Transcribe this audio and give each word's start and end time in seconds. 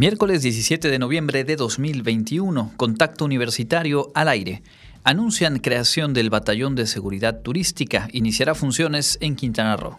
Miércoles 0.00 0.40
17 0.40 0.88
de 0.88 0.98
noviembre 0.98 1.44
de 1.44 1.56
2021, 1.56 2.72
Contacto 2.78 3.26
Universitario 3.26 4.10
al 4.14 4.28
aire. 4.28 4.62
Anuncian 5.04 5.58
creación 5.58 6.14
del 6.14 6.30
Batallón 6.30 6.74
de 6.74 6.86
Seguridad 6.86 7.42
Turística. 7.42 8.08
Iniciará 8.12 8.54
funciones 8.54 9.18
en 9.20 9.36
Quintana 9.36 9.76
Roo. 9.76 9.98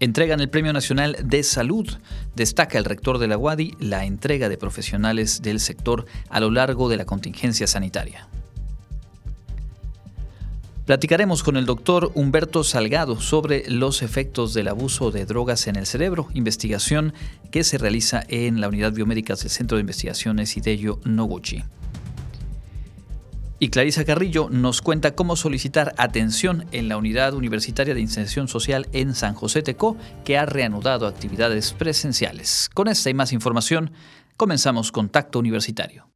Entregan 0.00 0.40
el 0.40 0.50
Premio 0.50 0.72
Nacional 0.72 1.16
de 1.22 1.44
Salud. 1.44 1.88
Destaca 2.34 2.78
el 2.78 2.84
rector 2.84 3.18
de 3.18 3.28
la 3.28 3.38
UADI 3.38 3.74
la 3.78 4.06
entrega 4.06 4.48
de 4.48 4.58
profesionales 4.58 5.40
del 5.40 5.60
sector 5.60 6.04
a 6.28 6.40
lo 6.40 6.50
largo 6.50 6.88
de 6.88 6.96
la 6.96 7.04
contingencia 7.04 7.68
sanitaria. 7.68 8.26
Platicaremos 10.86 11.42
con 11.42 11.56
el 11.56 11.66
doctor 11.66 12.12
Humberto 12.14 12.62
Salgado 12.62 13.20
sobre 13.20 13.68
los 13.68 14.02
efectos 14.02 14.54
del 14.54 14.68
abuso 14.68 15.10
de 15.10 15.26
drogas 15.26 15.66
en 15.66 15.74
el 15.74 15.84
cerebro, 15.84 16.28
investigación 16.32 17.12
que 17.50 17.64
se 17.64 17.76
realiza 17.76 18.22
en 18.28 18.60
la 18.60 18.68
Unidad 18.68 18.92
Biomédica 18.92 19.34
del 19.34 19.50
Centro 19.50 19.78
de 19.78 19.80
Investigaciones 19.80 20.56
Hideyo 20.56 21.00
Noguchi. 21.02 21.64
Y 23.58 23.70
Clarisa 23.70 24.04
Carrillo 24.04 24.48
nos 24.48 24.80
cuenta 24.80 25.16
cómo 25.16 25.34
solicitar 25.34 25.92
atención 25.98 26.66
en 26.70 26.88
la 26.88 26.98
Unidad 26.98 27.34
Universitaria 27.34 27.92
de 27.94 28.00
Inserción 28.00 28.46
Social 28.46 28.86
en 28.92 29.16
San 29.16 29.34
José 29.34 29.62
Tecó, 29.62 29.96
que 30.24 30.38
ha 30.38 30.46
reanudado 30.46 31.08
actividades 31.08 31.72
presenciales. 31.72 32.70
Con 32.74 32.86
esta 32.86 33.10
y 33.10 33.14
más 33.14 33.32
información, 33.32 33.90
comenzamos 34.36 34.92
Contacto 34.92 35.40
Universitario. 35.40 36.15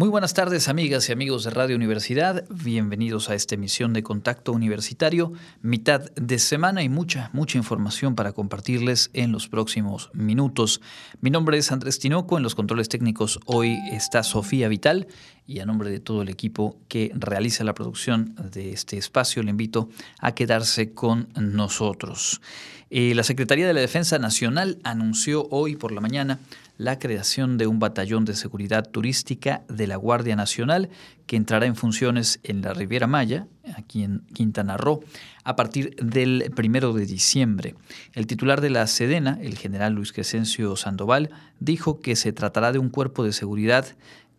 Muy 0.00 0.08
buenas 0.08 0.32
tardes 0.32 0.68
amigas 0.68 1.10
y 1.10 1.12
amigos 1.12 1.44
de 1.44 1.50
Radio 1.50 1.76
Universidad, 1.76 2.46
bienvenidos 2.48 3.28
a 3.28 3.34
esta 3.34 3.56
emisión 3.56 3.92
de 3.92 4.02
Contacto 4.02 4.50
Universitario, 4.50 5.34
mitad 5.60 6.10
de 6.16 6.38
semana 6.38 6.82
y 6.82 6.88
mucha, 6.88 7.28
mucha 7.34 7.58
información 7.58 8.14
para 8.14 8.32
compartirles 8.32 9.10
en 9.12 9.30
los 9.30 9.48
próximos 9.48 10.08
minutos. 10.14 10.80
Mi 11.20 11.28
nombre 11.28 11.58
es 11.58 11.70
Andrés 11.70 11.98
Tinoco, 11.98 12.38
en 12.38 12.42
los 12.42 12.54
controles 12.54 12.88
técnicos 12.88 13.40
hoy 13.44 13.76
está 13.92 14.22
Sofía 14.22 14.68
Vital 14.68 15.06
y 15.50 15.58
a 15.58 15.66
nombre 15.66 15.90
de 15.90 15.98
todo 15.98 16.22
el 16.22 16.28
equipo 16.28 16.76
que 16.86 17.10
realiza 17.12 17.64
la 17.64 17.74
producción 17.74 18.36
de 18.52 18.72
este 18.72 18.96
espacio 18.98 19.42
le 19.42 19.50
invito 19.50 19.88
a 20.20 20.32
quedarse 20.32 20.92
con 20.92 21.28
nosotros. 21.34 22.40
Eh, 22.88 23.14
la 23.16 23.24
Secretaría 23.24 23.66
de 23.66 23.74
la 23.74 23.80
Defensa 23.80 24.20
Nacional 24.20 24.78
anunció 24.84 25.48
hoy 25.50 25.74
por 25.74 25.90
la 25.90 26.00
mañana 26.00 26.38
la 26.78 27.00
creación 27.00 27.58
de 27.58 27.66
un 27.66 27.80
batallón 27.80 28.24
de 28.24 28.34
seguridad 28.34 28.88
turística 28.88 29.62
de 29.68 29.88
la 29.88 29.96
Guardia 29.96 30.36
Nacional 30.36 30.88
que 31.26 31.36
entrará 31.36 31.66
en 31.66 31.76
funciones 31.76 32.40
en 32.42 32.62
la 32.62 32.72
Riviera 32.72 33.06
Maya, 33.06 33.46
aquí 33.76 34.04
en 34.04 34.20
Quintana 34.32 34.76
Roo, 34.76 35.04
a 35.44 35.56
partir 35.56 35.94
del 35.96 36.50
primero 36.54 36.92
de 36.92 37.06
diciembre. 37.06 37.74
El 38.14 38.26
titular 38.26 38.60
de 38.60 38.70
la 38.70 38.86
Sedena, 38.86 39.38
el 39.42 39.58
general 39.58 39.94
Luis 39.94 40.12
Crescencio 40.12 40.74
Sandoval, 40.76 41.30
dijo 41.58 42.00
que 42.00 42.16
se 42.16 42.32
tratará 42.32 42.72
de 42.72 42.78
un 42.78 42.88
cuerpo 42.88 43.24
de 43.24 43.32
seguridad 43.32 43.86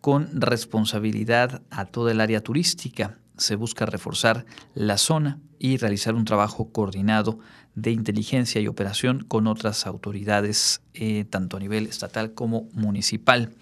con 0.01 0.41
responsabilidad 0.41 1.61
a 1.69 1.85
toda 1.85 2.11
el 2.11 2.21
área 2.21 2.41
turística. 2.41 3.17
Se 3.37 3.55
busca 3.55 3.85
reforzar 3.85 4.45
la 4.73 4.97
zona 4.97 5.39
y 5.59 5.77
realizar 5.77 6.15
un 6.15 6.25
trabajo 6.25 6.71
coordinado 6.71 7.39
de 7.75 7.91
inteligencia 7.91 8.59
y 8.59 8.67
operación 8.67 9.23
con 9.27 9.47
otras 9.47 9.85
autoridades, 9.85 10.81
eh, 10.93 11.25
tanto 11.29 11.57
a 11.57 11.59
nivel 11.59 11.85
estatal 11.85 12.33
como 12.33 12.67
municipal. 12.73 13.53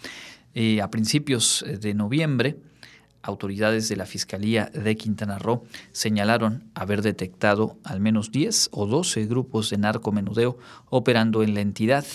Eh, 0.56 0.82
a 0.82 0.90
principios 0.90 1.64
eh, 1.68 1.78
de 1.78 1.94
noviembre, 1.94 2.58
autoridades 3.22 3.90
de 3.90 3.98
la 3.98 4.06
Fiscalía 4.06 4.72
de 4.74 4.96
Quintana 4.96 5.38
Roo 5.38 5.66
señalaron 5.92 6.64
haber 6.74 7.02
detectado 7.02 7.78
al 7.84 8.00
menos 8.00 8.32
10 8.32 8.70
o 8.72 8.88
12 8.88 9.26
grupos 9.26 9.70
de 9.70 9.78
narcomenudeo 9.78 10.58
operando 10.90 11.44
en 11.44 11.54
la 11.54 11.62
entidad 11.62 12.06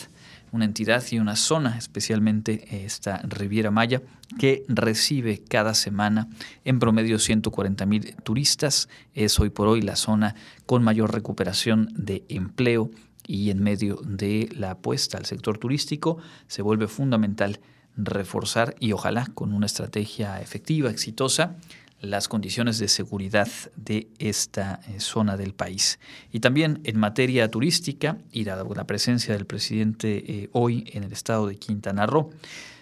una 0.55 0.67
entidad 0.67 1.03
y 1.11 1.19
una 1.19 1.35
zona, 1.35 1.77
especialmente 1.77 2.85
esta 2.87 3.19
Riviera 3.25 3.73
Maya, 3.73 4.03
que 4.39 4.65
recibe 4.69 5.43
cada 5.43 5.75
semana 5.75 6.29
en 6.65 6.79
promedio 6.79 7.19
140 7.19 7.85
mil 7.87 8.15
turistas. 8.23 8.89
Es 9.15 9.41
hoy 9.41 9.51
por 9.51 9.67
hoy 9.67 9.83
la 9.83 9.97
zona 9.97 10.37
con 10.65 10.85
mayor 10.85 11.13
recuperación 11.13 11.89
de 11.97 12.23
empleo 12.29 12.93
y 13.27 13.51
en 13.51 13.65
medio 13.65 13.97
de 14.05 14.49
la 14.57 14.71
apuesta 14.71 15.19
al 15.19 15.27
sector 15.27 15.59
turístico 15.59 16.19
se 16.47 16.63
vuelve 16.63 16.87
fundamental 16.87 17.59
reforzar 17.97 18.77
y 18.79 18.93
ojalá 18.93 19.27
con 19.35 19.53
una 19.53 19.67
estrategia 19.67 20.41
efectiva, 20.41 20.89
exitosa, 20.89 21.57
las 22.05 22.29
condiciones 22.29 22.79
de 22.79 22.89
seguridad 22.89 23.49
de 23.77 24.09
esta 24.19 24.81
eh, 24.89 25.01
zona 25.01 25.37
del 25.37 25.55
país. 25.55 25.99
Y 26.33 26.41
también 26.41 26.81
en 26.85 26.99
materia 26.99 27.51
turística, 27.51 28.19
y 28.31 28.45
la 28.45 28.87
presencia 28.87 29.35
del 29.35 29.47
presidente 29.47 30.25
eh, 30.27 30.49
hoy 30.53 30.85
en 30.93 31.05
el 31.05 31.13
estado 31.13 31.47
de 31.47 31.57
Quintana 31.57 32.07
Roo, 32.07 32.31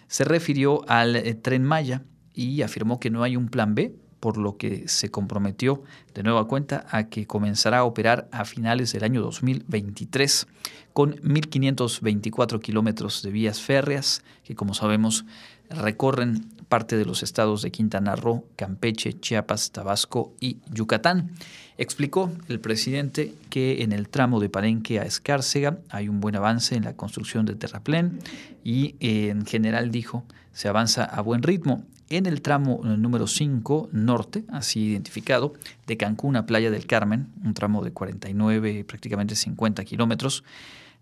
se 0.09 0.25
refirió 0.25 0.89
al 0.89 1.17
eh, 1.17 1.35
tren 1.35 1.65
Maya 1.65 2.03
y 2.35 2.63
afirmó 2.63 3.01
que 3.01 3.11
no 3.11 3.23
hay 3.23 3.37
un 3.37 3.49
plan 3.49 3.75
B, 3.75 3.95
por 4.21 4.37
lo 4.37 4.57
que 4.57 4.87
se 4.87 5.11
comprometió 5.11 5.83
de 6.15 6.23
nueva 6.23 6.47
cuenta 6.47 6.87
a 6.91 7.09
que 7.09 7.27
comenzará 7.27 7.79
a 7.79 7.85
operar 7.85 8.29
a 8.31 8.45
finales 8.45 8.93
del 8.93 9.03
año 9.03 9.21
2023 9.21 10.47
con 10.93 11.17
1.524 11.17 12.61
kilómetros 12.61 13.23
de 13.23 13.31
vías 13.31 13.61
férreas 13.61 14.23
que, 14.45 14.55
como 14.55 14.75
sabemos, 14.75 15.25
recorren 15.73 16.49
parte 16.69 16.97
de 16.97 17.05
los 17.05 17.23
estados 17.23 17.61
de 17.61 17.71
Quintana 17.71 18.17
Roo, 18.17 18.47
Campeche, 18.57 19.13
Chiapas, 19.21 19.73
Tabasco 19.73 20.33
y 20.41 20.57
Yucatán. 20.73 21.33
Explicó 21.77 22.33
el 22.49 22.61
presidente 22.61 23.35
que 23.51 23.83
en 23.83 23.93
el 23.93 24.09
tramo 24.09 24.41
de 24.41 24.49
Palenque 24.49 24.99
a 24.99 25.03
Escárcega 25.03 25.79
hay 25.91 26.09
un 26.09 26.21
buen 26.21 26.35
avance 26.35 26.75
en 26.75 26.85
la 26.85 26.97
construcción 26.97 27.45
de 27.45 27.57
terraplén 27.57 28.21
y 28.65 28.95
en 29.01 29.45
general 29.45 29.91
dijo 29.91 30.25
se 30.53 30.69
avanza 30.69 31.05
a 31.05 31.21
buen 31.21 31.43
ritmo. 31.43 31.85
En 32.09 32.27
el 32.27 32.43
tramo 32.43 32.81
número 32.85 33.27
5 33.27 33.89
norte, 33.93 34.45
así 34.49 34.81
identificado, 34.81 35.55
de 35.87 35.97
Cancún 35.97 36.37
a 36.37 36.47
Playa 36.47 36.71
del 36.71 36.87
Carmen, 36.87 37.29
un 37.43 37.55
tramo 37.55 37.83
de 37.83 37.93
49, 37.93 38.85
prácticamente 38.85 39.35
50 39.35 39.85
kilómetros, 39.85 40.45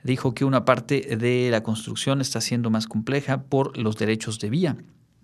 dijo 0.03 0.35
que 0.35 0.45
una 0.45 0.65
parte 0.65 1.17
de 1.17 1.49
la 1.51 1.63
construcción 1.63 2.21
está 2.21 2.41
siendo 2.41 2.71
más 2.71 2.87
compleja 2.87 3.43
por 3.43 3.77
los 3.77 3.97
derechos 3.97 4.39
de 4.39 4.51
vía 4.51 4.77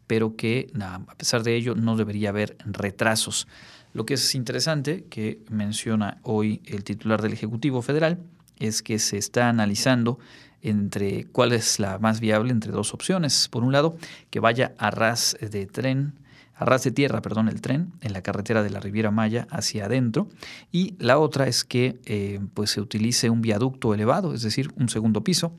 pero 0.07 0.37
que 0.37 0.71
a 0.81 1.15
pesar 1.17 1.43
de 1.43 1.57
ello 1.57 1.75
no 1.75 1.97
debería 1.97 2.31
haber 2.31 2.57
retrasos. 2.65 3.47
Lo 3.93 4.07
que 4.07 4.15
es 4.15 4.35
interesante, 4.35 5.05
que 5.05 5.41
menciona 5.51 6.19
hoy 6.23 6.63
el 6.67 6.85
titular 6.85 7.23
del 7.23 7.33
Ejecutivo 7.33 7.83
Federal, 7.83 8.19
es 8.59 8.83
que 8.83 8.99
se 8.99 9.19
está 9.19 9.49
analizando 9.49 10.19
entre 10.63 11.25
cuál 11.25 11.53
es 11.53 11.79
la 11.79 11.99
más 11.99 12.21
viable 12.21 12.51
entre 12.51 12.73
dos 12.73 12.95
opciones. 12.95 13.49
Por 13.49 13.63
un 13.65 13.73
lado, 13.73 13.97
que 14.31 14.41
vaya 14.41 14.75
a 14.79 14.91
ras 14.91 15.37
de 15.41 15.67
tren, 15.67 16.15
a 16.57 16.65
ras 16.65 16.85
de 16.85 16.91
tierra, 16.91 17.21
perdón, 17.21 17.49
el 17.49 17.61
tren 17.61 17.93
en 18.01 18.13
la 18.13 18.23
carretera 18.23 18.63
de 18.63 18.71
la 18.71 18.81
Riviera 18.81 19.11
Maya 19.11 19.47
hacia 19.51 19.85
adentro, 19.87 20.29
y 20.73 20.95
la 20.99 21.19
otra 21.19 21.47
es 21.47 21.65
que 21.65 22.01
eh, 22.07 22.41
pues 22.55 22.71
se 22.71 22.81
utilice 22.81 23.29
un 23.31 23.43
viaducto 23.43 23.93
elevado, 23.95 24.33
es 24.33 24.43
decir, 24.43 24.73
un 24.77 24.89
segundo 24.89 25.23
piso, 25.23 25.53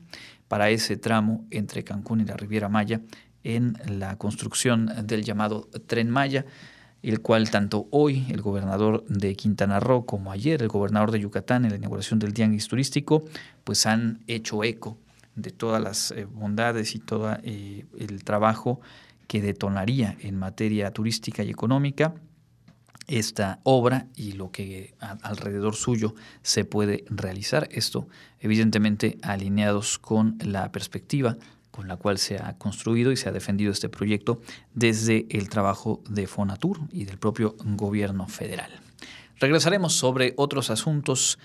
para 0.48 0.70
ese 0.70 0.96
tramo 0.96 1.46
entre 1.50 1.84
Cancún 1.84 2.20
y 2.20 2.24
la 2.24 2.36
Riviera 2.36 2.68
Maya 2.68 3.00
en 3.44 3.78
la 3.86 4.16
construcción 4.16 4.90
del 5.04 5.22
llamado 5.22 5.68
Tren 5.86 6.10
Maya, 6.10 6.46
el 7.02 7.20
cual 7.20 7.50
tanto 7.50 7.86
hoy 7.90 8.26
el 8.30 8.42
gobernador 8.42 9.04
de 9.06 9.36
Quintana 9.36 9.78
Roo 9.78 10.04
como 10.04 10.32
ayer 10.32 10.62
el 10.62 10.68
gobernador 10.68 11.12
de 11.12 11.20
Yucatán 11.20 11.64
en 11.64 11.70
la 11.70 11.76
inauguración 11.76 12.18
del 12.18 12.34
Tianguis 12.34 12.66
Turístico, 12.66 13.24
pues 13.62 13.86
han 13.86 14.24
hecho 14.26 14.64
eco 14.64 14.98
de 15.36 15.50
todas 15.52 15.80
las 15.80 16.10
eh, 16.10 16.24
bondades 16.24 16.96
y 16.96 16.98
todo 16.98 17.36
eh, 17.44 17.86
el 17.98 18.24
trabajo 18.24 18.80
que 19.28 19.40
detonaría 19.40 20.16
en 20.20 20.36
materia 20.36 20.90
turística 20.90 21.44
y 21.44 21.50
económica 21.50 22.14
esta 23.06 23.60
obra 23.62 24.06
y 24.16 24.32
lo 24.32 24.50
que 24.50 24.94
alrededor 25.22 25.76
suyo 25.76 26.14
se 26.42 26.64
puede 26.64 27.04
realizar. 27.08 27.68
Esto 27.70 28.08
evidentemente 28.40 29.18
alineados 29.22 29.98
con 29.98 30.36
la 30.40 30.70
perspectiva 30.72 31.36
con 31.70 31.86
la 31.86 31.96
cual 31.96 32.18
se 32.18 32.38
ha 32.38 32.58
construido 32.58 33.12
y 33.12 33.16
se 33.16 33.28
ha 33.28 33.32
defendido 33.32 33.70
este 33.70 33.88
proyecto 33.88 34.42
desde 34.74 35.26
el 35.30 35.48
trabajo 35.48 36.02
de 36.08 36.26
Fonatur 36.26 36.80
y 36.90 37.04
del 37.04 37.18
propio 37.18 37.54
gobierno 37.64 38.26
federal. 38.26 38.87
Regresaremos 39.40 39.92
sobre 39.92 40.34
otros 40.36 40.70
asuntos 40.70 41.38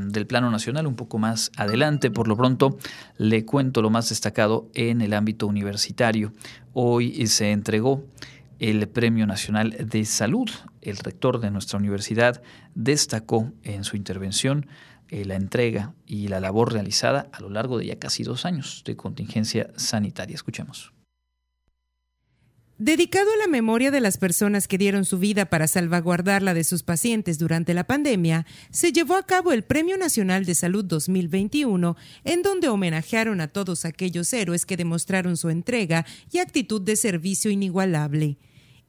del 0.00 0.26
plano 0.26 0.50
nacional 0.50 0.86
un 0.86 0.96
poco 0.96 1.18
más 1.18 1.52
adelante. 1.56 2.10
Por 2.10 2.26
lo 2.26 2.36
pronto, 2.36 2.78
le 3.16 3.44
cuento 3.44 3.80
lo 3.80 3.90
más 3.90 4.08
destacado 4.08 4.68
en 4.74 5.00
el 5.00 5.14
ámbito 5.14 5.46
universitario. 5.46 6.32
Hoy 6.72 7.26
se 7.28 7.52
entregó 7.52 8.04
el 8.58 8.88
Premio 8.88 9.26
Nacional 9.26 9.76
de 9.78 10.04
Salud. 10.04 10.50
El 10.82 10.96
rector 10.96 11.38
de 11.40 11.50
nuestra 11.50 11.78
universidad 11.78 12.42
destacó 12.74 13.52
en 13.62 13.84
su 13.84 13.96
intervención 13.96 14.66
eh, 15.08 15.24
la 15.24 15.36
entrega 15.36 15.94
y 16.06 16.28
la 16.28 16.40
labor 16.40 16.72
realizada 16.72 17.28
a 17.32 17.40
lo 17.40 17.50
largo 17.50 17.78
de 17.78 17.86
ya 17.86 17.98
casi 17.98 18.24
dos 18.24 18.44
años 18.44 18.82
de 18.84 18.96
contingencia 18.96 19.70
sanitaria. 19.76 20.34
Escuchemos. 20.34 20.92
Dedicado 22.78 23.32
a 23.32 23.36
la 23.36 23.48
memoria 23.48 23.90
de 23.90 24.00
las 24.00 24.18
personas 24.18 24.68
que 24.68 24.78
dieron 24.78 25.04
su 25.04 25.18
vida 25.18 25.46
para 25.46 25.66
salvaguardarla 25.66 26.54
de 26.54 26.62
sus 26.62 26.84
pacientes 26.84 27.36
durante 27.36 27.74
la 27.74 27.82
pandemia, 27.82 28.46
se 28.70 28.92
llevó 28.92 29.16
a 29.16 29.26
cabo 29.26 29.50
el 29.50 29.64
Premio 29.64 29.98
Nacional 29.98 30.44
de 30.44 30.54
Salud 30.54 30.84
2021, 30.84 31.96
en 32.22 32.42
donde 32.42 32.68
homenajearon 32.68 33.40
a 33.40 33.48
todos 33.48 33.84
aquellos 33.84 34.32
héroes 34.32 34.64
que 34.64 34.76
demostraron 34.76 35.36
su 35.36 35.50
entrega 35.50 36.06
y 36.30 36.38
actitud 36.38 36.80
de 36.80 36.94
servicio 36.94 37.50
inigualable 37.50 38.38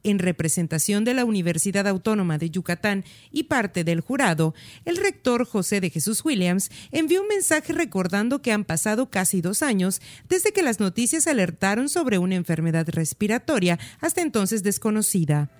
en 0.04 0.18
representación 0.18 1.04
de 1.04 1.14
la 1.14 1.24
Universidad 1.24 1.86
Autónoma 1.86 2.38
de 2.38 2.50
Yucatán 2.50 3.04
y 3.30 3.44
parte 3.44 3.84
del 3.84 4.00
jurado, 4.00 4.54
el 4.84 4.96
rector 4.96 5.44
José 5.46 5.80
de 5.80 5.90
Jesús 5.90 6.24
Williams 6.24 6.70
envió 6.92 7.22
un 7.22 7.28
mensaje 7.28 7.72
recordando 7.72 8.42
que 8.42 8.52
han 8.52 8.64
pasado 8.64 9.10
casi 9.10 9.40
dos 9.40 9.62
años 9.62 10.00
desde 10.28 10.52
que 10.52 10.62
las 10.62 10.80
noticias 10.80 11.26
alertaron 11.26 11.88
sobre 11.88 12.18
una 12.18 12.36
enfermedad 12.36 12.88
respiratoria 12.88 13.78
hasta 14.00 14.20
entonces 14.20 14.62
desconocida. 14.62 15.50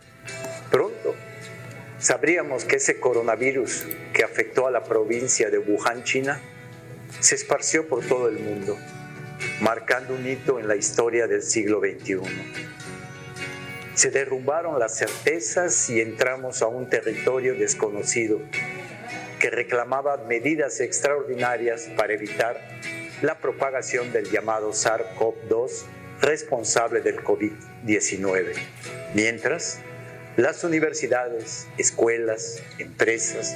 Pronto 0.71 1.15
sabríamos 1.99 2.65
que 2.65 2.77
ese 2.77 2.99
coronavirus 2.99 3.85
que 4.15 4.25
afectó 4.25 4.67
a 4.67 4.71
la 4.71 4.85
provincia 4.85 5.51
de 5.51 5.59
Wuhan, 5.59 6.05
China, 6.05 6.41
se 7.21 7.35
esparció 7.35 7.89
por 7.89 8.05
todo 8.07 8.29
el 8.29 8.39
mundo, 8.39 8.79
marcando 9.61 10.15
un 10.15 10.27
hito 10.27 10.59
en 10.59 10.69
la 10.69 10.77
historia 10.77 11.27
del 11.27 11.43
siglo 11.43 11.81
XXI 11.81 12.21
se 14.01 14.11
derrumbaron 14.11 14.79
las 14.79 14.97
certezas 14.97 15.91
y 15.91 16.01
entramos 16.01 16.63
a 16.63 16.69
un 16.69 16.89
territorio 16.89 17.55
desconocido 17.55 18.41
que 19.39 19.51
reclamaba 19.51 20.17
medidas 20.27 20.81
extraordinarias 20.81 21.87
para 21.99 22.15
evitar 22.15 22.59
la 23.21 23.39
propagación 23.39 24.11
del 24.11 24.31
llamado 24.31 24.71
SARS-CoV-2 24.71 25.85
responsable 26.23 27.03
del 27.03 27.23
COVID-19. 27.23 28.55
Mientras, 29.13 29.81
las 30.39 30.65
universidades, 30.65 31.67
escuelas, 31.77 32.63
empresas, 32.79 33.55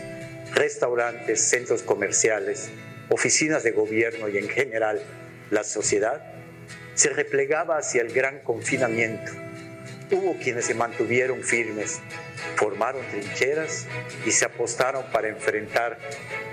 restaurantes, 0.53 1.41
centros 1.41 1.83
comerciales, 1.83 2.69
oficinas 3.09 3.63
de 3.63 3.71
gobierno 3.71 4.29
y 4.29 4.37
en 4.37 4.51
general 4.51 5.01
la 5.51 5.65
sociedad 5.65 6.23
se 6.93 7.09
replegaba 7.09 7.79
hacia 7.79 8.03
el 8.03 8.13
gran 8.13 8.41
confinamiento 8.41 9.44
Hubo 10.15 10.37
quienes 10.39 10.67
se 10.67 10.75
mantuvieron 10.75 11.43
firmes, 11.43 12.01
formaron 12.55 13.03
trincheras 13.11 13.89
y 14.25 14.31
se 14.31 14.45
apostaron 14.45 15.03
para 15.13 15.29
enfrentar 15.29 15.99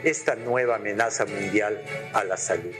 esta 0.03 0.35
nueva 0.35 0.77
amenaza 0.77 1.27
mundial 1.27 1.79
a 2.11 2.23
la 2.23 2.37
salud. 2.37 2.73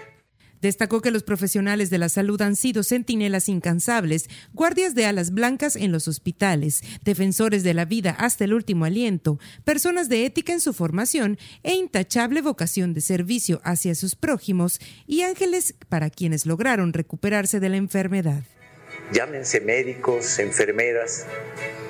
Destacó 0.60 1.02
que 1.02 1.12
los 1.12 1.22
profesionales 1.22 1.92
de 1.92 2.00
la 2.00 2.10
salud 2.10 2.42
han 2.42 2.56
sido 2.56 2.82
centinelas 2.82 3.48
incansables, 3.48 4.28
guardias 4.54 4.96
de 4.96 5.06
alas 5.06 5.32
blancas 5.32 5.76
en 5.76 5.92
los 5.92 6.08
hospitales, 6.08 6.82
defensores 7.04 7.62
de 7.62 7.76
la 7.76 7.86
vida 7.86 8.16
hasta 8.18 8.46
el 8.46 8.54
último 8.54 8.86
aliento, 8.86 9.38
personas 9.64 10.10
de 10.10 10.26
ética 10.26 10.52
en 10.52 10.62
su 10.62 10.74
formación 10.74 11.38
e 11.62 11.76
intachable 11.76 12.42
vocación 12.42 12.96
de 12.96 13.02
servicio 13.02 13.62
hacia 13.64 13.94
sus 13.94 14.16
prójimos 14.16 14.80
y 15.06 15.22
ángeles 15.22 15.76
para 15.90 16.10
quienes 16.10 16.48
lograron 16.48 16.92
recuperarse 16.92 17.60
de 17.60 17.70
la 17.70 17.78
enfermedad. 17.78 18.44
Llámense 19.12 19.60
médicos, 19.60 20.40
enfermeras, 20.40 21.26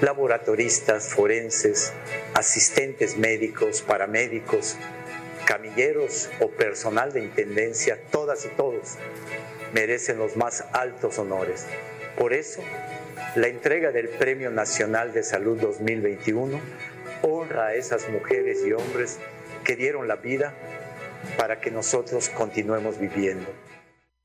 laboratoristas, 0.02 1.10
forenses, 1.10 1.94
asistentes 2.34 3.16
médicos, 3.16 3.84
paramédicos, 3.84 4.76
camilleros 5.46 6.30
o 6.40 6.50
personal 6.50 7.14
de 7.14 7.22
intendencia, 7.22 8.00
todas 8.10 8.46
y 8.46 8.50
todos 8.50 8.98
merecen 9.72 10.18
los 10.18 10.36
más 10.36 10.64
altos 10.74 11.20
honores. 11.20 11.68
Por 12.18 12.34
eso, 12.34 12.64
la 13.36 13.48
entrega 13.48 13.92
del 13.92 14.10
Premio 14.10 14.50
Nacional 14.50 15.14
de 15.14 15.24
Salud 15.24 15.60
2021 15.60 16.60
honra 17.22 17.68
a 17.68 17.76
esas 17.76 18.10
mujeres 18.10 18.66
y 18.66 18.74
hombres 18.74 19.20
que 19.64 19.76
dieron 19.76 20.08
la 20.08 20.16
vida 20.16 20.54
para 21.38 21.62
que 21.62 21.70
nosotros 21.70 22.30
continuemos 22.30 23.00
viviendo. 23.00 23.48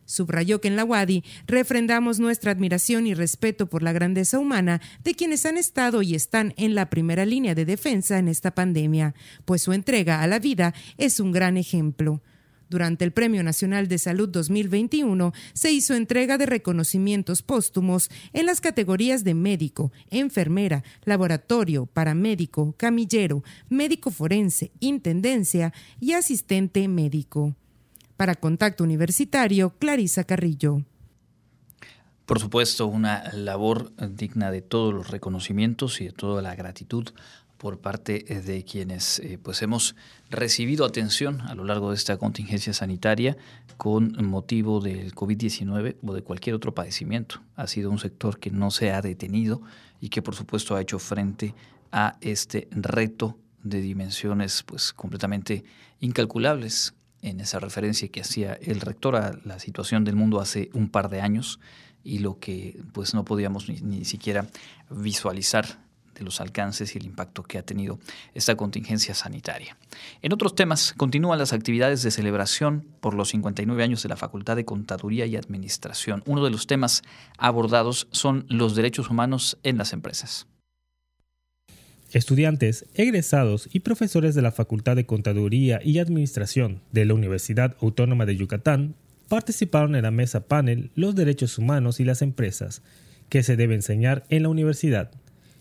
Subrayó 0.06 0.60
que 0.60 0.68
en 0.68 0.76
la 0.76 0.84
UADI 0.84 1.22
refrendamos 1.46 2.18
nuestra 2.18 2.52
admiración 2.52 3.06
y 3.06 3.14
respeto 3.14 3.66
por 3.66 3.82
la 3.82 3.92
grandeza 3.92 4.38
humana 4.38 4.80
de 5.04 5.14
quienes 5.14 5.44
han 5.44 5.58
estado 5.58 6.00
y 6.00 6.14
están 6.14 6.54
en 6.56 6.74
la 6.74 6.88
primera 6.88 7.26
línea 7.26 7.54
de 7.54 7.66
defensa 7.66 8.18
en 8.18 8.28
esta 8.28 8.52
pandemia, 8.52 9.14
pues 9.44 9.62
su 9.62 9.72
entrega 9.72 10.22
a 10.22 10.26
la 10.26 10.38
vida 10.38 10.74
es 10.96 11.20
un 11.20 11.32
gran 11.32 11.56
ejemplo. 11.56 12.22
Durante 12.68 13.04
el 13.04 13.12
Premio 13.12 13.44
Nacional 13.44 13.86
de 13.86 13.98
Salud 13.98 14.28
2021 14.28 15.32
se 15.52 15.70
hizo 15.70 15.94
entrega 15.94 16.36
de 16.36 16.46
reconocimientos 16.46 17.42
póstumos 17.42 18.10
en 18.32 18.46
las 18.46 18.60
categorías 18.60 19.22
de 19.22 19.34
médico, 19.34 19.92
enfermera, 20.10 20.82
laboratorio, 21.04 21.86
paramédico, 21.86 22.74
camillero, 22.76 23.44
médico 23.68 24.10
forense, 24.10 24.72
intendencia 24.80 25.72
y 26.00 26.12
asistente 26.12 26.88
médico. 26.88 27.54
Para 28.16 28.34
Contacto 28.34 28.82
Universitario, 28.82 29.74
Clarisa 29.78 30.24
Carrillo. 30.24 30.82
Por 32.24 32.40
supuesto, 32.40 32.86
una 32.86 33.30
labor 33.32 33.92
digna 33.96 34.50
de 34.50 34.62
todos 34.62 34.92
los 34.92 35.10
reconocimientos 35.10 36.00
y 36.00 36.06
de 36.06 36.12
toda 36.12 36.42
la 36.42 36.54
gratitud 36.54 37.10
por 37.56 37.78
parte 37.78 38.20
de 38.20 38.64
quienes 38.64 39.18
eh, 39.20 39.38
pues 39.42 39.62
hemos 39.62 39.96
recibido 40.30 40.84
atención 40.84 41.40
a 41.42 41.54
lo 41.54 41.64
largo 41.64 41.90
de 41.90 41.96
esta 41.96 42.16
contingencia 42.16 42.72
sanitaria 42.72 43.36
con 43.76 44.16
motivo 44.26 44.80
del 44.80 45.14
COVID-19 45.14 45.96
o 46.02 46.14
de 46.14 46.22
cualquier 46.22 46.56
otro 46.56 46.74
padecimiento. 46.74 47.42
Ha 47.54 47.66
sido 47.66 47.90
un 47.90 47.98
sector 47.98 48.38
que 48.38 48.50
no 48.50 48.70
se 48.70 48.90
ha 48.90 49.00
detenido 49.00 49.62
y 50.00 50.08
que 50.08 50.22
por 50.22 50.34
supuesto 50.34 50.74
ha 50.74 50.80
hecho 50.80 50.98
frente 50.98 51.54
a 51.92 52.16
este 52.20 52.68
reto 52.72 53.38
de 53.62 53.80
dimensiones 53.80 54.62
pues 54.62 54.92
completamente 54.92 55.64
incalculables 56.00 56.94
en 57.26 57.40
esa 57.40 57.58
referencia 57.58 58.08
que 58.08 58.20
hacía 58.20 58.54
el 58.62 58.80
rector 58.80 59.16
a 59.16 59.38
la 59.44 59.58
situación 59.58 60.04
del 60.04 60.14
mundo 60.14 60.40
hace 60.40 60.70
un 60.74 60.88
par 60.88 61.10
de 61.10 61.20
años 61.20 61.58
y 62.04 62.20
lo 62.20 62.38
que 62.38 62.80
pues 62.92 63.14
no 63.14 63.24
podíamos 63.24 63.68
ni, 63.68 64.04
siquiera 64.04 64.46
visualizar 64.90 65.84
de 66.14 66.24
los 66.24 66.40
alcances 66.40 66.94
y 66.94 66.98
el 66.98 67.04
impacto 67.04 67.42
que 67.42 67.58
ha 67.58 67.62
tenido 67.62 67.98
esta 68.32 68.56
contingencia 68.56 69.12
sanitaria. 69.12 69.76
En 70.22 70.32
otros 70.32 70.54
temas, 70.54 70.94
continúan 70.96 71.38
las 71.38 71.52
actividades 71.52 72.02
de 72.04 72.12
celebración 72.12 72.86
por 73.00 73.12
los 73.12 73.30
59 73.30 73.82
años 73.82 74.02
de 74.04 74.08
la 74.08 74.16
Facultad 74.16 74.54
de 74.54 74.64
Contaduría 74.64 75.26
y 75.26 75.36
Administración. 75.36 76.22
Uno 76.26 76.44
de 76.44 76.50
los 76.50 76.68
temas 76.68 77.02
abordados 77.38 78.06
son 78.12 78.46
los 78.48 78.76
derechos 78.76 79.10
humanos 79.10 79.58
en 79.64 79.76
las 79.76 79.92
empresas. 79.92 80.46
Estudiantes, 82.16 82.86
egresados 82.94 83.68
y 83.74 83.80
profesores 83.80 84.34
de 84.34 84.40
la 84.40 84.50
Facultad 84.50 84.96
de 84.96 85.04
Contaduría 85.04 85.80
y 85.84 85.98
Administración 85.98 86.80
de 86.90 87.04
la 87.04 87.12
Universidad 87.12 87.76
Autónoma 87.78 88.24
de 88.24 88.34
Yucatán 88.36 88.94
participaron 89.28 89.94
en 89.94 90.04
la 90.04 90.10
mesa 90.10 90.48
panel 90.48 90.90
Los 90.94 91.14
derechos 91.14 91.58
humanos 91.58 92.00
y 92.00 92.04
las 92.04 92.22
empresas, 92.22 92.80
que 93.28 93.42
se 93.42 93.56
debe 93.56 93.74
enseñar 93.74 94.24
en 94.30 94.44
la 94.44 94.48
universidad, 94.48 95.10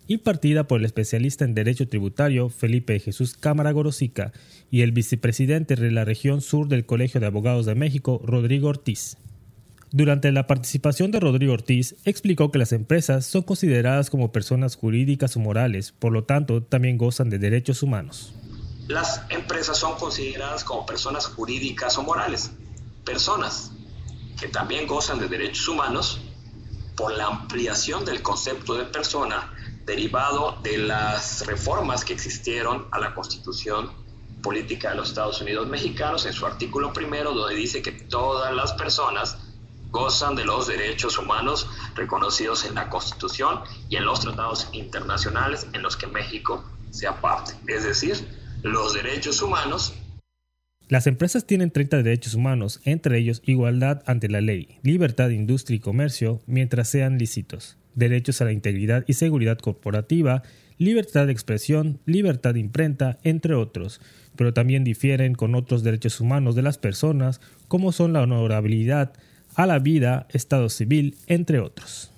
impartida 0.08 0.66
por 0.66 0.80
el 0.80 0.86
especialista 0.86 1.44
en 1.44 1.56
Derecho 1.56 1.90
Tributario 1.90 2.48
Felipe 2.48 3.02
Jesús 3.02 3.36
Cámara 3.36 3.74
Gorosica 3.74 4.32
y 4.72 4.80
el 4.80 4.94
vicepresidente 4.94 5.76
de 5.76 5.92
la 5.92 6.06
región 6.06 6.40
sur 6.40 6.70
del 6.70 6.86
Colegio 6.86 7.20
de 7.20 7.28
Abogados 7.28 7.66
de 7.66 7.76
México, 7.76 8.22
Rodrigo 8.24 8.70
Ortiz. 8.70 9.18
Durante 9.92 10.32
la 10.32 10.48
participación 10.48 11.12
de 11.12 11.20
Rodrigo 11.20 11.54
Ortiz, 11.54 11.96
explicó 12.06 12.52
que 12.52 12.60
las 12.60 12.72
empresas 12.72 13.26
son 13.26 13.44
consideradas 13.44 14.10
como 14.10 14.32
personas 14.32 14.76
jurídicas 14.76 15.36
o 15.38 15.40
morales, 15.40 15.92
por 15.92 16.12
lo 16.12 16.24
tanto, 16.24 16.64
también 16.64 16.98
gozan 16.98 17.30
de 17.30 17.40
derechos 17.40 17.84
humanos. 17.84 18.34
Las 18.88 19.22
empresas 19.30 19.78
son 19.78 19.98
consideradas 19.98 20.64
como 20.64 20.86
personas 20.86 21.28
jurídicas 21.28 21.98
o 21.98 22.04
morales, 22.04 22.52
personas 23.04 23.72
que 24.40 24.48
también 24.48 24.86
gozan 24.86 25.20
de 25.20 25.28
derechos 25.28 25.68
humanos 25.68 26.20
por 26.96 27.14
la 27.14 27.26
ampliación 27.26 28.06
del 28.06 28.22
concepto 28.22 28.76
de 28.76 28.86
persona 28.86 29.54
derivado 29.86 30.58
de 30.64 30.78
las 30.78 31.46
reformas 31.46 32.04
que 32.04 32.14
existieron 32.14 32.88
a 32.92 33.00
la 33.00 33.14
Constitución 33.14 33.92
Política 34.42 34.92
de 34.92 34.96
los 34.96 35.10
Estados 35.10 35.42
Unidos 35.42 35.68
Mexicanos 35.68 36.26
en 36.26 36.34
su 36.34 36.46
artículo 36.46 36.94
primero, 36.94 37.34
donde 37.34 37.56
dice 37.56 37.82
que 37.82 37.92
todas 37.92 38.54
las 38.54 38.74
personas 38.74 39.38
gozan 39.96 40.36
de 40.36 40.44
los 40.44 40.68
derechos 40.68 41.18
humanos 41.18 41.70
reconocidos 41.96 42.66
en 42.66 42.76
la 42.76 42.90
Constitución 42.90 43.62
y 43.88 43.96
en 43.96 44.06
los 44.06 44.20
tratados 44.20 44.68
internacionales 44.74 45.68
en 45.72 45.82
los 45.82 45.96
que 45.96 46.08
México 46.08 46.66
sea 46.92 47.22
parte, 47.22 47.54
es 47.68 47.86
decir, 47.86 48.18
los 48.62 48.94
derechos 48.94 49.42
humanos. 49.42 49.94
Las 50.90 51.08
empresas 51.08 51.48
tienen 51.48 51.72
30 51.72 52.04
derechos 52.04 52.34
humanos, 52.34 52.82
entre 52.84 53.18
ellos 53.18 53.42
igualdad 53.46 54.04
ante 54.06 54.28
la 54.28 54.42
ley, 54.42 54.80
libertad 54.84 55.30
de 55.30 55.36
industria 55.36 55.78
y 55.78 55.80
comercio 55.80 56.42
mientras 56.46 56.90
sean 56.90 57.18
lícitos, 57.18 57.78
derechos 57.94 58.42
a 58.42 58.46
la 58.46 58.52
integridad 58.52 59.06
y 59.08 59.14
seguridad 59.14 59.58
corporativa, 59.60 60.44
libertad 60.78 61.28
de 61.28 61.32
expresión, 61.32 62.02
libertad 62.06 62.54
de 62.54 62.60
imprenta, 62.60 63.18
entre 63.24 63.56
otros, 63.56 64.02
pero 64.36 64.54
también 64.54 64.84
difieren 64.84 65.36
con 65.36 65.56
otros 65.56 65.84
derechos 65.84 66.20
humanos 66.20 66.54
de 66.54 66.64
las 66.64 66.78
personas, 66.78 67.40
como 67.70 67.94
son 67.94 68.12
la 68.12 68.24
honorabilidad, 68.24 69.14
a 69.56 69.66
la 69.66 69.80
vida, 69.80 70.28
estado 70.32 70.70
civil, 70.70 71.16
entre 71.28 71.60
otros. 71.60 72.12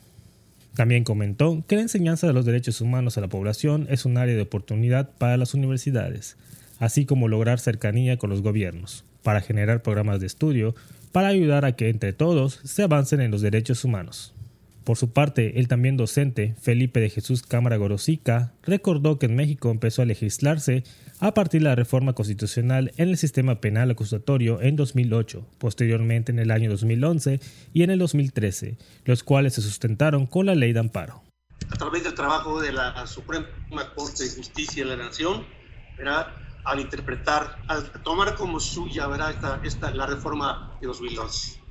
También 0.75 1.03
comentó 1.03 1.63
que 1.67 1.75
la 1.75 1.81
enseñanza 1.81 2.27
de 2.27 2.33
los 2.33 2.45
derechos 2.45 2.81
humanos 2.81 3.17
a 3.17 3.21
la 3.21 3.27
población 3.27 3.87
es 3.89 4.05
un 4.05 4.17
área 4.17 4.35
de 4.35 4.41
oportunidad 4.41 5.09
para 5.17 5.37
las 5.37 5.53
universidades, 5.53 6.37
así 6.79 7.05
como 7.05 7.27
lograr 7.27 7.59
cercanía 7.59 8.17
con 8.17 8.29
los 8.29 8.41
gobiernos, 8.41 9.03
para 9.23 9.41
generar 9.41 9.81
programas 9.81 10.19
de 10.19 10.27
estudio, 10.27 10.75
para 11.11 11.29
ayudar 11.29 11.65
a 11.65 11.75
que 11.75 11.89
entre 11.89 12.13
todos 12.13 12.59
se 12.63 12.83
avancen 12.83 13.21
en 13.21 13.31
los 13.31 13.41
derechos 13.41 13.83
humanos. 13.83 14.33
Por 14.87 14.95
su 14.95 15.11
parte, 15.11 15.59
el 15.59 15.67
también 15.67 15.97
docente 15.97 16.55
Felipe 16.61 17.01
de 17.01 17.09
Jesús 17.09 17.43
Cámara 17.43 17.75
Gorosica 17.75 18.53
recordó 18.63 19.19
que 19.19 19.25
en 19.25 19.35
México 19.35 19.69
empezó 19.69 20.01
a 20.01 20.05
legislarse 20.05 20.85
a 21.19 21.33
partir 21.33 21.59
de 21.59 21.67
la 21.67 21.75
reforma 21.75 22.13
constitucional 22.13 22.93
en 22.95 23.09
el 23.09 23.17
sistema 23.17 23.59
penal 23.59 23.91
acusatorio 23.91 24.61
en 24.61 24.77
2008, 24.77 25.45
posteriormente 25.57 26.31
en 26.31 26.39
el 26.39 26.51
año 26.51 26.69
2011 26.69 27.41
y 27.73 27.83
en 27.83 27.89
el 27.89 27.99
2013, 27.99 28.77
los 29.03 29.23
cuales 29.23 29.55
se 29.55 29.61
sustentaron 29.61 30.25
con 30.25 30.45
la 30.45 30.55
ley 30.55 30.71
de 30.71 30.79
amparo. 30.79 31.21
A 31.69 31.75
través 31.75 32.05
del 32.05 32.13
trabajo 32.13 32.61
de 32.61 32.71
la 32.71 33.05
Suprema 33.07 33.45
Corte 33.93 34.23
de 34.23 34.29
Justicia 34.37 34.85
de 34.85 34.95
la 34.95 35.03
Nación, 35.03 35.43
al 36.63 36.79
interpretar, 36.79 37.57
al 37.67 37.91
tomar 38.03 38.35
como 38.35 38.61
suya 38.61 39.09
Esta, 39.31 39.59
esta, 39.65 39.91
la 39.91 40.05
reforma 40.05 40.77
de 40.79 40.87
2011. 40.87 41.66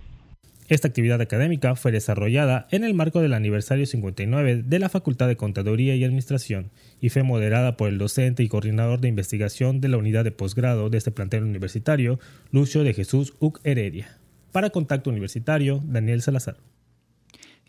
Esta 0.68 0.88
actividad 0.88 1.20
académica 1.20 1.76
fue 1.76 1.92
desarrollada 1.92 2.66
en 2.72 2.82
el 2.82 2.92
marco 2.92 3.20
del 3.20 3.34
aniversario 3.34 3.86
59 3.86 4.64
de 4.64 4.78
la 4.80 4.88
Facultad 4.88 5.28
de 5.28 5.36
Contaduría 5.36 5.94
y 5.94 6.02
Administración 6.02 6.72
y 7.00 7.10
fue 7.10 7.22
moderada 7.22 7.76
por 7.76 7.88
el 7.88 7.98
docente 7.98 8.42
y 8.42 8.48
coordinador 8.48 9.00
de 9.00 9.06
investigación 9.06 9.80
de 9.80 9.88
la 9.88 9.98
unidad 9.98 10.24
de 10.24 10.32
posgrado 10.32 10.90
de 10.90 10.98
este 10.98 11.12
plantel 11.12 11.44
universitario, 11.44 12.18
Lucio 12.50 12.82
de 12.82 12.94
Jesús 12.94 13.34
Uc 13.38 13.60
Heredia. 13.62 14.18
Para 14.50 14.70
Contacto 14.70 15.10
Universitario, 15.10 15.82
Daniel 15.84 16.20
Salazar. 16.20 16.56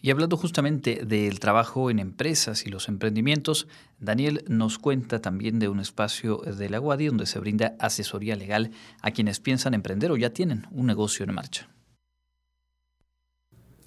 Y 0.01 0.09
hablando 0.09 0.35
justamente 0.35 1.05
del 1.05 1.39
trabajo 1.39 1.91
en 1.91 1.99
empresas 1.99 2.65
y 2.65 2.69
los 2.69 2.87
emprendimientos, 2.87 3.67
Daniel 3.99 4.43
nos 4.47 4.79
cuenta 4.79 5.21
también 5.21 5.59
de 5.59 5.69
un 5.69 5.79
espacio 5.79 6.37
de 6.37 6.69
la 6.69 6.81
UADI 6.81 7.07
donde 7.07 7.25
se 7.27 7.37
brinda 7.37 7.75
asesoría 7.79 8.35
legal 8.35 8.71
a 9.01 9.11
quienes 9.11 9.39
piensan 9.39 9.75
emprender 9.75 10.11
o 10.11 10.17
ya 10.17 10.31
tienen 10.31 10.65
un 10.71 10.87
negocio 10.87 11.23
en 11.23 11.35
marcha. 11.35 11.69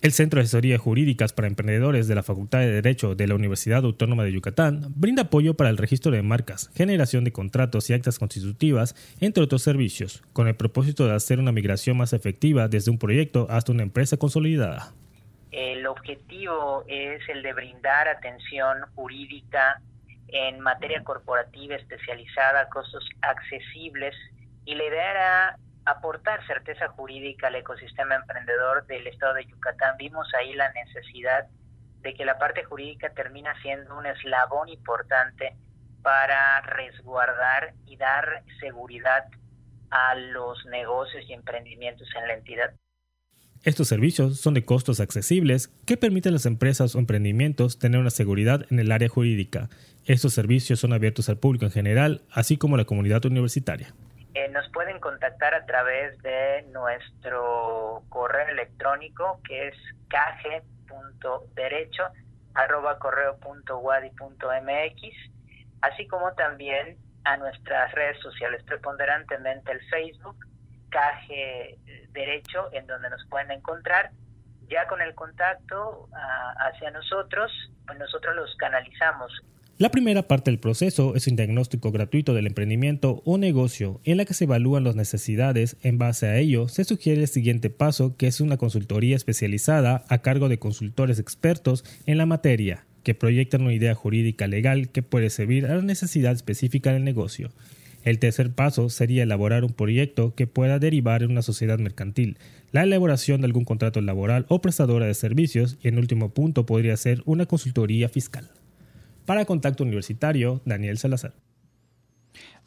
El 0.02 0.12
Centro 0.12 0.38
de 0.38 0.44
Asesoría 0.44 0.78
Jurídicas 0.78 1.34
para 1.34 1.46
Emprendedores 1.46 2.08
de 2.08 2.14
la 2.14 2.22
Facultad 2.22 2.60
de 2.60 2.70
Derecho 2.70 3.14
de 3.14 3.26
la 3.26 3.34
Universidad 3.34 3.84
Autónoma 3.84 4.24
de 4.24 4.32
Yucatán 4.32 4.94
brinda 4.96 5.24
apoyo 5.24 5.52
para 5.52 5.68
el 5.68 5.76
registro 5.76 6.10
de 6.10 6.22
marcas, 6.22 6.70
generación 6.74 7.22
de 7.22 7.32
contratos 7.32 7.90
y 7.90 7.92
actas 7.92 8.18
constitutivas, 8.18 8.94
entre 9.20 9.42
otros 9.42 9.62
servicios, 9.62 10.22
con 10.32 10.48
el 10.48 10.54
propósito 10.54 11.06
de 11.06 11.14
hacer 11.14 11.38
una 11.38 11.52
migración 11.52 11.98
más 11.98 12.14
efectiva 12.14 12.66
desde 12.66 12.90
un 12.90 12.96
proyecto 12.96 13.46
hasta 13.50 13.72
una 13.72 13.82
empresa 13.82 14.16
consolidada. 14.16 14.94
El 15.50 15.86
objetivo 15.86 16.82
es 16.88 17.20
el 17.28 17.42
de 17.42 17.52
brindar 17.52 18.08
atención 18.08 18.78
jurídica 18.94 19.82
en 20.28 20.60
materia 20.60 21.04
corporativa 21.04 21.76
especializada 21.76 22.62
a 22.62 22.68
costos 22.70 23.06
accesibles 23.20 24.14
y 24.64 24.76
la 24.76 24.84
idea 24.84 25.10
era 25.10 25.58
aportar 25.90 26.46
certeza 26.46 26.88
jurídica 26.88 27.48
al 27.48 27.56
ecosistema 27.56 28.14
emprendedor 28.16 28.86
del 28.86 29.06
estado 29.06 29.34
de 29.34 29.46
Yucatán. 29.46 29.96
Vimos 29.98 30.26
ahí 30.34 30.52
la 30.54 30.72
necesidad 30.72 31.46
de 32.02 32.14
que 32.14 32.24
la 32.24 32.38
parte 32.38 32.64
jurídica 32.64 33.10
termina 33.10 33.54
siendo 33.62 33.96
un 33.96 34.06
eslabón 34.06 34.68
importante 34.68 35.54
para 36.02 36.60
resguardar 36.62 37.74
y 37.86 37.96
dar 37.96 38.42
seguridad 38.60 39.24
a 39.90 40.14
los 40.14 40.64
negocios 40.66 41.24
y 41.28 41.32
emprendimientos 41.32 42.08
en 42.18 42.28
la 42.28 42.34
entidad. 42.34 42.72
Estos 43.62 43.88
servicios 43.88 44.40
son 44.40 44.54
de 44.54 44.64
costos 44.64 45.00
accesibles 45.00 45.68
que 45.84 45.98
permiten 45.98 46.30
a 46.30 46.34
las 46.34 46.46
empresas 46.46 46.94
o 46.94 46.98
emprendimientos 46.98 47.78
tener 47.78 48.00
una 48.00 48.08
seguridad 48.08 48.64
en 48.70 48.78
el 48.78 48.90
área 48.90 49.10
jurídica. 49.10 49.68
Estos 50.06 50.32
servicios 50.32 50.80
son 50.80 50.94
abiertos 50.94 51.28
al 51.28 51.36
público 51.36 51.66
en 51.66 51.70
general, 51.70 52.22
así 52.30 52.56
como 52.56 52.76
a 52.76 52.78
la 52.78 52.86
comunidad 52.86 53.22
universitaria. 53.26 53.92
Eh, 54.40 54.48
nos 54.48 54.66
pueden 54.70 54.98
contactar 55.00 55.52
a 55.52 55.66
través 55.66 56.16
de 56.22 56.62
nuestro 56.72 58.04
correo 58.08 58.48
electrónico 58.48 59.38
que 59.46 59.68
es 59.68 59.74
caje.derecho 60.08 62.04
arroba 62.54 62.98
correo.wadi.mx 62.98 63.70
así 65.82 66.06
como 66.08 66.32
también 66.32 66.96
a 67.24 67.36
nuestras 67.36 67.92
redes 67.92 68.18
sociales, 68.20 68.62
preponderantemente 68.64 69.72
el 69.72 69.80
Facebook, 69.90 70.36
Caje 70.88 71.76
Derecho, 72.12 72.70
en 72.72 72.86
donde 72.86 73.10
nos 73.10 73.22
pueden 73.28 73.50
encontrar. 73.50 74.10
Ya 74.68 74.86
con 74.86 75.02
el 75.02 75.14
contacto 75.14 76.08
ah, 76.14 76.54
hacia 76.60 76.90
nosotros, 76.92 77.52
pues 77.86 77.98
nosotros 77.98 78.34
los 78.36 78.56
canalizamos 78.56 79.30
la 79.80 79.90
primera 79.90 80.28
parte 80.28 80.50
del 80.50 80.60
proceso 80.60 81.14
es 81.16 81.26
un 81.26 81.36
diagnóstico 81.36 81.90
gratuito 81.90 82.34
del 82.34 82.46
emprendimiento 82.46 83.22
o 83.24 83.38
negocio 83.38 84.02
en 84.04 84.18
la 84.18 84.26
que 84.26 84.34
se 84.34 84.44
evalúan 84.44 84.84
las 84.84 84.94
necesidades. 84.94 85.78
En 85.80 85.96
base 85.96 86.26
a 86.26 86.36
ello, 86.36 86.68
se 86.68 86.84
sugiere 86.84 87.22
el 87.22 87.28
siguiente 87.28 87.70
paso, 87.70 88.14
que 88.18 88.26
es 88.26 88.42
una 88.42 88.58
consultoría 88.58 89.16
especializada 89.16 90.04
a 90.10 90.18
cargo 90.18 90.50
de 90.50 90.58
consultores 90.58 91.18
expertos 91.18 91.82
en 92.04 92.18
la 92.18 92.26
materia, 92.26 92.84
que 93.04 93.14
proyectan 93.14 93.62
una 93.62 93.72
idea 93.72 93.94
jurídica 93.94 94.46
legal 94.46 94.90
que 94.90 95.02
puede 95.02 95.30
servir 95.30 95.64
a 95.64 95.76
la 95.76 95.82
necesidad 95.82 96.32
específica 96.32 96.92
del 96.92 97.04
negocio. 97.04 97.50
El 98.04 98.18
tercer 98.18 98.52
paso 98.52 98.90
sería 98.90 99.22
elaborar 99.22 99.64
un 99.64 99.72
proyecto 99.72 100.34
que 100.34 100.46
pueda 100.46 100.78
derivar 100.78 101.22
en 101.22 101.30
una 101.30 101.40
sociedad 101.40 101.78
mercantil, 101.78 102.36
la 102.70 102.82
elaboración 102.82 103.40
de 103.40 103.46
algún 103.46 103.64
contrato 103.64 104.02
laboral 104.02 104.44
o 104.50 104.60
prestadora 104.60 105.06
de 105.06 105.14
servicios 105.14 105.78
y 105.82 105.88
en 105.88 105.98
último 105.98 106.34
punto 106.34 106.66
podría 106.66 106.98
ser 106.98 107.22
una 107.24 107.46
consultoría 107.46 108.10
fiscal. 108.10 108.50
Para 109.30 109.44
Contacto 109.44 109.84
Universitario, 109.84 110.60
Daniel 110.64 110.98
Salazar. 110.98 111.34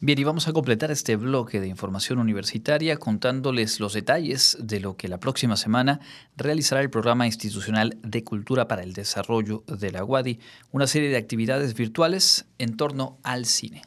Bien, 0.00 0.18
y 0.18 0.24
vamos 0.24 0.48
a 0.48 0.54
completar 0.54 0.90
este 0.90 1.14
bloque 1.16 1.60
de 1.60 1.68
información 1.68 2.18
universitaria 2.18 2.96
contándoles 2.96 3.80
los 3.80 3.92
detalles 3.92 4.56
de 4.58 4.80
lo 4.80 4.96
que 4.96 5.08
la 5.08 5.20
próxima 5.20 5.58
semana 5.58 6.00
realizará 6.38 6.80
el 6.80 6.88
Programa 6.88 7.26
Institucional 7.26 7.98
de 8.02 8.24
Cultura 8.24 8.66
para 8.66 8.82
el 8.82 8.94
Desarrollo 8.94 9.62
de 9.66 9.92
la 9.92 10.06
UADI, 10.06 10.40
una 10.72 10.86
serie 10.86 11.10
de 11.10 11.18
actividades 11.18 11.74
virtuales 11.74 12.46
en 12.56 12.78
torno 12.78 13.18
al 13.22 13.44
cine. 13.44 13.82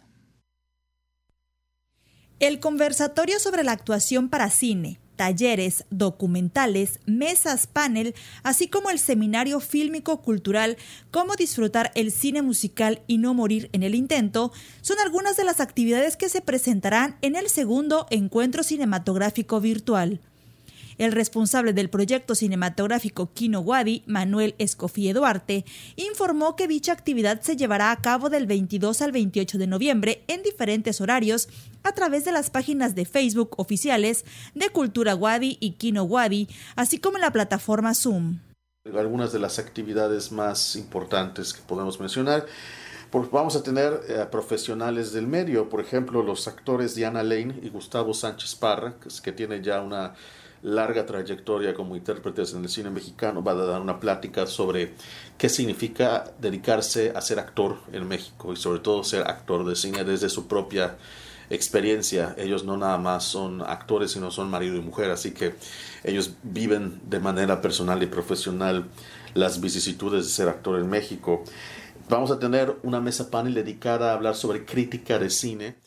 El 2.39 2.59
conversatorio 2.59 3.39
sobre 3.39 3.63
la 3.63 3.71
actuación 3.71 4.29
para 4.29 4.51
cine, 4.51 4.99
talleres, 5.17 5.83
documentales, 5.89 7.01
mesas 7.05 7.67
panel, 7.67 8.15
así 8.43 8.69
como 8.69 8.89
el 8.89 8.99
seminario 8.99 9.59
fílmico 9.59 10.21
cultural 10.21 10.77
Cómo 11.11 11.35
disfrutar 11.35 11.91
el 11.95 12.11
cine 12.11 12.41
musical 12.41 13.01
y 13.07 13.17
no 13.17 13.33
morir 13.33 13.69
en 13.73 13.83
el 13.83 13.95
intento, 13.95 14.51
son 14.81 14.99
algunas 14.99 15.35
de 15.35 15.43
las 15.43 15.59
actividades 15.59 16.15
que 16.15 16.29
se 16.29 16.41
presentarán 16.41 17.17
en 17.21 17.35
el 17.35 17.49
segundo 17.49 18.07
encuentro 18.09 18.63
cinematográfico 18.63 19.59
virtual. 19.59 20.21
El 20.97 21.11
responsable 21.11 21.73
del 21.73 21.89
proyecto 21.89 22.35
cinematográfico 22.35 23.31
Kino 23.33 23.59
Wadi, 23.59 24.03
Manuel 24.07 24.55
Escofía 24.57 25.13
Duarte, 25.13 25.65
informó 25.95 26.55
que 26.55 26.67
dicha 26.67 26.91
actividad 26.91 27.41
se 27.41 27.55
llevará 27.55 27.91
a 27.91 28.01
cabo 28.01 28.29
del 28.29 28.47
22 28.47 29.01
al 29.01 29.11
28 29.11 29.57
de 29.57 29.67
noviembre 29.67 30.23
en 30.27 30.43
diferentes 30.43 30.99
horarios 31.01 31.49
a 31.83 31.91
través 31.93 32.25
de 32.25 32.31
las 32.31 32.49
páginas 32.49 32.95
de 32.95 33.05
Facebook 33.05 33.51
oficiales 33.57 34.25
de 34.55 34.69
Cultura 34.69 35.15
Wadi 35.15 35.57
y 35.59 35.71
Kino 35.73 36.03
Wadi, 36.03 36.47
así 36.75 36.97
como 36.97 37.17
en 37.17 37.21
la 37.21 37.31
plataforma 37.31 37.93
Zoom. 37.93 38.39
Algunas 38.95 39.33
de 39.33 39.39
las 39.39 39.59
actividades 39.59 40.31
más 40.31 40.75
importantes 40.75 41.53
que 41.53 41.61
podemos 41.61 41.99
mencionar 41.99 42.45
pues 43.09 43.31
vamos 43.31 43.55
a 43.55 43.63
tener 43.63 44.01
eh, 44.09 44.25
profesionales 44.29 45.13
del 45.13 45.27
medio, 45.27 45.69
por 45.69 45.79
ejemplo, 45.79 46.21
los 46.23 46.47
actores 46.47 46.93
Diana 46.95 47.23
Lane 47.23 47.55
y 47.61 47.69
Gustavo 47.69 48.13
Sánchez 48.13 48.55
Parra, 48.55 48.95
que, 49.23 49.31
tienen 49.31 49.63
ya 49.63 49.81
una 49.81 50.13
larga 50.67 51.05
trayectoria 51.05 51.73
como 51.73 51.95
intérpretes 51.95 52.53
en 52.53 52.63
el 52.63 52.69
cine 52.69 52.89
mexicano, 52.89 53.41
va 53.41 53.53
a 53.53 53.55
dar 53.55 53.81
una 53.81 53.99
plática 53.99 54.45
sobre 54.45 54.93
qué 55.37 55.47
significa 55.47 56.25
dedicarse 56.39 57.13
a 57.15 57.21
ser 57.21 57.39
actor 57.39 57.77
en 57.93 58.07
México 58.07 58.51
y 58.51 58.57
sobre 58.57 58.79
todo 58.79 59.03
ser 59.03 59.21
actor 59.21 59.65
de 59.65 59.75
cine 59.75 60.03
desde 60.03 60.29
su 60.29 60.47
propia 60.47 60.97
experiencia. 61.49 62.35
Ellos 62.37 62.65
no 62.65 62.75
nada 62.75 62.97
más 62.97 63.23
son 63.23 63.61
actores, 63.61 64.11
sino 64.11 64.29
son 64.29 64.49
marido 64.49 64.75
y 64.75 64.81
mujer, 64.81 65.09
así 65.09 65.31
que 65.31 65.55
ellos 66.03 66.33
viven 66.43 66.99
de 67.09 67.19
manera 67.19 67.61
personal 67.61 68.03
y 68.03 68.07
profesional 68.07 68.87
las 69.33 69.61
vicisitudes 69.61 70.25
de 70.25 70.31
ser 70.31 70.49
actor 70.49 70.79
en 70.79 70.89
México. 70.89 71.45
Vamos 72.09 72.29
a 72.29 72.39
tener 72.39 72.75
una 72.83 72.99
mesa 72.99 73.31
panel 73.31 73.53
dedicada 73.53 74.11
a 74.11 74.15
hablar 74.15 74.35
sobre 74.35 74.65
crítica 74.65 75.17
de 75.17 75.29
cine 75.29 75.86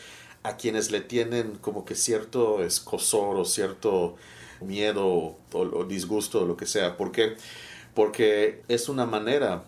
a 0.43 0.57
quienes 0.57 0.91
le 0.91 1.01
tienen 1.01 1.55
como 1.55 1.85
que 1.85 1.95
cierto 1.95 2.63
escosor 2.63 3.38
o 3.38 3.45
cierto 3.45 4.15
miedo 4.61 5.07
o, 5.07 5.38
o 5.53 5.85
disgusto 5.85 6.43
o 6.43 6.45
lo 6.45 6.57
que 6.57 6.65
sea. 6.65 6.97
¿Por 6.97 7.11
qué? 7.11 7.35
Porque 7.95 8.63
es 8.67 8.89
una 8.89 9.05
manera 9.05 9.65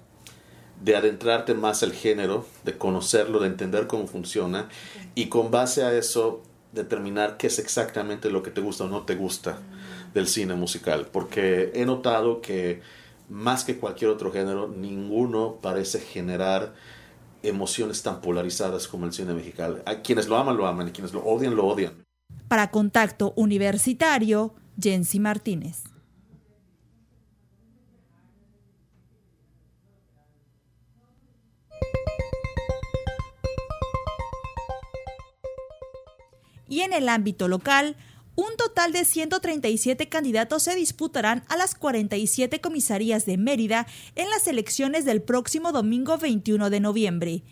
de 0.84 0.96
adentrarte 0.96 1.54
más 1.54 1.84
el 1.84 1.94
género, 1.94 2.46
de 2.64 2.78
conocerlo, 2.78 3.40
de 3.40 3.48
entender 3.48 3.88
cómo 3.88 4.08
funciona 4.08 4.68
y 5.16 5.28
con 5.28 5.52
base 5.52 5.84
a 5.84 5.94
eso 5.94 6.42
determinar 6.74 7.38
qué 7.38 7.48
es 7.48 7.60
exactamente 7.60 8.30
lo 8.30 8.44
que 8.44 8.52
te 8.52 8.62
gusta 8.62 8.86
o 8.86 8.88
no 8.88 9.04
te 9.04 9.16
gusta 9.16 9.60
del 10.14 10.28
cine 10.28 10.56
musical. 10.56 11.08
Porque 11.12 11.72
he 11.76 11.86
notado 11.86 12.42
que 12.42 12.82
más 13.30 13.64
que 13.64 13.78
cualquier 13.78 14.10
otro 14.12 14.32
género, 14.32 14.68
ninguno 14.68 15.58
parece 15.62 16.00
generar 16.00 16.74
emociones 17.44 18.04
tan 18.04 18.22
polarizadas 18.22 18.88
como 18.88 19.06
el 19.06 19.14
cine 19.14 19.34
mexicano. 19.34 19.78
A 19.86 20.02
quienes 20.02 20.28
lo 20.28 20.38
aman, 20.38 20.58
lo 20.58 20.68
aman 20.68 20.88
y 20.88 20.92
quienes 20.92 21.14
lo 21.14 21.24
odian, 21.24 21.56
lo 21.56 21.66
odian. 21.66 21.94
Para 22.48 22.72
Contacto 22.72 23.34
Universitario, 23.36 24.54
Jensi 24.80 25.20
Martínez. 25.20 25.91
Y 36.72 36.82
en 36.82 36.94
el 36.94 37.10
ámbito 37.10 37.50
local, 37.50 37.98
un 38.36 38.56
total 38.58 38.94
de 38.94 39.04
137 39.04 40.08
candidatos 40.08 40.64
se 40.64 40.74
disputarán 40.74 41.44
a 41.50 41.58
las 41.58 41.76
47 41.76 42.62
comisarías 42.62 43.26
de 43.26 43.38
Mérida 43.38 43.88
en 44.16 44.30
las 44.30 44.48
elecciones 44.48 45.04
del 45.04 45.22
próximo 45.22 45.74
domingo 45.74 46.18
21 46.18 46.70
de 46.70 46.80
noviembre. 46.80 47.44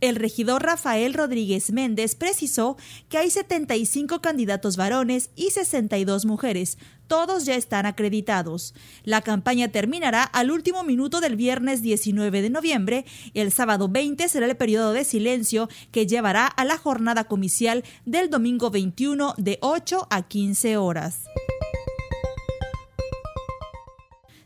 El 0.00 0.16
regidor 0.16 0.62
Rafael 0.62 1.12
Rodríguez 1.12 1.72
Méndez 1.72 2.14
precisó 2.14 2.76
que 3.08 3.18
hay 3.18 3.30
75 3.30 4.20
candidatos 4.20 4.76
varones 4.76 5.30
y 5.36 5.50
62 5.50 6.24
mujeres. 6.24 6.78
Todos 7.06 7.44
ya 7.44 7.54
están 7.54 7.86
acreditados. 7.86 8.72
La 9.04 9.20
campaña 9.20 9.68
terminará 9.68 10.22
al 10.22 10.50
último 10.50 10.84
minuto 10.84 11.20
del 11.20 11.36
viernes 11.36 11.82
19 11.82 12.40
de 12.40 12.50
noviembre. 12.50 13.04
El 13.34 13.52
sábado 13.52 13.88
20 13.88 14.28
será 14.28 14.46
el 14.46 14.56
periodo 14.56 14.92
de 14.92 15.04
silencio 15.04 15.68
que 15.90 16.06
llevará 16.06 16.46
a 16.46 16.64
la 16.64 16.78
jornada 16.78 17.24
comicial 17.24 17.84
del 18.06 18.30
domingo 18.30 18.70
21 18.70 19.34
de 19.36 19.58
8 19.60 20.06
a 20.08 20.22
15 20.22 20.76
horas. 20.76 21.24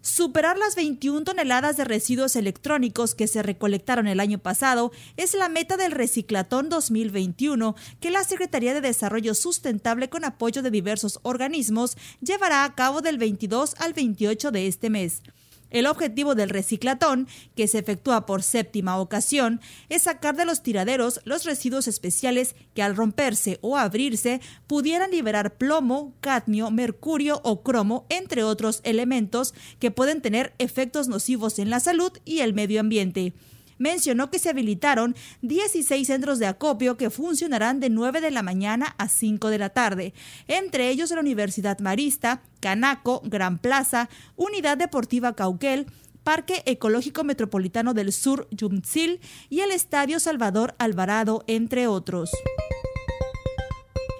Superar 0.04 0.58
las 0.58 0.76
21 0.76 1.24
toneladas 1.24 1.78
de 1.78 1.84
residuos 1.84 2.36
electrónicos 2.36 3.14
que 3.14 3.26
se 3.26 3.42
recolectaron 3.42 4.06
el 4.06 4.20
año 4.20 4.38
pasado 4.38 4.92
es 5.16 5.32
la 5.32 5.48
meta 5.48 5.78
del 5.78 5.92
Reciclatón 5.92 6.68
2021 6.68 7.74
que 8.00 8.10
la 8.10 8.22
Secretaría 8.22 8.74
de 8.74 8.82
Desarrollo 8.82 9.34
Sustentable 9.34 10.10
con 10.10 10.26
apoyo 10.26 10.60
de 10.60 10.70
diversos 10.70 11.20
organismos 11.22 11.96
llevará 12.20 12.64
a 12.64 12.74
cabo 12.74 13.00
del 13.00 13.16
22 13.16 13.76
al 13.78 13.94
28 13.94 14.50
de 14.50 14.66
este 14.66 14.90
mes. 14.90 15.22
El 15.74 15.88
objetivo 15.88 16.36
del 16.36 16.50
reciclatón, 16.50 17.26
que 17.56 17.66
se 17.66 17.80
efectúa 17.80 18.26
por 18.26 18.44
séptima 18.44 18.96
ocasión, 19.00 19.60
es 19.88 20.02
sacar 20.02 20.36
de 20.36 20.44
los 20.44 20.62
tiraderos 20.62 21.20
los 21.24 21.44
residuos 21.44 21.88
especiales 21.88 22.54
que 22.74 22.82
al 22.84 22.94
romperse 22.94 23.58
o 23.60 23.76
abrirse 23.76 24.40
pudieran 24.68 25.10
liberar 25.10 25.56
plomo, 25.58 26.14
cadmio, 26.20 26.70
mercurio 26.70 27.40
o 27.42 27.64
cromo, 27.64 28.06
entre 28.08 28.44
otros 28.44 28.82
elementos 28.84 29.52
que 29.80 29.90
pueden 29.90 30.22
tener 30.22 30.54
efectos 30.58 31.08
nocivos 31.08 31.58
en 31.58 31.70
la 31.70 31.80
salud 31.80 32.12
y 32.24 32.38
el 32.38 32.54
medio 32.54 32.78
ambiente 32.78 33.34
mencionó 33.78 34.30
que 34.30 34.38
se 34.38 34.50
habilitaron 34.50 35.14
16 35.42 36.06
centros 36.06 36.38
de 36.38 36.46
acopio 36.46 36.96
que 36.96 37.10
funcionarán 37.10 37.80
de 37.80 37.90
9 37.90 38.20
de 38.20 38.30
la 38.30 38.42
mañana 38.42 38.94
a 38.98 39.08
5 39.08 39.50
de 39.50 39.58
la 39.58 39.70
tarde, 39.70 40.14
entre 40.48 40.90
ellos 40.90 41.10
la 41.10 41.20
Universidad 41.20 41.78
Marista, 41.80 42.42
Canaco, 42.60 43.22
Gran 43.24 43.58
Plaza, 43.58 44.08
Unidad 44.36 44.78
Deportiva 44.78 45.34
Cauquel, 45.34 45.86
Parque 46.22 46.62
Ecológico 46.64 47.22
Metropolitano 47.22 47.94
del 47.94 48.12
Sur 48.12 48.48
Yumtzil 48.50 49.20
y 49.50 49.60
el 49.60 49.70
Estadio 49.70 50.18
Salvador 50.18 50.74
Alvarado, 50.78 51.44
entre 51.46 51.86
otros. 51.86 52.30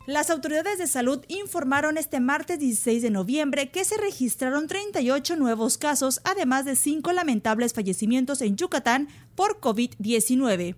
Las 0.06 0.28
autoridades 0.28 0.76
de 0.76 0.86
salud 0.86 1.24
informaron 1.28 1.96
este 1.96 2.20
martes 2.20 2.58
16 2.58 3.00
de 3.00 3.08
noviembre 3.08 3.70
que 3.70 3.86
se 3.86 3.96
registraron 3.96 4.66
38 4.66 5.34
nuevos 5.36 5.78
casos, 5.78 6.20
además 6.24 6.66
de 6.66 6.76
cinco 6.76 7.12
lamentables 7.12 7.72
fallecimientos 7.72 8.42
en 8.42 8.56
Yucatán 8.56 9.08
por 9.34 9.60
COVID-19. 9.60 10.76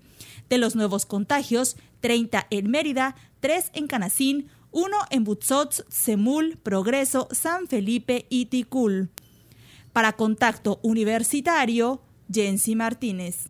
De 0.48 0.58
los 0.58 0.76
nuevos 0.76 1.06
contagios, 1.06 1.76
30 2.02 2.46
en 2.50 2.70
Mérida, 2.70 3.16
3 3.40 3.72
en 3.74 3.88
Canacín, 3.88 4.48
1 4.70 4.96
en 5.10 5.24
Butzots, 5.24 5.84
Semul, 5.88 6.56
Progreso, 6.58 7.26
San 7.32 7.66
Felipe 7.66 8.26
y 8.28 8.46
Ticul. 8.46 9.10
Para 9.92 10.12
Contacto 10.12 10.78
Universitario, 10.84 12.00
Jensi 12.30 12.76
Martínez. 12.76 13.48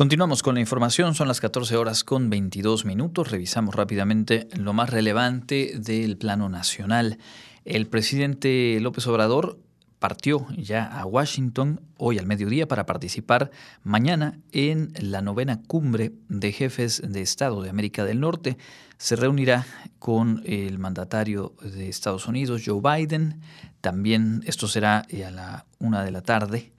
Continuamos 0.00 0.42
con 0.42 0.54
la 0.54 0.62
información, 0.62 1.14
son 1.14 1.28
las 1.28 1.42
14 1.42 1.76
horas 1.76 2.04
con 2.04 2.30
22 2.30 2.86
minutos, 2.86 3.30
revisamos 3.30 3.74
rápidamente 3.74 4.48
lo 4.56 4.72
más 4.72 4.88
relevante 4.88 5.74
del 5.76 6.16
plano 6.16 6.48
nacional. 6.48 7.18
El 7.66 7.86
presidente 7.86 8.78
López 8.80 9.06
Obrador 9.08 9.58
partió 9.98 10.46
ya 10.56 10.86
a 10.86 11.04
Washington 11.04 11.82
hoy 11.98 12.16
al 12.16 12.24
mediodía 12.24 12.66
para 12.66 12.86
participar 12.86 13.50
mañana 13.82 14.38
en 14.52 14.94
la 14.98 15.20
novena 15.20 15.60
cumbre 15.66 16.12
de 16.30 16.50
jefes 16.52 17.02
de 17.06 17.20
Estado 17.20 17.60
de 17.60 17.68
América 17.68 18.06
del 18.06 18.20
Norte. 18.20 18.56
Se 18.96 19.16
reunirá 19.16 19.66
con 19.98 20.42
el 20.46 20.78
mandatario 20.78 21.52
de 21.62 21.90
Estados 21.90 22.26
Unidos, 22.26 22.62
Joe 22.64 22.80
Biden. 22.80 23.42
También 23.82 24.40
esto 24.46 24.66
será 24.66 25.00
a 25.00 25.30
la 25.30 25.66
una 25.78 26.02
de 26.02 26.10
la 26.10 26.22
tarde 26.22 26.72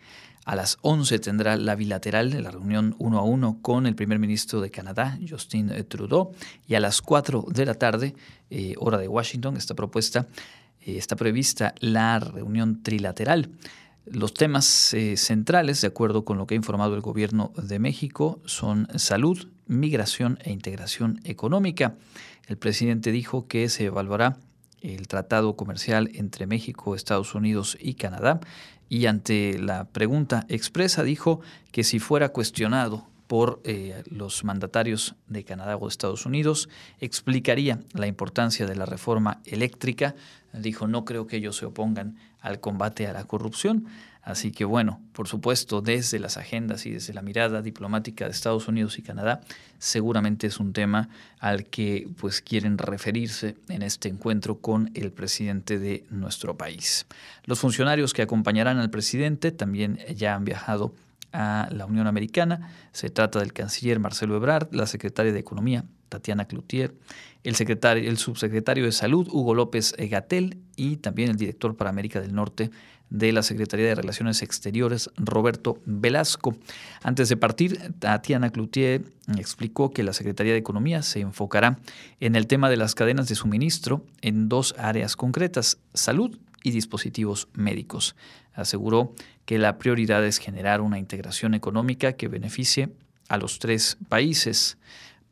a 0.51 0.55
las 0.57 0.79
11 0.81 1.19
tendrá 1.19 1.55
la 1.55 1.75
bilateral, 1.75 2.43
la 2.43 2.51
reunión 2.51 2.93
uno 2.99 3.19
a 3.19 3.23
uno 3.23 3.59
con 3.61 3.85
el 3.85 3.95
primer 3.95 4.19
ministro 4.19 4.59
de 4.59 4.69
Canadá, 4.69 5.17
Justin 5.25 5.71
Trudeau, 5.87 6.33
y 6.67 6.75
a 6.75 6.81
las 6.81 7.01
4 7.01 7.45
de 7.47 7.65
la 7.65 7.75
tarde, 7.75 8.15
eh, 8.49 8.73
hora 8.77 8.97
de 8.97 9.07
Washington, 9.07 9.55
esta 9.55 9.75
propuesta, 9.75 10.27
eh, 10.81 10.97
está 10.97 11.15
prevista 11.15 11.73
la 11.79 12.19
reunión 12.19 12.83
trilateral. 12.83 13.49
Los 14.05 14.33
temas 14.33 14.93
eh, 14.93 15.15
centrales, 15.15 15.79
de 15.79 15.87
acuerdo 15.87 16.25
con 16.25 16.37
lo 16.37 16.47
que 16.47 16.55
ha 16.55 16.57
informado 16.57 16.95
el 16.95 17.01
gobierno 17.01 17.53
de 17.55 17.79
México, 17.79 18.41
son 18.43 18.89
salud, 18.99 19.47
migración 19.67 20.37
e 20.43 20.51
integración 20.51 21.21
económica. 21.23 21.95
El 22.47 22.57
presidente 22.57 23.13
dijo 23.13 23.47
que 23.47 23.69
se 23.69 23.85
evaluará 23.85 24.35
el 24.81 25.07
tratado 25.07 25.55
comercial 25.55 26.11
entre 26.13 26.45
México, 26.45 26.93
Estados 26.93 27.35
Unidos 27.35 27.77
y 27.79 27.93
Canadá 27.93 28.41
y 28.91 29.05
ante 29.05 29.57
la 29.57 29.85
pregunta 29.85 30.45
expresa 30.49 31.01
dijo 31.01 31.39
que 31.71 31.85
si 31.85 31.99
fuera 31.99 32.27
cuestionado 32.33 33.07
por 33.27 33.61
eh, 33.63 34.03
los 34.07 34.43
mandatarios 34.43 35.15
de 35.29 35.45
Canadá 35.45 35.77
o 35.77 35.85
de 35.85 35.87
Estados 35.87 36.25
Unidos, 36.25 36.67
explicaría 36.99 37.79
la 37.93 38.07
importancia 38.07 38.67
de 38.67 38.75
la 38.75 38.85
reforma 38.85 39.39
eléctrica. 39.45 40.13
Dijo, 40.51 40.87
no 40.87 41.05
creo 41.05 41.25
que 41.25 41.37
ellos 41.37 41.55
se 41.55 41.67
opongan 41.67 42.17
al 42.41 42.59
combate 42.59 43.07
a 43.07 43.13
la 43.13 43.23
corrupción. 43.23 43.85
Así 44.23 44.51
que 44.51 44.65
bueno, 44.65 45.01
por 45.13 45.27
supuesto, 45.27 45.81
desde 45.81 46.19
las 46.19 46.37
agendas 46.37 46.85
y 46.85 46.91
desde 46.91 47.13
la 47.13 47.23
mirada 47.23 47.61
diplomática 47.61 48.25
de 48.25 48.31
Estados 48.31 48.67
Unidos 48.67 48.99
y 48.99 49.01
Canadá, 49.01 49.41
seguramente 49.79 50.47
es 50.47 50.59
un 50.59 50.73
tema 50.73 51.09
al 51.39 51.65
que 51.65 52.07
pues 52.19 52.41
quieren 52.41 52.77
referirse 52.77 53.55
en 53.67 53.81
este 53.81 54.09
encuentro 54.09 54.59
con 54.59 54.91
el 54.93 55.11
presidente 55.11 55.79
de 55.79 56.05
nuestro 56.11 56.55
país. 56.55 57.07
Los 57.45 57.59
funcionarios 57.59 58.13
que 58.13 58.21
acompañarán 58.21 58.77
al 58.77 58.91
presidente 58.91 59.51
también 59.51 59.97
ya 60.15 60.35
han 60.35 60.45
viajado 60.45 60.93
a 61.33 61.67
la 61.71 61.85
Unión 61.85 62.07
Americana. 62.07 62.71
Se 62.91 63.09
trata 63.09 63.39
del 63.39 63.53
canciller 63.53 63.99
Marcelo 63.99 64.35
Ebrard, 64.35 64.73
la 64.73 64.85
secretaria 64.85 65.33
de 65.33 65.39
Economía 65.39 65.85
Tatiana 66.09 66.45
Cloutier, 66.45 66.93
el, 67.43 67.55
secretario, 67.55 68.07
el 68.09 68.17
subsecretario 68.17 68.83
de 68.83 68.91
Salud 68.91 69.27
Hugo 69.31 69.55
López 69.55 69.95
Gatel 69.97 70.59
y 70.75 70.97
también 70.97 71.31
el 71.31 71.37
director 71.37 71.75
para 71.77 71.89
América 71.89 72.19
del 72.19 72.35
Norte 72.35 72.69
de 73.11 73.31
la 73.31 73.43
Secretaría 73.43 73.85
de 73.85 73.95
Relaciones 73.95 74.41
Exteriores, 74.41 75.11
Roberto 75.17 75.77
Velasco. 75.85 76.55
Antes 77.03 77.29
de 77.29 77.37
partir, 77.37 77.93
Tatiana 77.99 78.49
Cloutier 78.49 79.03
explicó 79.37 79.91
que 79.91 80.01
la 80.01 80.13
Secretaría 80.13 80.53
de 80.53 80.59
Economía 80.59 81.03
se 81.03 81.19
enfocará 81.19 81.77
en 82.19 82.35
el 82.35 82.47
tema 82.47 82.69
de 82.69 82.77
las 82.77 82.95
cadenas 82.95 83.27
de 83.27 83.35
suministro 83.35 84.03
en 84.21 84.49
dos 84.49 84.73
áreas 84.79 85.15
concretas, 85.15 85.77
salud 85.93 86.39
y 86.63 86.71
dispositivos 86.71 87.49
médicos. 87.53 88.15
Aseguró 88.53 89.13
que 89.45 89.59
la 89.59 89.77
prioridad 89.77 90.25
es 90.25 90.37
generar 90.37 90.81
una 90.81 90.97
integración 90.97 91.53
económica 91.53 92.13
que 92.13 92.29
beneficie 92.29 92.89
a 93.27 93.37
los 93.37 93.59
tres 93.59 93.97
países. 94.09 94.77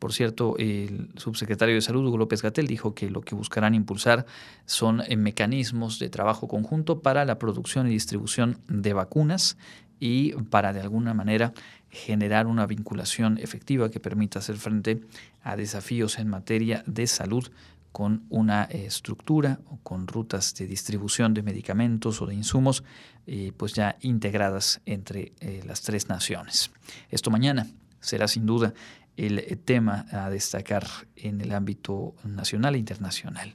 Por 0.00 0.14
cierto, 0.14 0.56
el 0.56 1.10
subsecretario 1.16 1.74
de 1.74 1.82
Salud, 1.82 2.06
Hugo 2.06 2.16
López 2.16 2.40
Gatel, 2.40 2.66
dijo 2.66 2.94
que 2.94 3.10
lo 3.10 3.20
que 3.20 3.34
buscarán 3.34 3.74
impulsar 3.74 4.24
son 4.64 5.02
eh, 5.06 5.16
mecanismos 5.18 5.98
de 5.98 6.08
trabajo 6.08 6.48
conjunto 6.48 7.02
para 7.02 7.26
la 7.26 7.38
producción 7.38 7.86
y 7.86 7.90
distribución 7.90 8.58
de 8.66 8.94
vacunas 8.94 9.58
y 10.00 10.32
para 10.44 10.72
de 10.72 10.80
alguna 10.80 11.12
manera 11.12 11.52
generar 11.90 12.46
una 12.46 12.64
vinculación 12.64 13.36
efectiva 13.36 13.90
que 13.90 14.00
permita 14.00 14.38
hacer 14.38 14.56
frente 14.56 15.02
a 15.42 15.54
desafíos 15.54 16.18
en 16.18 16.28
materia 16.28 16.82
de 16.86 17.06
salud 17.06 17.48
con 17.92 18.24
una 18.30 18.68
eh, 18.70 18.86
estructura 18.86 19.60
o 19.66 19.80
con 19.82 20.06
rutas 20.06 20.54
de 20.54 20.66
distribución 20.66 21.34
de 21.34 21.42
medicamentos 21.42 22.22
o 22.22 22.26
de 22.26 22.34
insumos 22.34 22.84
eh, 23.26 23.52
pues 23.54 23.74
ya 23.74 23.98
integradas 24.00 24.80
entre 24.86 25.34
las 25.66 25.82
tres 25.82 26.08
naciones. 26.08 26.70
Esto 27.10 27.30
mañana 27.30 27.66
será 28.00 28.26
sin 28.28 28.46
duda 28.46 28.72
el 29.20 29.38
eh, 29.38 29.56
tema 29.56 30.06
a 30.10 30.30
destacar 30.30 30.86
en 31.16 31.40
el 31.40 31.52
ámbito 31.52 32.14
nacional 32.24 32.74
e 32.74 32.78
internacional. 32.78 33.54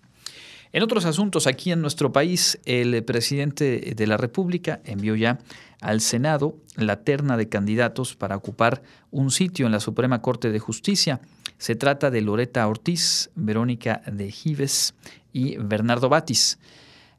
En 0.72 0.84
otros 0.84 1.06
asuntos, 1.06 1.48
aquí 1.48 1.72
en 1.72 1.82
nuestro 1.82 2.12
país, 2.12 2.60
el 2.66 3.04
presidente 3.06 3.94
de 3.96 4.08
la 4.08 4.18
República 4.18 4.82
envió 4.84 5.16
ya 5.16 5.40
al 5.80 6.02
Senado 6.02 6.58
la 6.76 7.04
terna 7.04 7.38
de 7.38 7.48
candidatos 7.48 8.16
para 8.16 8.36
ocupar 8.36 8.84
un 9.10 9.32
sitio 9.32 9.66
en 9.66 9.72
la 9.72 9.80
Suprema 9.80 10.22
Corte 10.22 10.52
de 10.52 10.60
Justicia. 10.60 11.22
Se 11.58 11.76
trata 11.76 12.12
de 12.12 12.22
Loreta 12.22 12.68
Ortiz, 12.68 13.30
Verónica 13.36 14.02
de 14.06 14.30
Gives 14.32 14.96
y 15.32 15.56
Bernardo 15.58 16.10
Batis. 16.10 16.60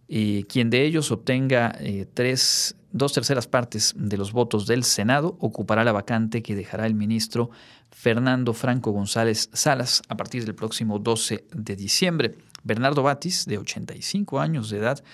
Eh, 0.08 0.44
quien 0.48 0.68
de 0.70 0.84
ellos 0.84 1.10
obtenga 1.10 1.74
eh, 1.80 2.06
tres, 2.12 2.76
dos 2.96 3.12
terceras 3.12 3.46
partes 3.46 3.94
de 3.96 4.16
los 4.16 4.32
votos 4.32 4.66
del 4.66 4.82
Senado 4.82 5.36
ocupará 5.40 5.84
la 5.84 5.92
vacante 5.92 6.42
que 6.42 6.56
dejará 6.56 6.86
el 6.86 6.94
ministro 6.94 7.50
Fernando 7.90 8.54
Franco 8.54 8.90
González 8.90 9.50
Salas 9.52 10.02
a 10.08 10.16
partir 10.16 10.44
del 10.44 10.54
próximo 10.54 10.98
12 10.98 11.44
de 11.52 11.76
diciembre. 11.76 12.38
Bernardo 12.64 13.02
Batis, 13.02 13.44
de 13.44 13.58
85 13.58 14.40
años 14.40 14.70
de 14.70 14.78
edad, 14.78 15.04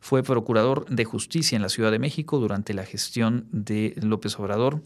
fue 0.00 0.22
procurador 0.22 0.86
de 0.88 1.04
justicia 1.04 1.56
en 1.56 1.62
la 1.62 1.68
Ciudad 1.68 1.90
de 1.90 1.98
México 1.98 2.38
durante 2.38 2.74
la 2.74 2.84
gestión 2.84 3.46
de 3.52 3.94
López 4.00 4.38
Obrador 4.38 4.82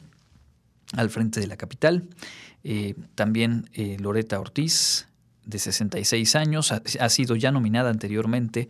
al 0.95 1.09
frente 1.09 1.41
de 1.41 1.47
la 1.47 1.57
capital. 1.57 2.09
Eh, 2.65 2.95
también 3.15 3.71
eh, 3.75 3.97
Loreta 4.01 4.41
Ortiz, 4.41 5.07
de 5.47 5.59
66 5.59 6.37
años, 6.37 6.73
ha 6.73 7.09
sido 7.09 7.35
ya 7.35 7.51
nominada 7.51 7.91
anteriormente 7.91 8.69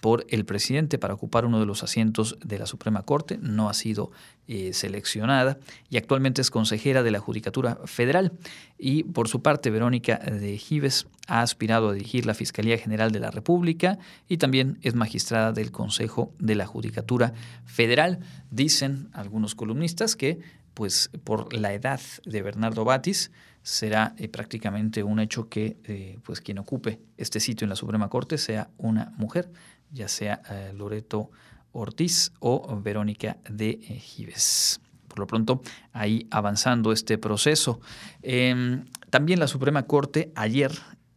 por 0.00 0.24
el 0.28 0.44
presidente 0.44 0.98
para 0.98 1.14
ocupar 1.14 1.44
uno 1.44 1.58
de 1.58 1.66
los 1.66 1.82
asientos 1.82 2.38
de 2.44 2.58
la 2.58 2.66
Suprema 2.66 3.02
Corte, 3.02 3.38
no 3.40 3.68
ha 3.68 3.74
sido 3.74 4.10
eh, 4.46 4.72
seleccionada 4.72 5.58
y 5.90 5.96
actualmente 5.96 6.40
es 6.40 6.50
consejera 6.50 7.02
de 7.02 7.10
la 7.10 7.20
Judicatura 7.20 7.78
Federal. 7.84 8.32
Y 8.78 9.02
por 9.02 9.28
su 9.28 9.42
parte, 9.42 9.70
Verónica 9.70 10.16
de 10.18 10.56
Gives 10.56 11.06
ha 11.26 11.42
aspirado 11.42 11.88
a 11.88 11.94
dirigir 11.94 12.26
la 12.26 12.34
Fiscalía 12.34 12.78
General 12.78 13.10
de 13.10 13.20
la 13.20 13.30
República 13.30 13.98
y 14.28 14.38
también 14.38 14.78
es 14.82 14.94
magistrada 14.94 15.52
del 15.52 15.72
Consejo 15.72 16.32
de 16.38 16.54
la 16.54 16.66
Judicatura 16.66 17.32
Federal. 17.64 18.20
Dicen 18.50 19.08
algunos 19.12 19.54
columnistas 19.54 20.14
que, 20.14 20.38
pues 20.74 21.10
por 21.24 21.52
la 21.52 21.72
edad 21.74 22.00
de 22.24 22.42
Bernardo 22.42 22.84
Batis, 22.84 23.32
será 23.62 24.14
eh, 24.16 24.28
prácticamente 24.28 25.02
un 25.02 25.20
hecho 25.20 25.48
que 25.48 25.76
eh, 25.84 26.18
pues 26.22 26.40
quien 26.40 26.58
ocupe 26.58 27.00
este 27.18 27.38
sitio 27.38 27.66
en 27.66 27.68
la 27.68 27.76
Suprema 27.76 28.08
Corte 28.08 28.38
sea 28.38 28.70
una 28.78 29.12
mujer 29.18 29.50
ya 29.92 30.08
sea 30.08 30.42
eh, 30.50 30.72
Loreto 30.74 31.30
Ortiz 31.72 32.32
o 32.40 32.80
Verónica 32.80 33.38
de 33.48 33.70
eh, 33.70 33.98
Gives. 33.98 34.80
Por 35.06 35.20
lo 35.20 35.26
pronto, 35.26 35.62
ahí 35.92 36.26
avanzando 36.30 36.92
este 36.92 37.18
proceso. 37.18 37.80
Em, 38.22 38.84
también 39.10 39.40
la 39.40 39.48
Suprema 39.48 39.84
Corte 39.84 40.32
ayer, 40.34 40.72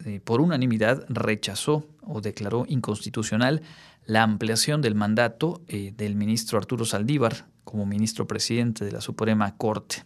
eh, 0.05 0.19
por 0.23 0.41
unanimidad, 0.41 1.05
rechazó 1.09 1.87
o 2.01 2.21
declaró 2.21 2.65
inconstitucional 2.67 3.61
la 4.05 4.23
ampliación 4.23 4.81
del 4.81 4.95
mandato 4.95 5.61
del 5.67 6.15
ministro 6.15 6.57
Arturo 6.57 6.85
Saldívar 6.85 7.45
como 7.63 7.85
ministro 7.85 8.25
presidente 8.25 8.83
de 8.83 8.91
la 8.91 8.99
Suprema 8.99 9.55
Corte. 9.55 10.03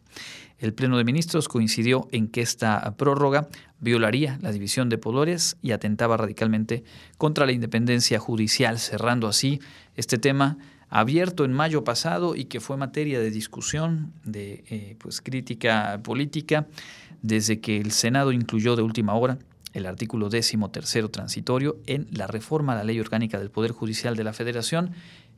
El 0.57 0.73
Pleno 0.73 0.97
de 0.97 1.03
Ministros 1.03 1.47
coincidió 1.47 2.07
en 2.11 2.27
que 2.27 2.41
esta 2.41 2.95
prórroga 2.97 3.47
violaría 3.79 4.39
la 4.41 4.51
división 4.51 4.89
de 4.89 4.97
poderes 4.97 5.57
y 5.61 5.71
atentaba 5.71 6.17
radicalmente 6.17 6.83
contra 7.17 7.45
la 7.45 7.51
independencia 7.51 8.19
judicial, 8.19 8.79
cerrando 8.79 9.27
así 9.27 9.59
este 9.95 10.17
tema 10.17 10.57
abierto 10.89 11.43
en 11.43 11.51
mayo 11.51 11.83
pasado 11.83 12.35
y 12.35 12.45
que 12.45 12.61
fue 12.61 12.77
materia 12.77 13.19
de 13.19 13.31
discusión, 13.31 14.13
de 14.23 14.63
eh, 14.69 14.95
pues, 14.99 15.21
crítica 15.21 15.99
política, 16.03 16.67
desde 17.21 17.59
que 17.59 17.77
el 17.77 17.91
Senado 17.91 18.31
incluyó 18.31 18.75
de 18.75 18.83
última 18.83 19.13
hora 19.15 19.39
el 19.73 19.85
artículo 19.87 20.29
décimo 20.29 20.71
tercero 20.71 21.09
transitorio 21.09 21.77
en 21.85 22.07
la 22.11 22.27
reforma 22.27 22.71
a 22.71 22.75
la 22.77 22.83
ley 22.85 22.97
orgánica 22.99 23.39
del 23.39 23.51
Poder 23.51 23.71
Judicial 23.71 24.15
de 24.15 24.23
la 24.23 24.31
Federación, 24.31 24.91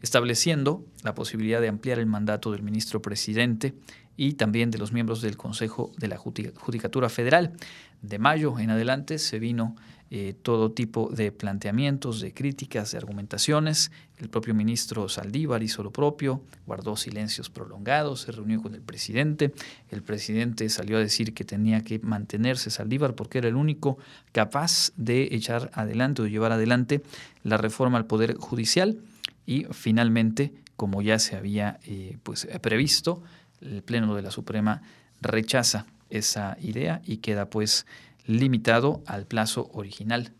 estableciendo 0.04 0.86
la 1.04 1.16
posibilidad 1.16 1.60
de 1.60 1.70
ampliar 1.70 1.98
el 1.98 2.06
mandato 2.06 2.52
del 2.52 2.62
ministro 2.62 3.02
presidente 3.02 3.74
y 4.18 4.34
también 4.34 4.72
de 4.72 4.80
los 4.80 4.92
miembros 4.92 5.22
del 5.22 5.38
Consejo 5.38 5.92
de 5.98 6.08
la 6.08 6.18
Judicatura 6.18 7.08
Federal. 7.08 7.54
De 8.02 8.20
mayo 8.20 8.60
en 8.60 8.72
adelante 8.72 9.20
se 9.20 9.40
vino 9.40 9.76
eh, 10.10 10.34
todo 10.42 10.72
tipo 10.72 11.10
de 11.14 11.34
planteamientos, 11.34 12.22
de 12.22 12.34
críticas, 12.34 12.92
de 12.92 12.98
argumentaciones. 12.98 13.92
El 14.18 14.30
propio 14.30 14.54
ministro 14.54 15.10
Saldívar 15.10 15.62
hizo 15.64 15.84
lo 15.84 15.92
propio, 15.92 16.42
guardó 16.66 16.96
silencios 16.96 17.50
prolongados, 17.50 18.22
se 18.22 18.32
reunió 18.32 18.62
con 18.62 18.74
el 18.74 18.82
presidente. 18.82 19.54
El 19.90 20.04
presidente 20.04 20.70
salió 20.70 20.96
a 20.96 21.02
decir 21.02 21.34
que 21.34 21.44
tenía 21.44 21.82
que 21.82 22.00
mantenerse 22.00 22.70
Saldívar 22.70 23.16
porque 23.16 23.40
era 23.40 23.50
el 23.50 23.56
único 23.56 23.98
capaz 24.32 24.94
de 24.96 25.28
echar 25.32 25.70
adelante 25.74 26.22
o 26.22 26.28
llevar 26.28 26.54
adelante 26.54 27.04
la 27.44 27.58
reforma 27.58 27.98
al 27.98 28.06
Poder 28.06 28.36
Judicial. 28.38 28.98
Y 29.46 29.66
finalmente, 29.72 30.54
como 30.78 31.02
ya 31.02 31.20
se 31.20 31.36
había 31.36 31.80
eh, 31.86 32.18
pues, 32.24 32.48
previsto, 32.62 33.24
el 33.62 33.84
Pleno 33.84 34.16
de 34.16 34.22
la 34.22 34.32
Suprema 34.32 34.82
rechaza 35.22 35.86
esa 36.10 36.58
idea 36.62 37.02
y 37.06 37.18
queda 37.18 37.50
pues 37.50 37.86
limitado 38.26 39.02
al 39.06 39.26
plazo 39.26 39.70
original 39.74 40.34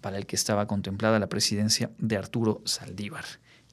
para 0.00 0.18
el 0.18 0.26
que 0.26 0.36
estaba 0.36 0.66
contemplada 0.66 1.18
la 1.18 1.28
presidencia 1.28 1.90
de 1.98 2.16
Arturo 2.16 2.60
Saldívar. 2.64 3.24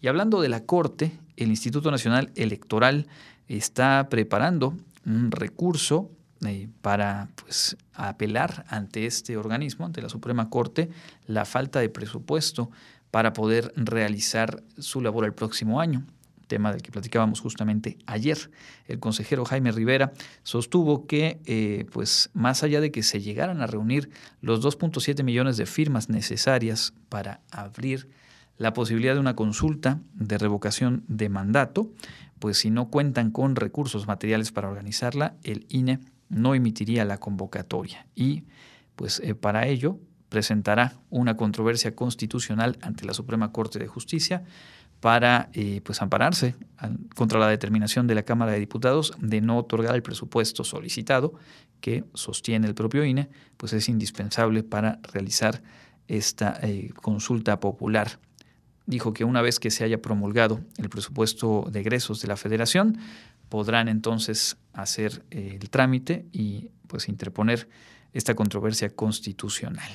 Y 0.02 0.08
hablando 0.08 0.42
de 0.42 0.50
la 0.50 0.66
Corte, 0.66 1.12
el 1.38 1.50
Instituto 1.50 1.92
Nacional 1.92 2.32
Electoral 2.36 3.08
está 3.48 4.08
preparando 4.10 4.76
un 5.06 5.32
recurso 5.32 6.12
eh, 6.46 6.70
para 6.82 7.30
pues, 7.36 7.76
apelar 7.94 8.66
ante 8.70 9.06
este 9.06 9.38
organismo, 9.38 9.86
ante 9.86 10.02
la 10.02 10.10
Suprema 10.10 10.50
Corte, 10.50 10.90
la 11.26 11.46
falta 11.46 11.80
de 11.80 11.90
presupuesto 11.90 12.72
para 13.12 13.34
poder 13.34 13.74
realizar 13.76 14.64
su 14.78 15.02
labor 15.02 15.26
el 15.26 15.34
próximo 15.34 15.82
año 15.82 16.06
tema 16.50 16.74
del 16.74 16.82
que 16.82 16.92
platicábamos 16.92 17.40
justamente 17.40 17.98
ayer. 18.06 18.52
El 18.88 19.00
consejero 19.00 19.46
Jaime 19.46 19.72
Rivera 19.72 20.12
sostuvo 20.44 21.08
que, 21.08 21.40
eh, 21.46 21.86
pues, 21.94 22.30
más 22.34 22.64
allá 22.64 22.82
de 22.82 22.92
que 22.92 23.04
se 23.04 23.22
llegaran 23.22 23.62
a 23.62 23.68
reunir 23.68 24.10
los 24.42 24.60
2.7 24.62 25.24
millones 25.24 25.56
de 25.56 25.66
firmas 25.66 26.10
necesarias 26.10 26.94
para 27.08 27.40
abrir 27.52 28.10
la 28.58 28.74
posibilidad 28.74 29.14
de 29.14 29.22
una 29.22 29.38
consulta 29.38 30.02
de 30.14 30.38
revocación 30.38 31.06
de 31.08 31.30
mandato, 31.30 31.94
pues 32.40 32.58
si 32.58 32.70
no 32.70 32.90
cuentan 32.90 33.32
con 33.32 33.56
recursos 33.56 34.08
materiales 34.08 34.52
para 34.52 34.68
organizarla, 34.68 35.38
el 35.44 35.66
INE 35.70 36.00
no 36.28 36.56
emitiría 36.56 37.06
la 37.06 37.20
convocatoria 37.20 38.06
y 38.16 38.44
pues 38.96 39.22
eh, 39.24 39.34
para 39.34 39.68
ello 39.68 39.98
presentará 40.30 40.94
una 41.10 41.36
controversia 41.36 41.96
constitucional 41.96 42.78
ante 42.82 43.06
la 43.06 43.14
Suprema 43.14 43.52
Corte 43.52 43.80
de 43.80 43.88
Justicia 43.88 44.44
para 45.00 45.50
eh, 45.54 45.82
pues 45.84 46.02
ampararse 46.02 46.56
contra 47.16 47.40
la 47.40 47.48
determinación 47.48 48.08
de 48.08 48.16
la 48.16 48.24
Cámara 48.24 48.52
de 48.52 48.60
Diputados 48.60 49.14
de 49.20 49.42
no 49.42 49.58
otorgar 49.58 49.96
el 49.96 50.04
presupuesto 50.04 50.64
solicitado 50.64 51.34
que 51.82 52.04
sostiene 52.14 52.68
el 52.68 52.76
propio 52.76 53.06
INE, 53.06 53.30
pues 53.58 53.74
es 53.74 53.88
indispensable 53.88 54.64
para 54.64 55.00
realizar 55.14 55.62
esta 56.08 56.60
eh, 56.62 56.92
consulta 57.02 57.60
popular. 57.60 58.20
Dijo 58.86 59.14
que 59.14 59.24
una 59.24 59.42
vez 59.42 59.60
que 59.60 59.72
se 59.72 59.84
haya 59.84 60.02
promulgado 60.02 60.62
el 60.78 60.90
presupuesto 60.90 61.68
de 61.72 61.80
egresos 61.82 62.22
de 62.22 62.28
la 62.28 62.36
Federación, 62.36 62.98
podrán 63.48 63.88
entonces 63.88 64.58
hacer 64.74 65.24
eh, 65.32 65.58
el 65.62 65.70
trámite 65.70 66.26
y 66.32 66.72
pues 66.88 67.08
interponer 67.08 67.70
esta 68.14 68.36
controversia 68.36 68.90
constitucional. 68.90 69.92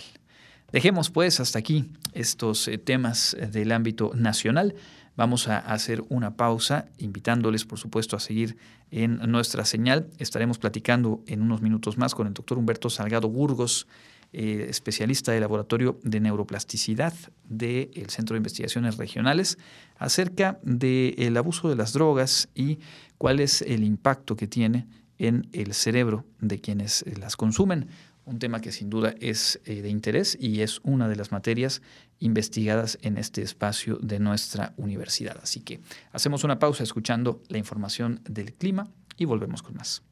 Dejemos 0.75 1.09
pues 1.09 1.39
hasta 1.39 1.61
aquí 1.61 1.85
estos 2.15 2.67
eh, 2.67 2.79
temas 2.79 3.35
eh, 3.35 3.47
del 3.47 3.71
ámbito 3.71 4.11
nacional. 4.13 4.75
Vamos 5.15 5.47
a 5.47 5.59
hacer 5.59 6.03
una 6.09 6.37
pausa, 6.37 6.87
invitándoles 6.99 7.65
por 7.65 7.79
supuesto 7.79 8.17
a 8.17 8.19
seguir 8.19 8.57
en 8.91 9.19
nuestra 9.31 9.65
señal. 9.67 10.09
Estaremos 10.19 10.59
platicando 10.59 11.23
en 11.29 11.43
unos 11.43 11.63
minutos 11.63 11.97
más 11.97 12.13
con 12.17 12.27
el 12.27 12.35
doctor 12.35 12.59
Humberto 12.59 12.91
Salgado 12.91 13.29
Burgos, 13.29 13.87
eh, 14.33 14.67
especialista 14.69 15.31
del 15.31 15.43
Laboratorio 15.43 16.01
de 16.03 16.19
Neuroplasticidad 16.19 17.15
del 17.49 18.11
Centro 18.11 18.35
de 18.35 18.39
Investigaciones 18.39 18.97
Regionales, 18.97 19.59
acerca 19.97 20.59
del 20.65 21.37
abuso 21.37 21.69
de 21.69 21.77
las 21.77 21.93
drogas 21.93 22.49
y 22.53 22.81
cuál 23.17 23.39
es 23.39 23.63
el 23.63 23.85
impacto 23.85 24.35
que 24.35 24.49
tiene 24.49 24.89
en 25.19 25.47
el 25.53 25.73
cerebro 25.73 26.25
de 26.41 26.61
quienes 26.61 27.05
las 27.21 27.37
consumen 27.37 27.87
un 28.27 28.39
tema 28.39 28.61
que 28.61 28.73
sin 28.73 28.91
duda 28.91 29.15
es 29.21 29.61
eh, 29.65 29.83
de 29.83 29.89
interés 29.89 30.37
y 30.41 30.63
es 30.63 30.81
una 30.83 31.09
de 31.09 31.17
las 31.17 31.33
materias 31.33 31.83
investigadas 32.21 32.99
en 33.03 33.19
este 33.19 33.43
espacio 33.43 33.97
de 33.97 34.19
nuestra 34.19 34.73
universidad. 34.77 35.39
Así 35.43 35.61
que 35.61 35.81
hacemos 36.13 36.45
una 36.45 36.59
pausa 36.59 36.83
escuchando 36.83 37.43
la 37.49 37.59
información 37.59 38.21
del 38.25 38.55
clima 38.55 38.89
y 39.17 39.25
volvemos 39.25 39.63
con 39.63 39.75
más. 39.75 40.03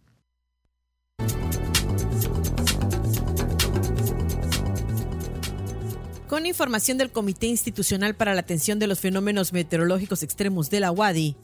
Con 6.29 6.47
información 6.47 6.97
del 6.97 7.11
Comité 7.11 7.47
Institucional 7.47 8.15
para 8.15 8.33
la 8.33 8.41
Atención 8.41 8.79
de 8.79 8.87
los 8.87 9.01
Fenómenos 9.01 9.53
Meteorológicos 9.53 10.23
Extremos 10.23 10.71
de 10.71 10.81
la 10.81 10.91
UADI, 10.91 11.37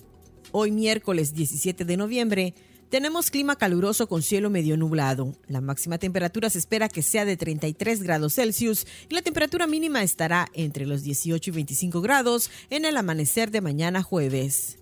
hoy 0.51 0.71
miércoles 0.71 1.35
17 1.35 1.85
de 1.85 1.97
noviembre, 1.99 2.55
tenemos 2.91 3.31
clima 3.31 3.57
caluroso 3.57 4.09
con 4.09 4.23
cielo 4.23 4.51
medio 4.51 4.77
nublado. 4.77 5.35
La 5.47 5.61
máxima 5.61 5.99
temperatura 5.99 6.51
se 6.51 6.59
espera 6.59 6.89
que 6.89 7.03
sea 7.03 7.25
de 7.25 7.37
33 7.37 8.03
grados 8.03 8.35
Celsius 8.35 8.87
y 9.09 9.15
la 9.15 9.23
temperatura 9.23 9.67
mínima 9.67 10.03
estará 10.03 10.49
entre 10.55 10.87
los 10.87 11.03
18 11.03 11.51
y 11.51 11.53
25 11.53 12.01
grados 12.01 12.51
en 12.71 12.85
el 12.85 12.97
amanecer 12.97 13.51
de 13.51 13.61
mañana 13.61 14.03
jueves. 14.03 14.79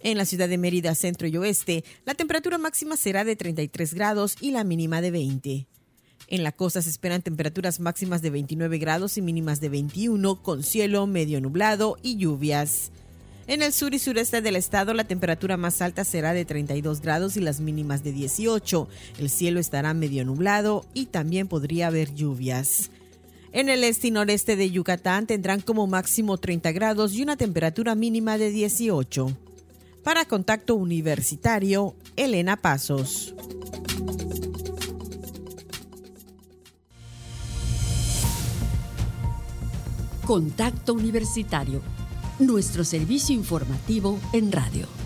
En 0.00 0.18
la 0.18 0.24
ciudad 0.24 0.48
de 0.48 0.58
Mérida, 0.58 0.94
centro 0.94 1.28
y 1.28 1.36
oeste, 1.36 1.84
la 2.04 2.14
temperatura 2.14 2.58
máxima 2.58 2.96
será 2.96 3.24
de 3.24 3.36
33 3.36 3.94
grados 3.94 4.36
y 4.40 4.50
la 4.50 4.64
mínima 4.64 5.00
de 5.00 5.10
20. 5.10 5.66
En 6.28 6.42
la 6.42 6.52
costa 6.52 6.80
se 6.82 6.90
esperan 6.90 7.22
temperaturas 7.22 7.78
máximas 7.78 8.22
de 8.22 8.30
29 8.30 8.78
grados 8.78 9.18
y 9.18 9.22
mínimas 9.22 9.60
de 9.60 9.68
21 9.68 10.42
con 10.42 10.62
cielo 10.62 11.06
medio 11.06 11.40
nublado 11.40 11.98
y 12.02 12.16
lluvias. 12.16 12.90
En 13.48 13.60
el 13.62 13.72
sur 13.72 13.92
y 13.92 13.98
sureste 13.98 14.40
del 14.40 14.54
estado 14.54 14.94
la 14.94 15.04
temperatura 15.04 15.56
más 15.56 15.82
alta 15.82 16.04
será 16.04 16.32
de 16.32 16.44
32 16.44 17.00
grados 17.00 17.36
y 17.36 17.40
las 17.40 17.60
mínimas 17.60 18.04
de 18.04 18.12
18. 18.12 18.88
El 19.18 19.30
cielo 19.30 19.58
estará 19.58 19.94
medio 19.94 20.24
nublado 20.24 20.84
y 20.94 21.06
también 21.06 21.48
podría 21.48 21.88
haber 21.88 22.14
lluvias. 22.14 22.90
En 23.50 23.68
el 23.68 23.82
este 23.84 24.08
y 24.08 24.10
noreste 24.12 24.54
de 24.54 24.70
Yucatán 24.70 25.26
tendrán 25.26 25.60
como 25.60 25.86
máximo 25.86 26.38
30 26.38 26.70
grados 26.72 27.14
y 27.14 27.22
una 27.22 27.36
temperatura 27.36 27.94
mínima 27.96 28.38
de 28.38 28.50
18. 28.50 29.36
Para 30.04 30.24
Contacto 30.24 30.76
Universitario, 30.76 31.94
Elena 32.16 32.56
Pasos. 32.56 33.34
Contacto 40.24 40.94
Universitario 40.94 41.82
nuestro 42.46 42.84
servicio 42.84 43.34
informativo 43.34 44.18
en 44.32 44.52
radio. 44.52 45.01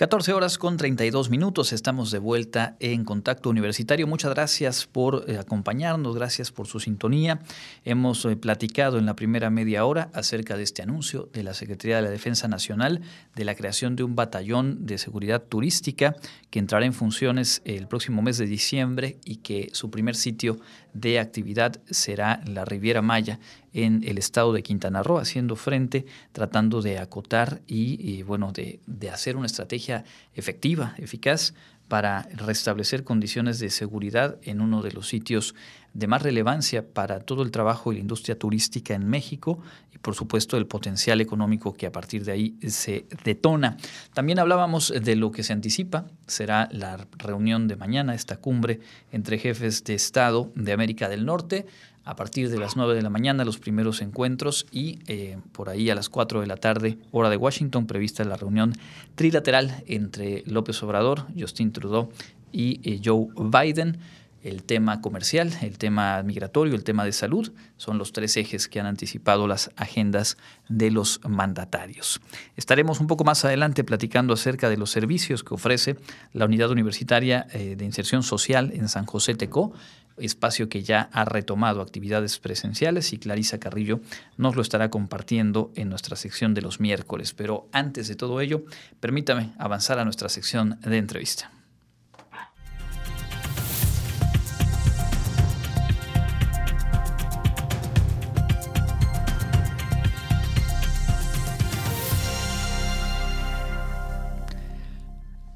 14 0.00 0.32
horas 0.32 0.56
con 0.56 0.78
32 0.78 1.28
minutos, 1.28 1.74
estamos 1.74 2.10
de 2.10 2.18
vuelta 2.18 2.74
en 2.80 3.04
Contacto 3.04 3.50
Universitario. 3.50 4.06
Muchas 4.06 4.30
gracias 4.30 4.86
por 4.86 5.26
eh, 5.28 5.36
acompañarnos, 5.36 6.14
gracias 6.14 6.50
por 6.50 6.66
su 6.66 6.80
sintonía. 6.80 7.40
Hemos 7.84 8.24
eh, 8.24 8.34
platicado 8.34 8.96
en 8.96 9.04
la 9.04 9.14
primera 9.14 9.50
media 9.50 9.84
hora 9.84 10.08
acerca 10.14 10.56
de 10.56 10.62
este 10.62 10.80
anuncio 10.80 11.28
de 11.34 11.42
la 11.42 11.52
Secretaría 11.52 11.96
de 11.96 12.02
la 12.02 12.08
Defensa 12.08 12.48
Nacional 12.48 13.02
de 13.34 13.44
la 13.44 13.54
creación 13.54 13.94
de 13.94 14.02
un 14.02 14.16
batallón 14.16 14.86
de 14.86 14.96
seguridad 14.96 15.42
turística 15.42 16.16
que 16.48 16.60
entrará 16.60 16.86
en 16.86 16.94
funciones 16.94 17.60
el 17.66 17.86
próximo 17.86 18.22
mes 18.22 18.38
de 18.38 18.46
diciembre 18.46 19.18
y 19.26 19.36
que 19.36 19.68
su 19.74 19.90
primer 19.90 20.16
sitio 20.16 20.60
de 20.92 21.18
actividad 21.18 21.80
será 21.90 22.42
la 22.46 22.64
Riviera 22.64 23.02
Maya 23.02 23.38
en 23.72 24.02
el 24.04 24.18
estado 24.18 24.52
de 24.52 24.62
Quintana 24.62 25.02
Roo, 25.02 25.18
haciendo 25.18 25.56
frente, 25.56 26.06
tratando 26.32 26.82
de 26.82 26.98
acotar 26.98 27.60
y, 27.66 28.22
bueno, 28.22 28.52
de, 28.52 28.80
de 28.86 29.10
hacer 29.10 29.36
una 29.36 29.46
estrategia 29.46 30.04
efectiva, 30.34 30.94
eficaz 30.98 31.54
para 31.90 32.28
restablecer 32.34 33.02
condiciones 33.02 33.58
de 33.58 33.68
seguridad 33.68 34.38
en 34.42 34.60
uno 34.60 34.80
de 34.80 34.92
los 34.92 35.08
sitios 35.08 35.56
de 35.92 36.06
más 36.06 36.22
relevancia 36.22 36.86
para 36.86 37.20
todo 37.20 37.42
el 37.42 37.50
trabajo 37.50 37.92
y 37.92 37.96
la 37.96 38.00
industria 38.00 38.38
turística 38.38 38.94
en 38.94 39.08
México 39.08 39.60
y 39.92 39.98
por 39.98 40.14
supuesto 40.14 40.56
el 40.56 40.66
potencial 40.66 41.20
económico 41.20 41.74
que 41.74 41.86
a 41.86 41.92
partir 41.92 42.24
de 42.24 42.32
ahí 42.32 42.56
se 42.68 43.06
detona. 43.24 43.76
También 44.14 44.38
hablábamos 44.38 44.92
de 44.96 45.16
lo 45.16 45.32
que 45.32 45.42
se 45.42 45.52
anticipa, 45.52 46.06
será 46.26 46.68
la 46.72 47.06
reunión 47.18 47.68
de 47.68 47.76
mañana, 47.76 48.14
esta 48.14 48.36
cumbre 48.36 48.80
entre 49.12 49.38
jefes 49.38 49.84
de 49.84 49.94
Estado 49.94 50.50
de 50.54 50.72
América 50.72 51.08
del 51.08 51.26
Norte, 51.26 51.66
a 52.04 52.16
partir 52.16 52.50
de 52.50 52.58
las 52.58 52.76
9 52.76 52.94
de 52.94 53.02
la 53.02 53.10
mañana 53.10 53.44
los 53.44 53.58
primeros 53.58 54.00
encuentros 54.00 54.66
y 54.72 55.00
eh, 55.06 55.38
por 55.52 55.68
ahí 55.68 55.90
a 55.90 55.94
las 55.94 56.08
4 56.08 56.40
de 56.40 56.46
la 56.46 56.56
tarde, 56.56 56.98
hora 57.10 57.30
de 57.30 57.36
Washington, 57.36 57.86
prevista 57.86 58.24
la 58.24 58.36
reunión 58.36 58.72
trilateral 59.14 59.82
entre 59.86 60.42
López 60.46 60.82
Obrador, 60.82 61.26
Justin 61.38 61.72
Trudeau 61.72 62.10
y 62.52 62.80
eh, 62.82 63.00
Joe 63.04 63.28
Biden. 63.36 63.98
El 64.42 64.62
tema 64.62 65.00
comercial, 65.00 65.52
el 65.60 65.76
tema 65.76 66.22
migratorio, 66.22 66.74
el 66.74 66.84
tema 66.84 67.04
de 67.04 67.12
salud 67.12 67.52
son 67.76 67.98
los 67.98 68.12
tres 68.12 68.36
ejes 68.36 68.68
que 68.68 68.80
han 68.80 68.86
anticipado 68.86 69.46
las 69.46 69.70
agendas 69.76 70.38
de 70.68 70.90
los 70.90 71.20
mandatarios. 71.28 72.20
Estaremos 72.56 73.00
un 73.00 73.06
poco 73.06 73.24
más 73.24 73.44
adelante 73.44 73.84
platicando 73.84 74.32
acerca 74.32 74.70
de 74.70 74.78
los 74.78 74.90
servicios 74.90 75.44
que 75.44 75.54
ofrece 75.54 75.96
la 76.32 76.46
Unidad 76.46 76.70
Universitaria 76.70 77.46
eh, 77.52 77.76
de 77.76 77.84
Inserción 77.84 78.22
Social 78.22 78.72
en 78.74 78.88
San 78.88 79.04
José 79.04 79.34
Tecó 79.34 79.72
espacio 80.20 80.68
que 80.68 80.82
ya 80.82 81.08
ha 81.12 81.24
retomado 81.24 81.80
actividades 81.80 82.38
presenciales 82.38 83.12
y 83.12 83.18
Clarisa 83.18 83.58
Carrillo 83.58 84.00
nos 84.36 84.56
lo 84.56 84.62
estará 84.62 84.90
compartiendo 84.90 85.72
en 85.76 85.88
nuestra 85.88 86.16
sección 86.16 86.54
de 86.54 86.62
los 86.62 86.80
miércoles. 86.80 87.32
Pero 87.32 87.68
antes 87.72 88.08
de 88.08 88.16
todo 88.16 88.40
ello, 88.40 88.64
permítame 89.00 89.52
avanzar 89.58 89.98
a 89.98 90.04
nuestra 90.04 90.28
sección 90.28 90.78
de 90.82 90.98
entrevista. 90.98 91.50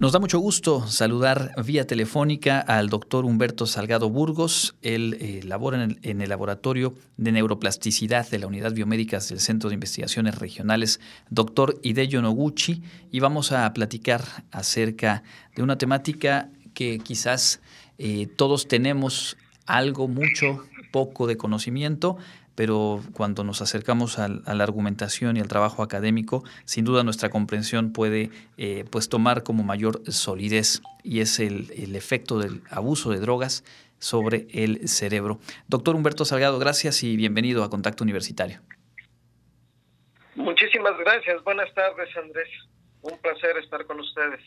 Nos 0.04 0.12
da 0.12 0.18
mucho 0.18 0.38
gusto 0.38 0.86
saludar 0.86 1.54
vía 1.64 1.86
telefónica 1.86 2.60
al 2.60 2.90
doctor 2.90 3.24
Humberto 3.24 3.66
Salgado 3.66 4.10
Burgos. 4.10 4.76
Él 4.82 5.16
eh, 5.18 5.40
labora 5.44 5.82
en 5.82 6.20
el, 6.20 6.28
Laboratorio 6.28 6.92
de 7.16 7.32
Neuroplasticidad 7.32 8.28
de 8.28 8.38
la 8.38 8.46
Unidad 8.46 8.74
Biomédicas 8.74 9.30
del 9.30 9.40
Centro 9.40 9.70
de 9.70 9.74
Investigaciones 9.76 10.34
Regionales, 10.34 11.00
doctor 11.30 11.80
Hideyo 11.82 12.20
Noguchi, 12.20 12.82
y 13.12 13.20
vamos 13.20 13.50
a 13.52 13.72
platicar 13.72 14.22
acerca 14.50 15.22
de 15.56 15.62
una 15.62 15.78
temática 15.78 16.50
que 16.74 16.98
quizás 16.98 17.62
eh, 17.96 18.26
todos 18.26 18.68
tenemos 18.68 19.38
algo, 19.64 20.06
mucho, 20.06 20.66
poco 20.92 21.26
de 21.26 21.38
conocimiento, 21.38 22.18
pero 22.54 23.02
cuando 23.12 23.44
nos 23.44 23.60
acercamos 23.60 24.18
a, 24.18 24.28
la 24.28 24.64
argumentación 24.64 25.36
y 25.36 25.40
al 25.40 25.48
trabajo 25.48 25.82
académico, 25.82 26.44
sin 26.64 26.84
duda 26.84 27.02
nuestra 27.02 27.30
comprensión 27.30 27.92
puede 27.92 28.30
eh, 28.56 28.84
pues 28.90 29.08
tomar 29.08 29.42
como 29.42 29.62
mayor 29.62 30.00
solidez 30.10 30.82
y 31.02 31.20
es 31.20 31.40
el, 31.40 31.70
el, 31.76 31.96
efecto 31.96 32.38
del 32.38 32.62
abuso 32.70 33.10
de 33.10 33.20
drogas 33.20 33.64
sobre 33.98 34.46
el 34.52 34.88
cerebro. 34.88 35.38
Doctor 35.68 35.94
Humberto 35.96 36.24
Salgado, 36.24 36.58
gracias 36.58 37.02
y 37.02 37.16
bienvenido 37.16 37.64
a 37.64 37.70
Contacto 37.70 38.04
Universitario. 38.04 38.60
Muchísimas 40.34 40.96
gracias. 40.98 41.42
Buenas 41.44 41.72
tardes, 41.74 42.08
Andrés. 42.16 42.48
Un 43.02 43.16
placer 43.18 43.56
estar 43.58 43.84
con 43.86 44.00
ustedes. 44.00 44.40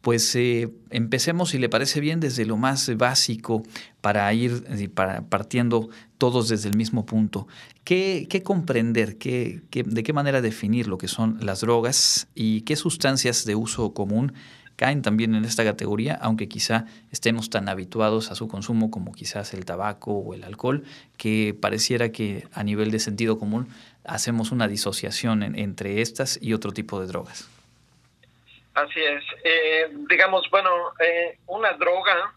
Pues 0.00 0.34
eh, 0.36 0.70
empecemos, 0.90 1.50
si 1.50 1.58
le 1.58 1.68
parece 1.68 2.00
bien, 2.00 2.20
desde 2.20 2.46
lo 2.46 2.56
más 2.56 2.96
básico 2.96 3.62
para 4.00 4.32
ir 4.32 4.64
eh, 4.68 4.88
para, 4.88 5.22
partiendo 5.22 5.88
todos 6.18 6.48
desde 6.48 6.68
el 6.68 6.76
mismo 6.76 7.04
punto. 7.04 7.48
¿Qué, 7.84 8.42
comprender, 8.44 9.16
qué, 9.16 9.62
de 9.70 10.02
qué 10.02 10.12
manera 10.12 10.40
definir 10.42 10.86
lo 10.88 10.98
que 10.98 11.08
son 11.08 11.38
las 11.40 11.62
drogas 11.62 12.28
y 12.34 12.60
qué 12.62 12.76
sustancias 12.76 13.44
de 13.44 13.54
uso 13.54 13.94
común 13.94 14.34
caen 14.76 15.02
también 15.02 15.34
en 15.34 15.44
esta 15.44 15.64
categoría, 15.64 16.14
aunque 16.14 16.48
quizá 16.48 16.86
estemos 17.10 17.50
tan 17.50 17.68
habituados 17.68 18.30
a 18.30 18.36
su 18.36 18.46
consumo 18.46 18.92
como 18.92 19.10
quizás 19.12 19.52
el 19.52 19.64
tabaco 19.64 20.12
o 20.12 20.34
el 20.34 20.44
alcohol, 20.44 20.84
que 21.16 21.56
pareciera 21.60 22.12
que 22.12 22.46
a 22.52 22.62
nivel 22.62 22.92
de 22.92 23.00
sentido 23.00 23.38
común 23.38 23.66
hacemos 24.04 24.52
una 24.52 24.68
disociación 24.68 25.42
entre 25.42 26.00
estas 26.00 26.38
y 26.40 26.52
otro 26.52 26.72
tipo 26.72 27.00
de 27.00 27.08
drogas. 27.08 27.48
Así 28.78 29.00
es. 29.00 29.24
Eh, 29.42 29.88
digamos, 30.08 30.48
bueno, 30.50 30.70
eh, 31.00 31.36
una 31.46 31.72
droga 31.72 32.32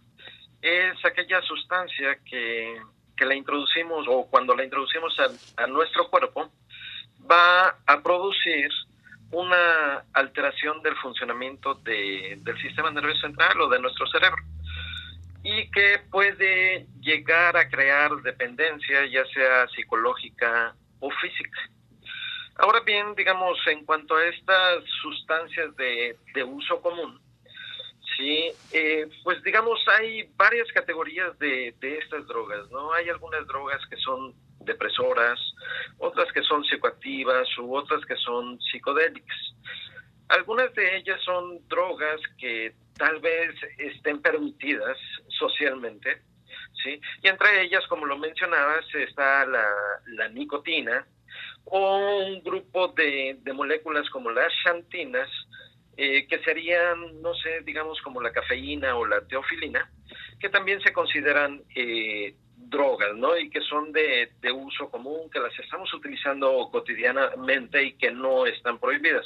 es 0.60 0.94
aquella 1.06 1.40
sustancia 1.44 2.18
que, 2.26 2.82
que, 3.16 3.26
la 3.26 3.36
introducimos 3.36 4.08
o 4.10 4.26
cuando 4.26 4.56
la 4.56 4.64
introducimos 4.64 5.16
a, 5.58 5.68
nuestro 5.68 6.10
cuerpo 6.10 6.52
va 7.30 7.78
a 7.86 8.02
producir 8.02 8.70
una 9.30 10.04
alteración 10.14 10.82
del 10.82 10.96
funcionamiento 10.96 11.76
de, 11.76 12.40
del 12.42 12.60
sistema 12.60 12.90
nervioso 12.90 13.22
central 13.22 13.62
o 13.62 13.70
de 13.70 13.80
nuestro 13.80 14.08
cerebro 14.08 14.42
y 15.44 15.70
que 15.70 16.00
puede 16.10 16.88
llegar 17.02 17.56
a 17.56 17.70
crear 17.70 18.16
dependencia 18.24 19.06
ya 19.06 19.24
sea 19.28 19.68
psicológica 19.68 20.74
o 21.00 21.12
física. 21.22 21.70
Ahora 22.62 22.82
bien, 22.82 23.16
digamos, 23.16 23.58
en 23.66 23.84
cuanto 23.86 24.16
a 24.16 24.24
estas 24.28 24.84
sustancias 25.02 25.76
de, 25.78 26.16
uso 26.44 26.80
común, 26.80 27.20
sí, 28.16 28.52
eh, 28.72 29.10
pues 29.24 29.42
digamos, 29.42 29.80
hay 29.88 30.30
varias 30.36 30.72
categorías 30.72 31.38
de, 31.40 31.74
de 31.80 31.98
estas 31.98 32.28
drogas, 32.28 32.70
¿no? 32.70 32.94
Hay 32.94 33.10
algunas 33.10 33.48
drogas 33.48 33.82
que 33.90 33.98
son 33.98 34.36
depresoras, 34.60 35.40
otras 35.98 36.32
que 36.34 36.44
son 36.44 36.64
psicoactivas 36.64 37.48
u 37.58 37.76
otras 37.76 38.06
que 38.06 38.16
son 38.18 38.62
psicodélicas. 38.72 39.56
Algunas 40.28 40.72
de 40.76 40.98
ellas 40.98 41.20
son 41.24 41.68
drogas 41.68 42.22
que 42.38 42.76
tal 42.96 43.20
vez 43.22 43.56
estén 43.80 44.22
permitidas 44.22 45.00
socialmente, 45.30 46.22
¿sí? 46.84 47.02
Y 47.24 47.28
entre 47.28 47.64
ellas, 47.64 47.88
como 47.88 48.06
lo 48.06 48.20
mencionabas, 48.20 48.86
está 48.94 49.48
la, 49.48 49.68
la 50.06 50.28
nicotina, 50.28 51.08
un 51.66 52.42
grupo 52.44 52.90
de, 52.90 53.40
moléculas 53.54 54.10
como 54.10 54.32
las 54.32 54.52
xantinas, 54.64 55.30
eh, 55.98 56.28
que 56.28 56.40
serían, 56.40 57.22
no 57.22 57.34
sé, 57.36 57.62
digamos 57.64 58.02
como 58.02 58.22
la 58.22 58.32
cafeína 58.32 58.96
o 58.96 59.06
la 59.06 59.22
teofilina, 59.28 59.90
que 60.40 60.50
también 60.50 60.82
se 60.82 60.94
consideran 60.94 61.62
eh, 61.76 62.34
drogas, 62.56 63.16
¿no? 63.16 63.38
Y 63.38 63.50
que 63.50 63.62
son 63.62 63.92
de, 63.92 64.32
de, 64.42 64.52
uso 64.52 64.90
común, 64.90 65.30
que 65.30 65.40
las 65.40 65.58
estamos 65.60 65.94
utilizando 65.94 66.70
cotidianamente 66.72 67.84
y 67.84 67.94
que 67.94 68.12
no 68.12 68.46
están 68.46 68.80
prohibidas. 68.80 69.26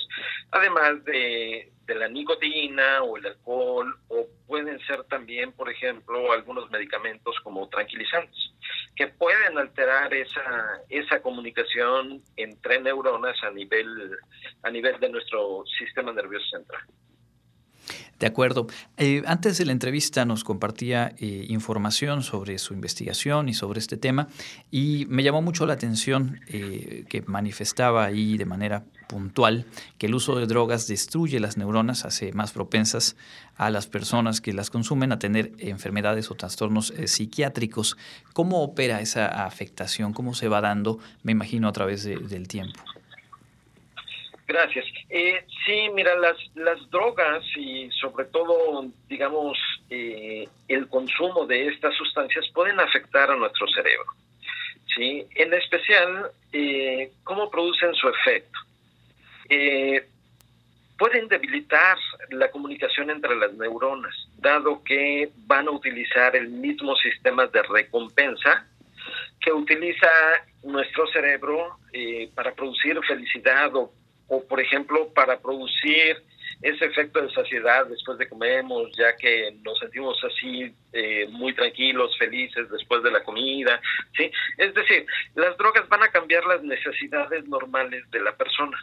Además 0.52 1.04
de, 1.06 1.72
de 1.86 1.96
la 1.96 2.08
nicotina 2.08 3.04
o 3.04 3.18
el 3.18 3.28
alcohol, 3.28 3.96
o 4.08 4.28
pueden 4.48 4.80
ser 4.86 5.04
también, 5.06 5.52
por 5.52 5.70
ejemplo, 5.70 6.32
algunos 6.32 6.70
medicamentos 6.72 7.36
como 7.44 7.70
tranquilizantes, 7.70 8.54
que 8.96 9.08
pueden 9.08 9.58
alterar 9.58 10.14
esa, 10.14 10.82
esa 10.90 11.22
comunicación 11.22 12.22
entre 12.38 12.82
neuronas 12.82 13.36
a 13.44 13.52
nivel, 13.52 14.18
a 14.64 14.72
nivel 14.72 15.00
de 15.00 15.10
nuestro 15.10 15.64
sistema 15.78 16.14
nervioso 16.14 16.46
central. 16.50 16.82
De 18.20 18.28
acuerdo. 18.28 18.68
Eh, 18.98 19.24
antes 19.26 19.58
de 19.58 19.66
la 19.66 19.74
entrevista 19.74 20.24
nos 20.24 20.44
compartía 20.44 21.14
eh, 21.20 21.46
información 21.50 22.24
sobre 22.24 22.58
su 22.60 22.74
investigación 22.74 23.50
y 23.50 23.54
sobre 23.54 23.80
este 23.80 23.98
tema 23.98 24.30
y 24.72 25.06
me 25.10 25.22
llamó 25.22 25.42
mucho 25.42 25.66
la 25.66 25.74
atención 25.74 26.40
eh, 26.48 27.04
que 27.10 27.22
manifestaba 27.24 28.06
ahí 28.06 28.38
de 28.38 28.46
manera 28.46 28.86
puntual 29.08 29.66
que 29.98 30.08
el 30.08 30.16
uso 30.16 30.36
de 30.36 30.48
drogas 30.48 30.88
destruye 30.88 31.40
las 31.40 31.58
neuronas, 31.58 32.06
hace 32.06 32.32
más 32.34 32.52
propensas 32.52 33.16
a 33.58 33.70
las 33.70 33.88
personas 33.88 34.42
que 34.42 34.54
las 34.54 34.70
consumen 34.70 35.12
a 35.12 35.20
tener 35.20 35.52
enfermedades 35.60 36.32
o 36.32 36.36
trastornos 36.36 36.94
psiquiátricos. 37.06 37.98
¿Cómo 38.34 38.64
opera 38.64 39.02
esa 39.02 39.46
afectación? 39.46 40.14
¿Cómo 40.14 40.34
se 40.34 40.48
va 40.48 40.62
dando, 40.62 41.00
me 41.24 41.32
imagino, 41.32 41.68
a 41.68 41.72
través 41.72 42.04
del 42.04 42.48
tiempo? 42.48 42.80
Gracias. 44.48 44.86
Eh, 45.10 45.44
sí, 45.66 45.90
mira, 45.94 46.16
las, 46.16 46.38
las 46.56 46.90
drogas 46.92 47.44
y 47.56 47.90
sobre 47.92 48.26
todo, 48.26 48.86
digamos, 49.10 49.58
eh, 49.90 50.48
el 50.68 50.88
consumo 50.88 51.46
de 51.48 51.68
estas 51.68 51.96
sustancias 51.96 52.46
pueden 52.54 52.80
afectar 52.80 53.32
a 53.32 53.36
nuestro 53.36 53.68
cerebro. 53.68 54.06
¿sí? 54.96 55.26
En 55.36 55.54
especial, 55.54 56.32
eh, 56.54 57.12
cómo 57.24 57.50
producen 57.50 57.94
su 57.96 58.08
efecto. 58.10 58.60
Eh, 59.50 60.08
pueden 60.98 61.28
debilitar 61.28 61.98
la 62.30 62.50
comunicación 62.50 63.10
entre 63.10 63.36
las 63.36 63.54
neuronas, 63.54 64.16
dado 64.38 64.84
que 64.84 65.30
van 65.46 65.68
a 65.68 65.72
utilizar 65.72 66.36
el 66.36 66.50
mismo 66.50 66.96
sistema 66.96 67.48
de 67.48 67.62
recompensa 67.64 68.68
que 69.42 69.52
utiliza 69.52 70.10
nuestro 70.64 71.06
cerebro 71.08 71.78
para 72.34 72.54
producir 72.54 73.00
felicidad 73.06 73.76
o 73.76 73.92
o 74.28 74.44
por 74.46 74.60
ejemplo 74.60 75.10
para 75.14 75.40
producir 75.40 76.18
ese 76.62 76.86
efecto 76.86 77.22
de 77.22 77.32
saciedad 77.34 77.86
después 77.88 78.18
de 78.18 78.30
comemos, 78.30 78.90
ya 78.98 79.16
que 79.18 79.56
nos 79.64 79.78
sentimos 79.78 80.18
así 80.24 80.74
eh, 80.94 81.28
muy 81.30 81.54
tranquilos, 81.54 82.18
felices 82.18 82.70
después 82.72 83.04
de 83.04 83.12
la 83.12 83.24
comida, 83.24 83.80
¿sí? 84.16 84.32
Es 84.58 84.74
decir, 84.74 85.06
las 85.36 85.58
drogas 85.58 85.88
van 85.90 86.04
a 86.04 86.12
cambiar 86.12 86.46
las 86.46 86.64
necesidades 86.64 87.46
normales 87.48 88.10
de 88.10 88.22
la 88.22 88.36
persona 88.36 88.78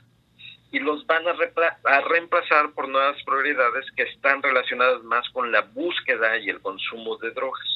y 0.73 0.79
los 0.79 1.07
van 1.07 1.25
a, 1.29 2.01
reemplazar 2.01 2.73
por 2.73 2.89
nuevas 2.89 3.23
prioridades 3.25 3.85
que 3.95 4.05
están 4.05 4.43
relacionadas 4.43 5.03
más 5.05 5.29
con 5.31 5.53
la 5.53 5.61
búsqueda 5.61 6.39
y 6.39 6.49
el 6.49 6.61
consumo 6.63 7.19
de 7.19 7.31
drogas. 7.33 7.69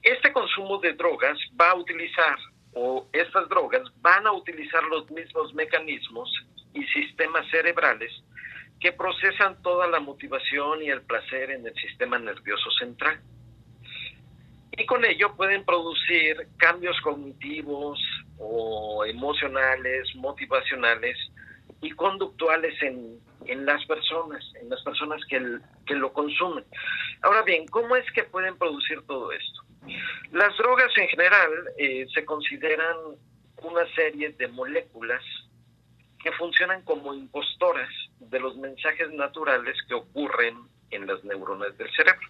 Este 0.00 0.32
consumo 0.32 0.78
de 0.78 0.92
drogas 0.92 1.36
va 1.60 1.72
a 1.72 1.74
utilizar 1.74 2.38
o 2.72 3.08
estas 3.12 3.48
drogas 3.48 3.82
van 4.00 4.26
a 4.28 4.32
utilizar 4.32 4.84
los 4.84 5.10
mismos 5.10 5.52
mecanismos 5.54 6.32
y 6.72 6.84
sistemas 6.84 7.46
cerebrales 7.50 8.12
que 8.78 8.92
procesan 8.92 9.60
toda 9.62 9.88
la 9.88 9.98
motivación 9.98 10.82
y 10.82 10.88
el 10.88 11.02
placer 11.02 11.50
en 11.50 11.66
el 11.66 11.74
sistema 11.74 12.18
nervioso 12.18 12.70
central. 12.78 13.20
Y 14.76 14.86
con 14.86 15.04
ello 15.04 15.34
pueden 15.36 15.64
producir 15.64 16.46
cambios 16.56 16.98
cognitivos 17.00 18.00
o 18.38 19.04
emocionales, 19.04 20.08
motivacionales 20.14 21.18
y 21.82 21.90
conductuales 21.90 22.80
en, 22.82 23.18
en 23.46 23.66
las 23.66 23.84
personas, 23.86 24.42
en 24.60 24.70
las 24.70 24.82
personas 24.82 25.20
que, 25.28 25.58
que 25.84 25.94
lo 25.94 26.12
consumen. 26.12 26.64
Ahora 27.20 27.42
bien, 27.42 27.66
¿cómo 27.66 27.96
es 27.96 28.10
que 28.12 28.24
pueden 28.24 28.56
producir 28.56 29.02
todo 29.02 29.30
esto? 29.32 29.60
Las 30.30 30.56
drogas 30.56 30.96
en 30.96 31.08
general 31.08 31.50
eh, 31.76 32.06
se 32.14 32.24
consideran 32.24 32.96
una 33.62 33.86
serie 33.94 34.30
de 34.30 34.48
moléculas 34.48 35.22
que 36.22 36.32
funcionan 36.32 36.82
como 36.82 37.12
impostoras 37.14 37.90
de 38.20 38.38
los 38.38 38.56
mensajes 38.56 39.10
naturales 39.12 39.76
que 39.88 39.94
ocurren 39.94 40.56
en 40.90 41.06
las 41.06 41.22
neuronas 41.24 41.76
del 41.76 41.90
cerebro. 41.90 42.28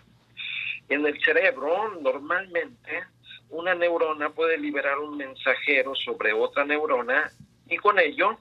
En 0.88 1.06
el 1.06 1.22
cerebro, 1.22 2.00
normalmente, 2.00 3.04
una 3.50 3.74
neurona 3.74 4.30
puede 4.30 4.56
liberar 4.56 4.98
un 4.98 5.16
mensajero 5.18 5.94
sobre 5.94 6.32
otra 6.32 6.64
neurona 6.64 7.30
y 7.68 7.76
con 7.76 7.98
ello, 7.98 8.38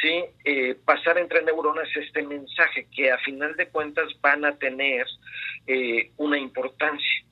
sí, 0.00 0.24
eh, 0.44 0.74
pasar 0.84 1.18
entre 1.18 1.42
neuronas 1.42 1.88
este 1.94 2.22
mensaje 2.22 2.86
que 2.94 3.10
a 3.10 3.18
final 3.18 3.54
de 3.56 3.68
cuentas 3.68 4.08
van 4.20 4.44
a 4.44 4.56
tener 4.56 5.06
eh, 5.66 6.10
una 6.16 6.38
importancia. 6.38 7.24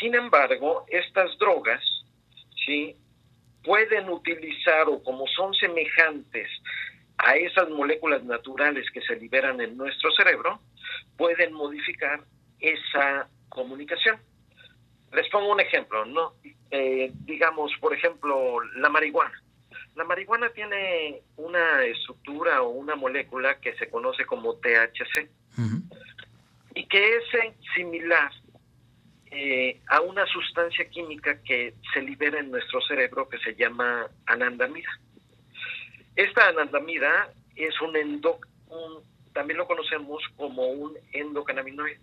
Sin 0.00 0.14
embargo, 0.14 0.86
estas 0.88 1.36
drogas, 1.38 1.82
¿sí? 2.64 2.94
Pueden 3.64 4.08
utilizar 4.08 4.88
o 4.88 5.02
como 5.02 5.26
son 5.26 5.52
semejantes 5.54 6.48
a 7.18 7.36
esas 7.36 7.68
moléculas 7.70 8.22
naturales 8.22 8.88
que 8.92 9.00
se 9.02 9.16
liberan 9.16 9.60
en 9.60 9.76
nuestro 9.76 10.12
cerebro, 10.12 10.60
pueden 11.16 11.52
modificar 11.52 12.20
esa 12.60 13.28
comunicación. 13.48 14.18
Les 15.12 15.28
pongo 15.30 15.52
un 15.52 15.60
ejemplo, 15.60 16.04
¿no? 16.04 16.34
Eh, 16.70 17.10
digamos, 17.24 17.72
por 17.80 17.92
ejemplo, 17.92 18.60
la 18.76 18.88
marihuana. 18.88 19.42
La 19.98 20.04
marihuana 20.04 20.48
tiene 20.50 21.22
una 21.36 21.82
estructura 21.82 22.62
o 22.62 22.68
una 22.68 22.94
molécula 22.94 23.58
que 23.58 23.74
se 23.74 23.90
conoce 23.90 24.24
como 24.26 24.54
THC 24.54 25.28
y 26.76 26.86
que 26.86 27.16
es 27.16 27.24
similar 27.74 28.30
eh, 29.32 29.80
a 29.88 30.00
una 30.00 30.24
sustancia 30.26 30.88
química 30.88 31.42
que 31.42 31.74
se 31.92 32.00
libera 32.00 32.38
en 32.38 32.52
nuestro 32.52 32.80
cerebro 32.82 33.28
que 33.28 33.38
se 33.38 33.56
llama 33.56 34.06
anandamida. 34.26 34.88
Esta 36.14 36.46
anandamida 36.46 37.32
es 37.56 37.74
un, 37.80 37.96
endo, 37.96 38.38
también 39.32 39.58
lo 39.58 39.66
conocemos 39.66 40.22
como 40.36 40.68
un 40.68 40.96
endocannabinoide 41.12 41.98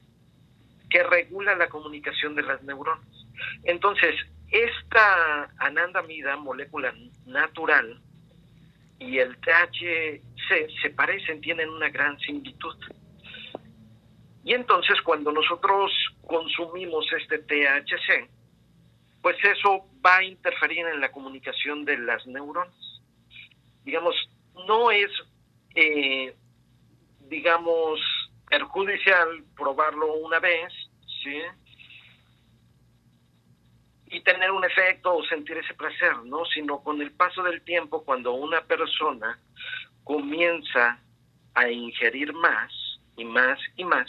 que 0.89 1.01
regula 1.01 1.55
la 1.55 1.69
comunicación 1.69 2.35
de 2.35 2.41
las 2.41 2.61
neuronas. 2.61 3.07
Entonces, 3.63 4.15
esta 4.51 5.49
anandamida, 5.57 6.35
molécula 6.37 6.93
natural, 7.25 8.01
y 8.99 9.19
el 9.19 9.37
THC 9.37 10.81
se 10.81 10.89
parecen, 10.91 11.41
tienen 11.41 11.69
una 11.69 11.89
gran 11.89 12.17
similitud. 12.19 12.75
Y 14.43 14.53
entonces 14.53 15.01
cuando 15.01 15.31
nosotros 15.31 15.91
consumimos 16.27 17.05
este 17.11 17.39
THC, 17.39 18.29
pues 19.21 19.37
eso 19.43 19.87
va 20.05 20.17
a 20.17 20.23
interferir 20.23 20.85
en 20.85 21.01
la 21.01 21.11
comunicación 21.11 21.83
de 21.83 21.97
las 21.97 22.25
neuronas. 22.27 23.01
Digamos, 23.83 24.15
no 24.67 24.91
es, 24.91 25.09
eh, 25.73 26.35
digamos, 27.21 27.99
perjudicial 28.47 29.43
probarlo 29.55 30.13
una 30.13 30.39
vez, 30.39 30.71
¿sí? 31.23 31.41
Y 34.09 34.21
tener 34.21 34.51
un 34.51 34.63
efecto 34.63 35.15
o 35.15 35.25
sentir 35.25 35.57
ese 35.57 35.73
placer, 35.73 36.15
¿no? 36.25 36.45
Sino 36.45 36.81
con 36.81 37.01
el 37.01 37.11
paso 37.11 37.43
del 37.43 37.61
tiempo, 37.61 38.03
cuando 38.03 38.33
una 38.33 38.61
persona 38.61 39.39
comienza 40.03 40.99
a 41.55 41.69
ingerir 41.69 42.33
más 42.33 42.71
y 43.17 43.25
más 43.25 43.59
y 43.75 43.83
más, 43.83 44.07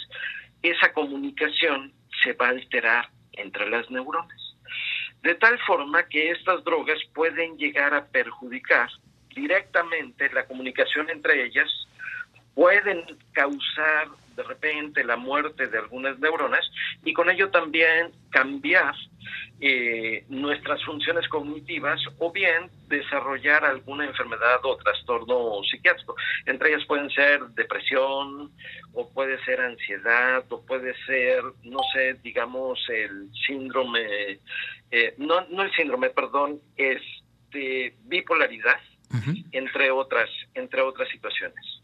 esa 0.63 0.93
comunicación 0.93 1.93
se 2.23 2.33
va 2.35 2.47
a 2.47 2.51
alterar 2.51 3.09
entre 3.33 3.71
las 3.71 3.91
neuronas. 3.91 4.57
De 5.23 5.35
tal 5.35 5.59
forma 5.61 6.07
que 6.09 6.31
estas 6.31 6.63
drogas 6.65 6.99
pueden 7.15 7.57
llegar 7.57 7.95
a 7.95 8.07
perjudicar 8.07 8.89
directamente 9.35 10.31
la 10.33 10.47
comunicación 10.47 11.11
entre 11.11 11.45
ellas, 11.45 11.69
pueden 12.55 13.05
causar 13.33 14.09
de 14.37 14.43
repente 14.43 15.05
la 15.05 15.17
muerte 15.17 15.67
de 15.67 15.79
algunas 15.79 16.19
neuronas 16.19 16.71
y 17.05 17.13
con 17.13 17.31
ello 17.31 17.51
también 17.51 18.13
cambiar 18.31 18.95
eh, 19.59 20.25
nuestras 20.29 20.85
funciones 20.85 21.27
cognitivas 21.29 21.99
o 22.19 22.31
bien 22.31 22.71
desarrollar 22.89 23.65
alguna 23.65 24.05
enfermedad 24.05 24.61
o 24.65 24.77
trastorno 24.77 25.63
psiquiátrico. 25.63 26.15
Entre 26.45 26.69
ellas 26.69 26.85
pueden 26.87 27.09
ser 27.11 27.41
depresión 27.55 28.51
o 28.93 29.11
puede 29.13 29.43
ser 29.45 29.61
ansiedad 29.61 30.45
o 30.51 30.61
puede 30.65 30.95
ser, 31.07 31.43
no 31.65 31.79
sé, 31.95 32.15
digamos 32.23 32.79
el 32.91 33.31
síndrome, 33.47 34.41
eh, 34.91 35.15
no, 35.17 35.47
no 35.49 35.63
el 35.63 35.73
síndrome, 35.75 36.11
perdón, 36.11 36.61
este, 36.77 37.95
bipolaridad, 38.05 38.81
entre 39.53 39.91
otras, 39.91 40.29
entre 40.55 40.83
otras 40.83 41.09
situaciones. 41.09 41.76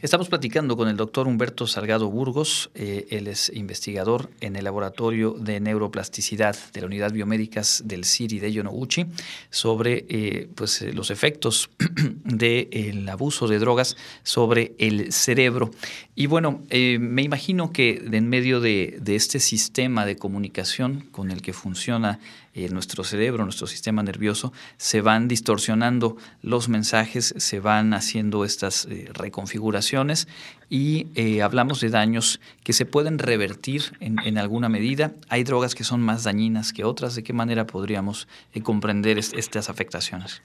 Estamos 0.00 0.28
platicando 0.28 0.76
con 0.76 0.88
el 0.88 0.96
doctor 0.96 1.26
Humberto 1.26 1.66
Salgado 1.66 2.10
Burgos. 2.10 2.70
Eh, 2.74 3.06
él 3.10 3.26
es 3.26 3.50
investigador 3.54 4.30
en 4.40 4.56
el 4.56 4.64
Laboratorio 4.64 5.32
de 5.32 5.60
Neuroplasticidad 5.60 6.56
de 6.72 6.80
la 6.80 6.86
Unidad 6.86 7.12
Biomédicas 7.12 7.82
del 7.84 8.04
CIRI 8.04 8.38
de 8.38 8.52
Yonoguchi 8.52 9.06
sobre 9.50 10.04
eh, 10.08 10.48
pues, 10.54 10.82
eh, 10.82 10.92
los 10.92 11.10
efectos 11.10 11.70
del 12.24 13.08
abuso 13.08 13.48
de 13.48 13.58
drogas 13.58 13.96
sobre 14.22 14.74
el 14.78 15.12
cerebro. 15.12 15.70
Y 16.14 16.26
bueno, 16.26 16.62
me 16.70 17.22
imagino 17.22 17.72
que 17.72 18.02
en 18.12 18.28
medio 18.28 18.60
de, 18.60 19.00
este 19.06 19.40
sistema 19.40 20.04
de 20.04 20.16
comunicación 20.16 21.00
con 21.10 21.30
el 21.30 21.40
que 21.40 21.54
funciona 21.54 22.18
eh, 22.54 22.68
nuestro 22.68 23.02
cerebro, 23.02 23.44
nuestro 23.44 23.66
sistema 23.66 24.02
nervioso, 24.02 24.52
se 24.76 25.00
van 25.00 25.26
distorsionando 25.26 26.18
los 26.42 26.68
mensajes, 26.68 27.34
se 27.38 27.60
van 27.60 27.94
haciendo 27.94 28.44
estas 28.44 28.84
eh, 28.84 29.08
reconfiguraciones 29.14 30.28
y 30.68 31.06
eh, 31.14 31.40
hablamos 31.40 31.80
de 31.80 31.88
daños 31.88 32.40
que 32.62 32.74
se 32.74 32.84
pueden 32.84 33.18
revertir 33.18 33.96
en, 34.00 34.36
alguna 34.36 34.68
medida. 34.68 35.12
Hay 35.30 35.44
drogas 35.44 35.74
que 35.74 35.82
son 35.82 36.02
más 36.02 36.24
dañinas 36.24 36.74
que 36.74 36.84
otras. 36.84 37.14
¿De 37.14 37.22
qué 37.22 37.32
manera 37.32 37.66
podríamos 37.66 38.28
comprender 38.62 39.16
estas 39.16 39.70
afectaciones? 39.70 40.42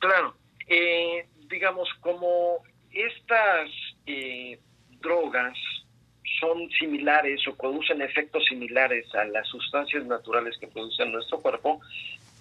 Claro, 0.00 0.34
digamos, 1.48 1.88
como 2.00 2.60
estas 2.96 3.70
drogas 5.00 5.56
son 6.40 6.68
similares 6.78 7.46
o 7.48 7.54
producen 7.56 8.02
efectos 8.02 8.44
similares 8.46 9.06
a 9.14 9.24
las 9.24 9.46
sustancias 9.48 10.04
naturales 10.04 10.56
que 10.58 10.66
producen 10.66 11.12
nuestro 11.12 11.40
cuerpo, 11.40 11.80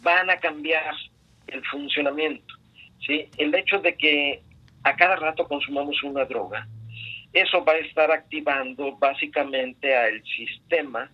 van 0.02 0.30
a 0.30 0.38
cambiar 0.38 0.96
el 1.48 1.64
funcionamiento. 1.66 2.54
¿sí? 3.06 3.30
El 3.38 3.54
hecho 3.56 3.80
de 3.80 3.96
que 3.96 4.42
a 4.84 4.96
cada 4.96 5.16
rato 5.16 5.48
consumamos 5.48 6.02
una 6.04 6.26
droga, 6.26 6.68
eso 7.34 7.64
va 7.64 7.74
a 7.74 7.78
estar 7.78 8.12
activando 8.12 8.96
básicamente 8.98 9.96
al 9.96 10.24
sistema 10.24 11.12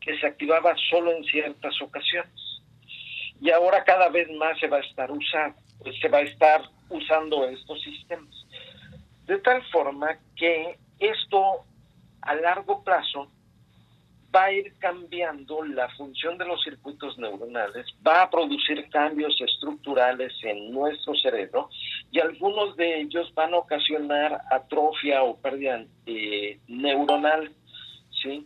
que 0.00 0.18
se 0.18 0.26
activaba 0.26 0.74
solo 0.90 1.12
en 1.12 1.24
ciertas 1.24 1.80
ocasiones. 1.80 2.32
Y 3.40 3.50
ahora 3.50 3.84
cada 3.84 4.08
vez 4.08 4.28
más 4.32 4.58
se 4.58 4.66
va 4.66 4.78
a 4.78 4.80
estar 4.80 5.10
usando, 5.10 5.56
se 6.00 6.08
va 6.08 6.18
a 6.18 6.22
estar 6.22 6.62
usando 6.88 7.48
estos 7.48 7.80
sistemas. 7.82 8.46
De 9.30 9.38
tal 9.38 9.62
forma 9.70 10.18
que 10.34 10.76
esto 10.98 11.64
a 12.22 12.34
largo 12.34 12.82
plazo 12.82 13.30
va 14.34 14.46
a 14.46 14.52
ir 14.52 14.74
cambiando 14.80 15.62
la 15.62 15.88
función 15.90 16.36
de 16.36 16.46
los 16.46 16.60
circuitos 16.64 17.16
neuronales, 17.16 17.86
va 18.04 18.22
a 18.22 18.28
producir 18.28 18.88
cambios 18.90 19.40
estructurales 19.40 20.32
en 20.42 20.72
nuestro 20.72 21.14
cerebro 21.14 21.70
y 22.10 22.18
algunos 22.18 22.76
de 22.76 23.02
ellos 23.02 23.32
van 23.32 23.54
a 23.54 23.58
ocasionar 23.58 24.40
atrofia 24.50 25.22
o 25.22 25.36
pérdida 25.36 25.84
eh, 26.06 26.58
neuronal, 26.66 27.52
¿sí? 28.20 28.44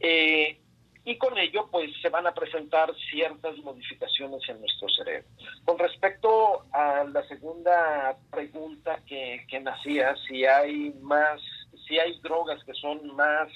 Eh, 0.00 0.58
y 1.04 1.16
con 1.16 1.36
ello 1.38 1.68
pues 1.70 1.90
se 2.02 2.08
van 2.08 2.26
a 2.26 2.34
presentar 2.34 2.94
ciertas 3.10 3.56
modificaciones 3.58 4.40
en 4.48 4.60
nuestro 4.60 4.88
cerebro. 4.88 5.28
Con 5.64 5.78
respecto 5.78 6.64
a 6.72 7.04
la 7.04 7.26
segunda 7.26 8.16
pregunta 8.30 9.00
que, 9.06 9.44
que 9.48 9.60
nacía, 9.60 10.14
si 10.28 10.44
hay 10.44 10.94
más 11.00 11.40
si 11.86 11.98
hay 11.98 12.20
drogas 12.20 12.62
que 12.64 12.74
son 12.74 13.16
más 13.16 13.48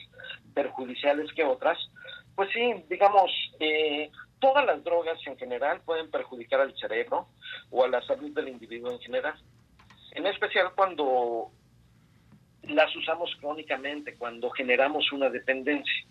perjudiciales 0.54 1.32
que 1.34 1.44
otras, 1.44 1.78
pues 2.34 2.48
sí, 2.52 2.74
digamos, 2.88 3.30
eh, 3.60 4.10
todas 4.40 4.64
las 4.66 4.82
drogas 4.82 5.18
en 5.26 5.36
general 5.38 5.80
pueden 5.84 6.10
perjudicar 6.10 6.60
al 6.60 6.76
cerebro 6.76 7.28
o 7.70 7.84
a 7.84 7.88
la 7.88 8.02
salud 8.02 8.30
del 8.32 8.48
individuo 8.48 8.90
en 8.90 8.98
general. 9.00 9.34
En 10.12 10.26
especial 10.26 10.72
cuando 10.74 11.50
las 12.62 12.94
usamos 12.96 13.30
crónicamente, 13.40 14.16
cuando 14.16 14.50
generamos 14.50 15.12
una 15.12 15.28
dependencia. 15.28 16.06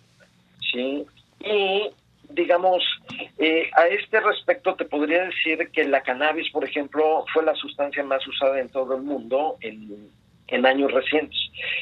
¿sí? 0.72 1.06
Y 1.44 1.92
digamos, 2.30 2.84
eh, 3.38 3.70
a 3.76 3.88
este 3.88 4.20
respecto 4.20 4.76
te 4.76 4.86
podría 4.86 5.26
decir 5.26 5.70
que 5.72 5.84
la 5.84 6.02
cannabis, 6.02 6.50
por 6.52 6.64
ejemplo, 6.64 7.26
fue 7.34 7.44
la 7.44 7.54
sustancia 7.56 8.04
más 8.04 8.26
usada 8.28 8.60
en 8.60 8.70
todo 8.70 8.96
el 8.96 9.04
mundo 9.04 9.58
en 9.62 10.10
en 10.48 10.66
años 10.66 10.92
recientes. 10.92 11.38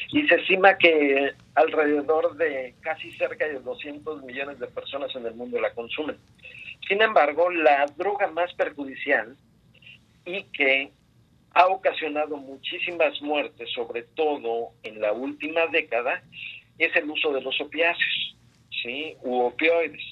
Y 0.08 0.26
se 0.28 0.36
estima 0.36 0.76
que 0.78 1.32
alrededor 1.54 2.36
de 2.36 2.74
casi 2.80 3.12
cerca 3.12 3.46
de 3.46 3.60
200 3.60 4.22
millones 4.22 4.58
de 4.58 4.66
personas 4.68 5.14
en 5.14 5.26
el 5.26 5.34
mundo 5.34 5.60
la 5.60 5.74
consumen. 5.74 6.16
Sin 6.88 7.02
embargo, 7.02 7.50
la 7.50 7.86
droga 7.96 8.28
más 8.28 8.52
perjudicial 8.54 9.36
y 10.24 10.44
que 10.44 10.90
ha 11.54 11.66
ocasionado 11.66 12.36
muchísimas 12.36 13.20
muertes, 13.20 13.70
sobre 13.74 14.02
todo 14.02 14.70
en 14.82 15.00
la 15.00 15.12
última 15.12 15.66
década, 15.66 16.22
es 16.78 16.94
el 16.96 17.10
uso 17.10 17.32
de 17.32 17.42
los 17.42 17.60
opiáceos, 17.60 18.31
¿sí? 18.82 19.16
U 19.22 19.40
opioides. 19.42 20.02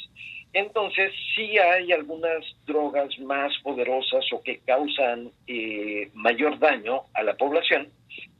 Entonces, 0.52 1.12
sí 1.36 1.58
hay 1.58 1.92
algunas 1.92 2.44
drogas 2.66 3.16
más 3.20 3.52
poderosas 3.62 4.24
o 4.32 4.42
que 4.42 4.58
causan 4.60 5.30
eh, 5.46 6.10
mayor 6.14 6.58
daño 6.58 7.02
a 7.14 7.22
la 7.22 7.36
población, 7.36 7.88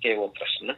que 0.00 0.16
otras, 0.16 0.50
¿no? 0.62 0.74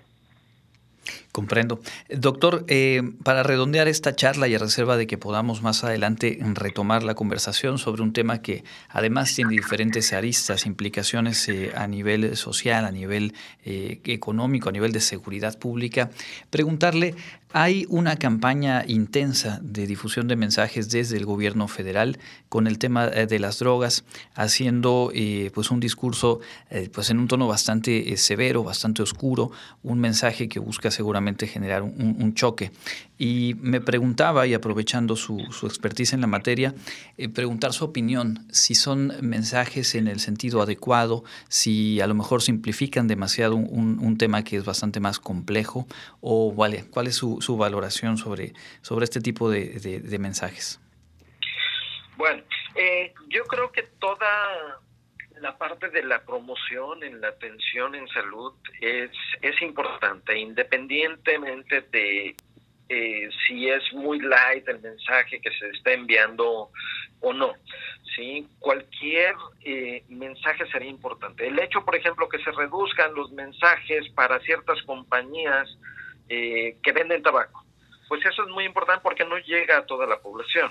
Comprendo. 1.32 1.80
Doctor, 2.10 2.66
eh, 2.68 3.00
para 3.24 3.42
redondear 3.42 3.88
esta 3.88 4.14
charla 4.14 4.48
y 4.48 4.54
a 4.54 4.58
reserva 4.58 4.98
de 4.98 5.06
que 5.06 5.16
podamos 5.16 5.62
más 5.62 5.82
adelante 5.82 6.38
retomar 6.52 7.04
la 7.04 7.14
conversación 7.14 7.78
sobre 7.78 8.02
un 8.02 8.12
tema 8.12 8.42
que 8.42 8.64
además 8.90 9.34
tiene 9.34 9.52
diferentes 9.52 10.12
aristas, 10.12 10.66
implicaciones 10.66 11.48
eh, 11.48 11.72
a 11.74 11.86
nivel 11.86 12.36
social, 12.36 12.84
a 12.84 12.90
nivel 12.90 13.32
eh, 13.64 14.02
económico, 14.04 14.68
a 14.68 14.72
nivel 14.72 14.92
de 14.92 15.00
seguridad 15.00 15.58
pública, 15.58 16.10
preguntarle 16.50 17.14
hay 17.54 17.84
una 17.90 18.16
campaña 18.16 18.82
intensa 18.86 19.58
de 19.62 19.86
difusión 19.86 20.26
de 20.26 20.36
mensajes 20.36 20.88
desde 20.88 21.18
el 21.18 21.26
gobierno 21.26 21.68
federal 21.68 22.18
con 22.48 22.66
el 22.66 22.78
tema 22.78 23.08
de 23.08 23.38
las 23.38 23.58
drogas, 23.58 24.04
haciendo 24.34 25.12
pues 25.52 25.70
un 25.70 25.78
discurso 25.78 26.40
pues 26.94 27.10
en 27.10 27.18
un 27.18 27.28
tono 27.28 27.46
bastante 27.48 28.16
severo, 28.16 28.64
bastante 28.64 29.02
oscuro, 29.02 29.50
un 29.82 30.00
mensaje 30.00 30.48
que 30.48 30.60
busca 30.60 30.90
seguramente 30.90 31.21
generar 31.46 31.82
un, 31.82 32.34
choque. 32.34 32.70
Y 33.18 33.54
me 33.60 33.80
preguntaba, 33.80 34.46
y 34.46 34.54
aprovechando 34.54 35.16
su, 35.16 35.38
expertise 35.64 36.12
en 36.14 36.20
la 36.20 36.26
materia, 36.26 36.74
preguntar 37.34 37.72
su 37.72 37.84
opinión, 37.84 38.46
si 38.50 38.74
son 38.74 39.12
mensajes 39.20 39.94
en 39.94 40.08
el 40.08 40.20
sentido 40.20 40.62
adecuado, 40.62 41.24
si 41.48 42.00
a 42.00 42.06
lo 42.06 42.14
mejor 42.14 42.42
simplifican 42.42 43.06
demasiado 43.08 43.56
un, 43.56 43.98
un 44.00 44.18
tema 44.18 44.44
que 44.44 44.56
es 44.56 44.64
bastante 44.64 45.00
más 45.00 45.18
complejo, 45.18 45.86
o 46.20 46.52
vale, 46.52 46.84
cuál 46.90 47.06
es 47.06 47.16
su, 47.16 47.40
su 47.40 47.56
valoración 47.56 48.16
sobre, 48.16 48.52
sobre 48.80 49.04
este 49.04 49.20
tipo 49.20 49.50
de, 49.50 49.78
de, 49.80 50.18
mensajes? 50.18 50.80
Bueno, 52.16 52.42
eh, 52.74 53.12
yo 53.28 53.44
creo 53.44 53.72
que 53.72 53.82
toda 53.98 54.80
la 55.42 55.58
parte 55.58 55.90
de 55.90 56.04
la 56.04 56.22
promoción 56.22 57.02
en 57.02 57.20
la 57.20 57.28
atención 57.28 57.96
en 57.96 58.06
salud 58.08 58.54
es, 58.80 59.10
es 59.42 59.60
importante, 59.60 60.38
independientemente 60.38 61.80
de 61.90 62.36
eh, 62.88 63.28
si 63.46 63.68
es 63.68 63.82
muy 63.92 64.20
light 64.20 64.68
el 64.68 64.80
mensaje 64.80 65.40
que 65.40 65.50
se 65.50 65.68
está 65.70 65.92
enviando 65.92 66.70
o 67.20 67.32
no. 67.32 67.54
¿sí? 68.14 68.46
Cualquier 68.60 69.34
eh, 69.64 70.04
mensaje 70.08 70.64
sería 70.70 70.90
importante. 70.90 71.48
El 71.48 71.58
hecho, 71.58 71.84
por 71.84 71.96
ejemplo, 71.96 72.28
que 72.28 72.38
se 72.38 72.52
reduzcan 72.52 73.12
los 73.14 73.32
mensajes 73.32 74.08
para 74.10 74.38
ciertas 74.40 74.80
compañías 74.82 75.76
eh, 76.28 76.76
que 76.84 76.92
venden 76.92 77.22
tabaco. 77.22 77.64
Pues 78.08 78.24
eso 78.26 78.44
es 78.44 78.48
muy 78.50 78.64
importante 78.64 79.02
porque 79.02 79.24
no 79.24 79.38
llega 79.38 79.78
a 79.78 79.86
toda 79.86 80.06
la 80.06 80.20
población, 80.20 80.70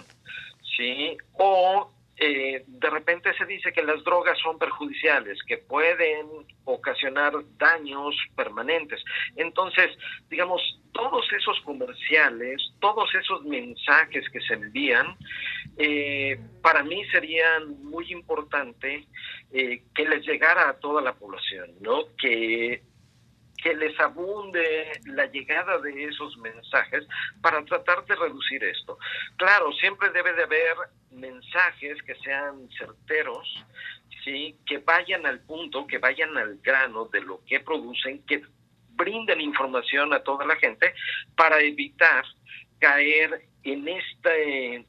¿sí? 0.78 1.17
O 1.34 1.91
eh, 2.18 2.64
de 2.68 2.89
repente 2.89 3.34
se 3.38 3.45
dice 3.45 3.72
que 3.72 3.84
las 3.84 4.03
drogas 4.03 4.38
son 4.39 4.59
perjudiciales, 4.59 5.39
que 5.47 5.57
pueden 5.57 6.28
ocasionar 6.66 7.34
daños 7.57 8.16
permanentes. 8.36 9.03
Entonces, 9.36 9.89
digamos, 10.30 10.62
todos 10.91 11.26
esos 11.34 11.59
comerciales, 11.62 12.62
todos 12.80 13.14
esos 13.16 13.43
mensajes 13.43 14.30
que 14.30 14.41
se 14.41 14.53
envían, 14.53 15.16
eh, 15.78 16.39
para 16.62 16.84
mí 16.84 17.03
serían 17.12 17.82
muy 17.84 18.12
importante 18.12 19.07
que 19.51 20.05
les 20.07 20.26
llegara 20.26 20.70
a 20.70 20.80
toda 20.80 21.01
la 21.01 21.14
población, 21.14 21.72
¿no? 21.82 22.03
Que 22.18 22.82
que 23.62 23.74
les 23.76 23.97
abunde 23.99 24.91
la 25.05 25.26
llegada 25.28 25.78
de 25.80 26.05
esos 26.05 26.36
mensajes 26.38 27.05
para 27.41 27.64
tratar 27.66 28.05
de 28.05 28.16
reducir 28.16 28.64
esto. 28.64 28.97
Claro, 29.38 29.72
siempre 29.74 30.09
debe 30.09 30.34
de 30.34 30.43
haber 30.43 30.76
mensajes 31.12 32.01
que 32.03 32.16
sean 32.16 32.68
certeros, 32.78 33.66
¿sí? 34.24 34.57
que 34.66 34.80
vayan 34.80 35.26
al 35.26 35.39
punto, 35.41 35.86
que 35.88 35.99
vayan 35.99 36.38
al 36.38 36.57
grano 36.62 37.05
de 37.05 37.22
lo 37.22 37.43
que 37.45 37.59
producen, 37.59 38.24
que 38.26 38.41
brinden 38.89 39.41
información 39.41 40.14
a 40.14 40.24
toda 40.24 40.45
la 40.45 40.55
gente 40.55 40.93
para 41.36 41.59
evitar 41.59 42.26
caer 42.80 43.47
en 43.64 43.88
este 43.88 44.86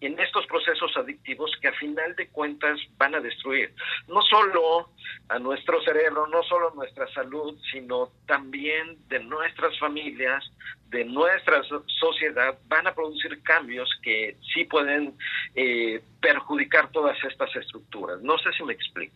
en 0.00 0.18
estos 0.18 0.46
procesos 0.46 0.96
adictivos 0.96 1.50
que 1.60 1.68
a 1.68 1.72
final 1.72 2.14
de 2.16 2.28
cuentas 2.28 2.78
van 2.96 3.14
a 3.14 3.20
destruir 3.20 3.74
no 4.08 4.22
solo 4.22 4.90
a 5.28 5.38
nuestro 5.38 5.82
cerebro, 5.82 6.26
no 6.26 6.42
solo 6.44 6.72
nuestra 6.74 7.06
salud, 7.12 7.58
sino 7.70 8.10
también 8.26 8.96
de 9.08 9.20
nuestras 9.20 9.78
familias, 9.78 10.44
de 10.88 11.04
nuestra 11.04 11.62
sociedad, 12.00 12.58
van 12.66 12.86
a 12.86 12.94
producir 12.94 13.42
cambios 13.42 13.88
que 14.02 14.36
sí 14.54 14.64
pueden 14.64 15.14
eh, 15.54 16.02
perjudicar 16.20 16.90
todas 16.90 17.16
estas 17.24 17.54
estructuras. 17.56 18.20
No 18.22 18.38
sé 18.38 18.52
si 18.52 18.64
me 18.64 18.72
explico. 18.72 19.14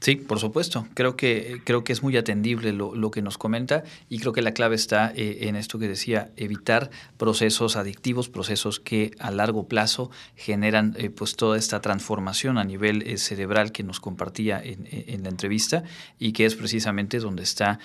Sí, 0.00 0.16
por 0.16 0.38
supuesto. 0.38 0.86
Creo 0.94 1.16
que, 1.16 1.62
creo 1.64 1.82
que 1.82 1.92
es 1.94 2.02
muy 2.02 2.16
atendible 2.16 2.72
lo, 2.72 2.94
lo 2.94 3.10
que 3.10 3.22
nos 3.22 3.38
comenta 3.38 3.84
y 4.10 4.18
creo 4.18 4.32
que 4.32 4.42
la 4.42 4.52
clave 4.52 4.76
está 4.76 5.10
eh, 5.16 5.48
en 5.48 5.56
esto 5.56 5.78
que 5.78 5.88
decía, 5.88 6.30
evitar 6.36 6.90
procesos 7.16 7.76
adictivos, 7.76 8.28
procesos 8.28 8.80
que 8.80 9.12
a 9.18 9.30
largo 9.30 9.66
plazo 9.66 10.10
generan 10.36 10.94
eh, 10.98 11.10
pues 11.10 11.36
toda 11.36 11.56
esta 11.56 11.80
transformación 11.80 12.58
a 12.58 12.64
nivel 12.64 13.02
eh, 13.02 13.16
cerebral 13.16 13.72
que 13.72 13.82
nos 13.82 13.98
compartía 13.98 14.62
en, 14.62 14.86
en, 14.90 15.22
la 15.22 15.30
entrevista 15.30 15.84
y 16.18 16.32
que 16.32 16.44
es 16.44 16.54
precisamente 16.54 17.18
donde 17.18 17.42
está 17.42 17.78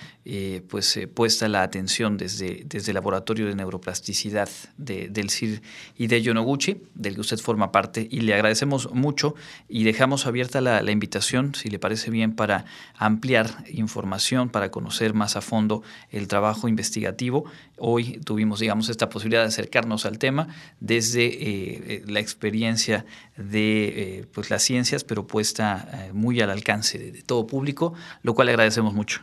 pues 0.68 1.00
puesta 1.14 1.48
la 1.48 1.62
atención 1.62 2.16
desde, 2.16 2.64
desde 2.66 2.90
el 2.90 2.94
Laboratorio 2.94 3.46
de 3.46 3.54
Neuroplasticidad 3.54 4.48
de, 4.76 5.08
del 5.08 5.30
CIR 5.30 5.62
y 5.96 6.06
de 6.06 6.22
Yonoguchi, 6.22 6.82
del 6.94 7.14
que 7.14 7.20
usted 7.22 7.38
forma 7.38 7.72
parte 7.72 8.06
y 8.10 8.20
le 8.20 8.34
agradecemos 8.34 8.92
mucho 8.92 9.34
y 9.68 9.84
dejamos 9.84 10.26
abierta 10.26 10.60
la, 10.60 10.82
la 10.82 10.90
invitación, 10.90 11.54
si 11.54 11.70
le 11.70 11.79
parece 11.80 12.10
bien, 12.10 12.36
para 12.36 12.64
ampliar 12.96 13.46
información, 13.68 14.50
para 14.50 14.70
conocer 14.70 15.14
más 15.14 15.36
a 15.36 15.40
fondo 15.40 15.82
el 16.10 16.28
trabajo 16.28 16.68
investigativo. 16.68 17.50
Hoy 17.78 18.20
tuvimos, 18.24 18.60
digamos, 18.60 18.88
esta 18.88 19.08
posibilidad 19.08 19.42
de 19.42 19.48
acercarnos 19.48 20.06
al 20.06 20.18
tema 20.18 20.48
desde 20.80 21.24
eh, 21.24 21.82
eh, 21.88 22.02
la 22.06 22.20
experiencia 22.20 23.04
de 23.36 24.18
eh, 24.20 24.26
pues 24.32 24.50
las 24.50 24.62
ciencias, 24.62 25.04
pero 25.04 25.26
puesta 25.26 26.10
muy 26.12 26.40
al 26.40 26.50
alcance 26.50 26.98
de, 26.98 27.22
todo 27.22 27.46
público, 27.46 27.94
lo 28.22 28.34
cual 28.34 28.48
agradecemos 28.48 28.92
mucho. 28.92 29.22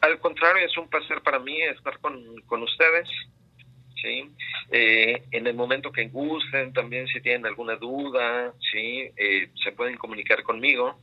Al 0.00 0.18
contrario, 0.18 0.66
es 0.66 0.76
un 0.76 0.88
placer 0.88 1.20
para 1.22 1.38
mí 1.38 1.60
estar 1.62 1.98
con, 1.98 2.40
con 2.46 2.62
ustedes. 2.62 3.08
¿sí? 4.02 4.30
en 4.70 5.46
el 5.46 5.54
momento 5.54 5.90
que 5.90 6.08
gusten, 6.08 6.74
también 6.74 7.06
si 7.06 7.20
tienen 7.22 7.46
alguna 7.46 7.76
duda, 7.76 8.52
¿sí? 8.70 9.08
se 9.62 9.72
pueden 9.72 9.96
comunicar 9.96 10.42
conmigo. 10.42 10.98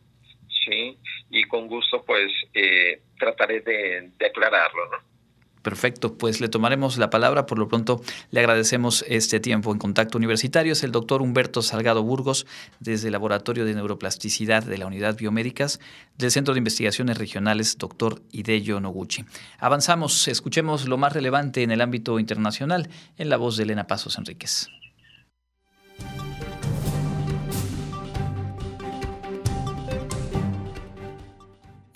¿Sí? 0.66 0.97
Y 1.30 1.43
con 1.45 1.68
gusto, 1.68 2.03
pues, 2.05 2.32
eh, 2.53 3.01
trataré 3.18 3.62
de, 3.62 4.12
aclararlo, 4.26 4.89
¿no? 4.89 5.12
Perfecto, 5.62 6.18
pues 6.18 6.41
le 6.41 6.49
tomaremos 6.49 6.97
la 6.97 7.12
palabra. 7.12 7.45
Por 7.45 7.59
lo 7.59 7.68
pronto 7.68 8.01
le 8.32 8.39
agradecemos 8.39 9.05
este 9.07 9.39
tiempo 9.39 9.72
en 9.72 9.78
contacto 9.78 10.18
universitario. 10.18 10.74
Es 10.74 10.84
el 10.84 10.91
doctor 10.91 11.22
Humberto 11.22 11.62
Salgado 11.62 12.01
Burgos, 12.01 12.47
desde 12.80 13.09
el 13.09 13.12
Laboratorio 13.12 13.64
de 13.64 13.76
Neuroplasticidad 13.76 14.64
de 14.64 14.80
la 14.80 14.88
Unidad 14.88 15.18
Biomédicas 15.18 15.80
del 16.18 16.32
Centro 16.32 16.55
de 16.55 16.57
Investigaciones 16.57 17.20
Regionales, 17.20 17.78
doctor 17.78 18.24
Hideyo 18.32 18.80
Noguchi. 18.80 19.24
Avanzamos, 19.59 20.28
escuchemos 20.28 20.88
lo 20.88 20.97
más 20.97 21.14
relevante 21.14 21.62
en 21.62 21.70
el 21.70 21.82
ámbito 21.82 22.18
internacional 22.18 22.89
en 23.20 23.30
la 23.30 23.38
voz 23.38 23.55
de 23.55 23.64
Elena 23.64 23.86
Pasos 23.86 24.18
Enríquez. 24.18 24.80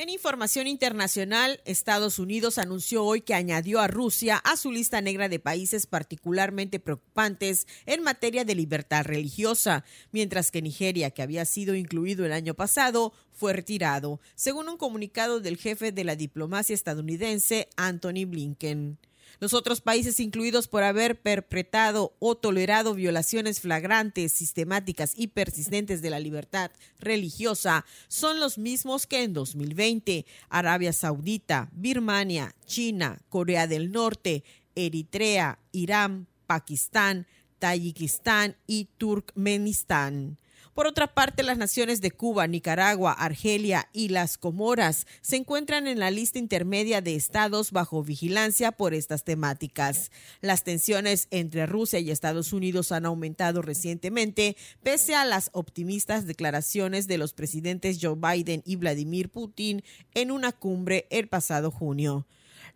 En 0.05 0.11
información 0.11 0.67
internacional, 0.67 1.61
Estados 1.65 2.19
Unidos 2.19 2.59
anunció 2.59 3.03
hoy 3.03 3.21
que 3.21 3.33
añadió 3.33 3.79
a 3.79 3.87
Rusia 3.87 4.37
a 4.37 4.55
su 4.55 4.71
lista 4.71 5.01
negra 5.01 5.29
de 5.29 5.39
países 5.39 5.87
particularmente 5.87 6.79
preocupantes 6.79 7.65
en 7.87 8.03
materia 8.03 8.45
de 8.45 8.53
libertad 8.53 9.03
religiosa, 9.03 9.83
mientras 10.11 10.51
que 10.51 10.61
Nigeria, 10.61 11.09
que 11.09 11.23
había 11.23 11.43
sido 11.45 11.73
incluido 11.73 12.23
el 12.23 12.33
año 12.33 12.53
pasado, 12.53 13.13
fue 13.31 13.53
retirado, 13.53 14.19
según 14.35 14.69
un 14.69 14.77
comunicado 14.77 15.39
del 15.39 15.57
jefe 15.57 15.91
de 15.91 16.03
la 16.03 16.15
diplomacia 16.15 16.75
estadounidense, 16.75 17.67
Anthony 17.75 18.27
Blinken. 18.27 18.99
Los 19.39 19.53
otros 19.53 19.81
países 19.81 20.19
incluidos 20.19 20.67
por 20.67 20.83
haber 20.83 21.21
perpetrado 21.21 22.15
o 22.19 22.35
tolerado 22.35 22.93
violaciones 22.93 23.59
flagrantes, 23.59 24.31
sistemáticas 24.31 25.13
y 25.15 25.27
persistentes 25.27 26.01
de 26.01 26.09
la 26.09 26.19
libertad 26.19 26.71
religiosa 26.99 27.85
son 28.07 28.39
los 28.39 28.57
mismos 28.57 29.07
que 29.07 29.23
en 29.23 29.33
2020. 29.33 30.25
Arabia 30.49 30.93
Saudita, 30.93 31.69
Birmania, 31.73 32.55
China, 32.65 33.19
Corea 33.29 33.67
del 33.67 33.91
Norte, 33.91 34.43
Eritrea, 34.75 35.59
Irán, 35.71 36.27
Pakistán, 36.47 37.27
Tayikistán 37.59 38.57
y 38.67 38.85
Turkmenistán. 38.97 40.37
Por 40.75 40.87
otra 40.87 41.07
parte, 41.07 41.41
las 41.41 41.57
naciones 41.57 42.01
de 42.01 42.11
Cuba, 42.11 42.47
Nicaragua, 42.47 43.13
Argelia 43.13 43.87
y 43.93 44.09
las 44.09 44.37
Comoras 44.37 45.07
se 45.21 45.37
encuentran 45.37 45.87
en 45.87 45.99
la 45.99 46.11
lista 46.11 46.37
intermedia 46.37 46.99
de 46.99 47.15
estados 47.15 47.71
bajo 47.71 48.03
vigilancia 48.03 48.73
por 48.73 48.93
estas 48.93 49.23
temáticas. 49.23 50.11
Las 50.41 50.65
tensiones 50.65 51.29
entre 51.31 51.65
Rusia 51.65 51.99
y 51.99 52.11
Estados 52.11 52.51
Unidos 52.51 52.91
han 52.91 53.05
aumentado 53.05 53.61
recientemente, 53.61 54.57
pese 54.83 55.15
a 55.15 55.23
las 55.23 55.49
optimistas 55.53 56.27
declaraciones 56.27 57.07
de 57.07 57.19
los 57.19 57.31
presidentes 57.31 57.99
Joe 58.01 58.17
Biden 58.17 58.61
y 58.65 58.75
Vladimir 58.75 59.29
Putin 59.29 59.81
en 60.13 60.29
una 60.29 60.51
cumbre 60.51 61.07
el 61.09 61.29
pasado 61.29 61.71
junio. 61.71 62.27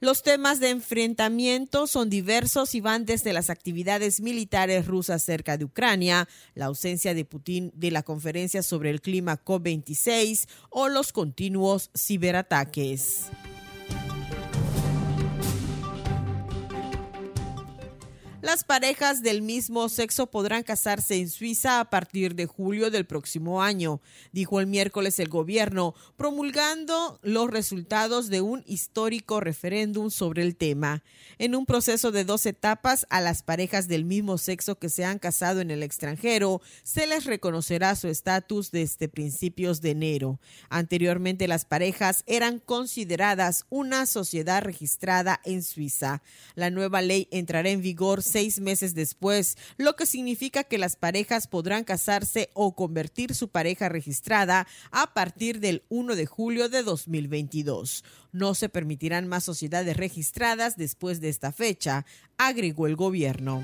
Los 0.01 0.23
temas 0.23 0.61
de 0.61 0.69
enfrentamiento 0.69 1.85
son 1.85 2.09
diversos 2.09 2.73
y 2.73 2.79
van 2.79 3.03
desde 3.03 3.33
las 3.33 3.49
actividades 3.49 4.21
militares 4.21 4.87
rusas 4.87 5.23
cerca 5.23 5.57
de 5.57 5.65
Ucrania, 5.65 6.29
la 6.55 6.67
ausencia 6.67 7.13
de 7.13 7.25
Putin 7.25 7.71
de 7.75 7.91
la 7.91 8.03
conferencia 8.03 8.63
sobre 8.63 8.91
el 8.91 9.01
clima 9.01 9.43
COP26 9.43 10.47
o 10.69 10.87
los 10.87 11.11
continuos 11.11 11.91
ciberataques. 11.93 13.29
Las 18.41 18.63
parejas 18.63 19.21
del 19.21 19.41
mismo 19.41 19.89
sexo 19.89 20.27
podrán 20.27 20.63
casarse 20.63 21.15
en 21.15 21.29
Suiza 21.29 21.81
a 21.81 21.89
partir 21.89 22.35
de 22.35 22.45
julio 22.45 22.89
del 22.89 23.05
próximo 23.05 23.61
año, 23.61 23.99
dijo 24.31 24.61
el 24.61 24.67
miércoles 24.67 25.19
el 25.19 25.27
gobierno, 25.27 25.93
promulgando 26.15 27.19
los 27.21 27.49
resultados 27.49 28.29
de 28.29 28.39
un 28.39 28.63
histórico 28.65 29.41
referéndum 29.41 30.09
sobre 30.09 30.43
el 30.43 30.55
tema. 30.55 31.03
En 31.37 31.53
un 31.53 31.65
proceso 31.65 32.11
de 32.11 32.23
dos 32.23 32.45
etapas, 32.45 33.05
a 33.09 33.19
las 33.19 33.43
parejas 33.43 33.89
del 33.89 34.05
mismo 34.05 34.37
sexo 34.37 34.79
que 34.79 34.87
se 34.87 35.03
han 35.03 35.19
casado 35.19 35.59
en 35.59 35.69
el 35.69 35.83
extranjero 35.83 36.61
se 36.83 37.07
les 37.07 37.25
reconocerá 37.25 37.93
su 37.95 38.07
estatus 38.07 38.71
desde 38.71 39.09
principios 39.09 39.81
de 39.81 39.91
enero. 39.91 40.39
Anteriormente, 40.69 41.49
las 41.49 41.65
parejas 41.65 42.23
eran 42.25 42.59
consideradas 42.59 43.65
una 43.69 44.05
sociedad 44.05 44.61
registrada 44.61 45.41
en 45.43 45.61
Suiza. 45.61 46.23
La 46.55 46.69
nueva 46.69 47.01
ley 47.01 47.27
entrará 47.31 47.69
en 47.69 47.81
vigor 47.81 48.23
seis 48.29 48.59
meses 48.59 48.95
después, 48.95 49.57
lo 49.77 49.95
que 49.95 50.05
significa 50.05 50.63
que 50.63 50.77
las 50.77 50.95
parejas 50.95 51.47
podrán 51.47 51.83
casarse 51.83 52.49
o 52.53 52.75
convertir 52.75 53.35
su 53.35 53.49
pareja 53.49 53.89
registrada 53.89 54.67
a 54.91 55.13
partir 55.13 55.59
del 55.59 55.83
1 55.89 56.15
de 56.15 56.25
julio 56.25 56.69
de 56.69 56.83
2022. 56.83 58.03
No 58.31 58.55
se 58.55 58.69
permitirán 58.69 59.27
más 59.27 59.43
sociedades 59.43 59.97
registradas 59.97 60.77
después 60.77 61.19
de 61.19 61.29
esta 61.29 61.51
fecha, 61.51 62.05
agregó 62.37 62.87
el 62.87 62.95
gobierno. 62.95 63.63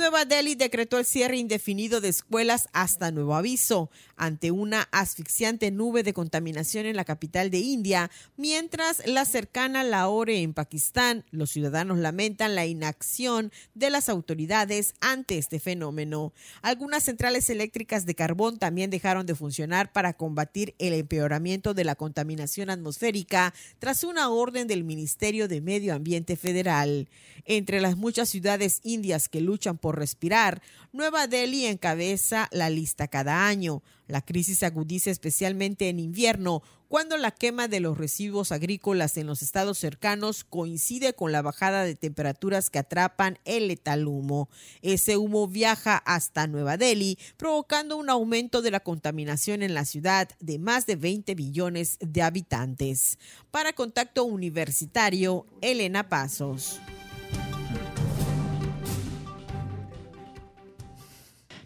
Nueva 0.00 0.24
Delhi 0.24 0.54
decretó 0.54 0.98
el 0.98 1.04
cierre 1.04 1.36
indefinido 1.36 2.00
de 2.00 2.08
escuelas 2.08 2.70
hasta 2.72 3.10
nuevo 3.10 3.34
aviso 3.34 3.90
ante 4.16 4.50
una 4.50 4.88
asfixiante 4.92 5.70
nube 5.70 6.02
de 6.02 6.14
contaminación 6.14 6.86
en 6.86 6.96
la 6.96 7.04
capital 7.04 7.50
de 7.50 7.58
India, 7.58 8.10
mientras 8.38 9.06
la 9.06 9.26
cercana 9.26 9.84
Lahore 9.84 10.40
en 10.40 10.54
Pakistán, 10.54 11.26
los 11.30 11.50
ciudadanos 11.50 11.98
lamentan 11.98 12.54
la 12.54 12.64
inacción 12.64 13.52
de 13.74 13.90
las 13.90 14.08
autoridades 14.08 14.94
ante 15.02 15.36
este 15.36 15.60
fenómeno. 15.60 16.32
Algunas 16.62 17.04
centrales 17.04 17.50
eléctricas 17.50 18.06
de 18.06 18.14
carbón 18.14 18.58
también 18.58 18.88
dejaron 18.88 19.26
de 19.26 19.34
funcionar 19.34 19.92
para 19.92 20.14
combatir 20.14 20.74
el 20.78 20.94
empeoramiento 20.94 21.74
de 21.74 21.84
la 21.84 21.94
contaminación 21.94 22.70
atmosférica 22.70 23.52
tras 23.78 24.02
una 24.04 24.30
orden 24.30 24.66
del 24.66 24.82
Ministerio 24.82 25.46
de 25.46 25.60
Medio 25.60 25.94
Ambiente 25.94 26.36
Federal. 26.36 27.10
Entre 27.44 27.80
las 27.80 27.96
muchas 27.96 28.28
ciudades 28.28 28.80
indias 28.82 29.28
que 29.28 29.40
luchan 29.40 29.76
por 29.76 29.89
respirar, 29.92 30.62
Nueva 30.92 31.26
Delhi 31.26 31.66
encabeza 31.66 32.48
la 32.52 32.70
lista 32.70 33.08
cada 33.08 33.46
año. 33.46 33.82
La 34.06 34.22
crisis 34.22 34.58
se 34.58 34.66
agudiza 34.66 35.10
especialmente 35.10 35.88
en 35.88 36.00
invierno, 36.00 36.62
cuando 36.90 37.16
la 37.16 37.30
quema 37.30 37.68
de 37.68 37.78
los 37.78 37.96
residuos 37.96 38.50
agrícolas 38.50 39.16
en 39.16 39.28
los 39.28 39.42
estados 39.42 39.78
cercanos 39.78 40.42
coincide 40.42 41.14
con 41.14 41.30
la 41.30 41.40
bajada 41.40 41.84
de 41.84 41.94
temperaturas 41.94 42.68
que 42.68 42.80
atrapan 42.80 43.38
el 43.44 43.68
letal 43.68 44.08
humo. 44.08 44.48
Ese 44.82 45.16
humo 45.16 45.46
viaja 45.46 45.98
hasta 45.98 46.48
Nueva 46.48 46.76
Delhi, 46.76 47.16
provocando 47.36 47.96
un 47.96 48.10
aumento 48.10 48.60
de 48.60 48.72
la 48.72 48.80
contaminación 48.80 49.62
en 49.62 49.72
la 49.72 49.84
ciudad 49.84 50.28
de 50.40 50.58
más 50.58 50.86
de 50.86 50.96
20 50.96 51.36
billones 51.36 51.96
de 52.00 52.22
habitantes. 52.22 53.20
Para 53.52 53.72
Contacto 53.72 54.24
Universitario, 54.24 55.46
Elena 55.60 56.08
Pasos. 56.08 56.80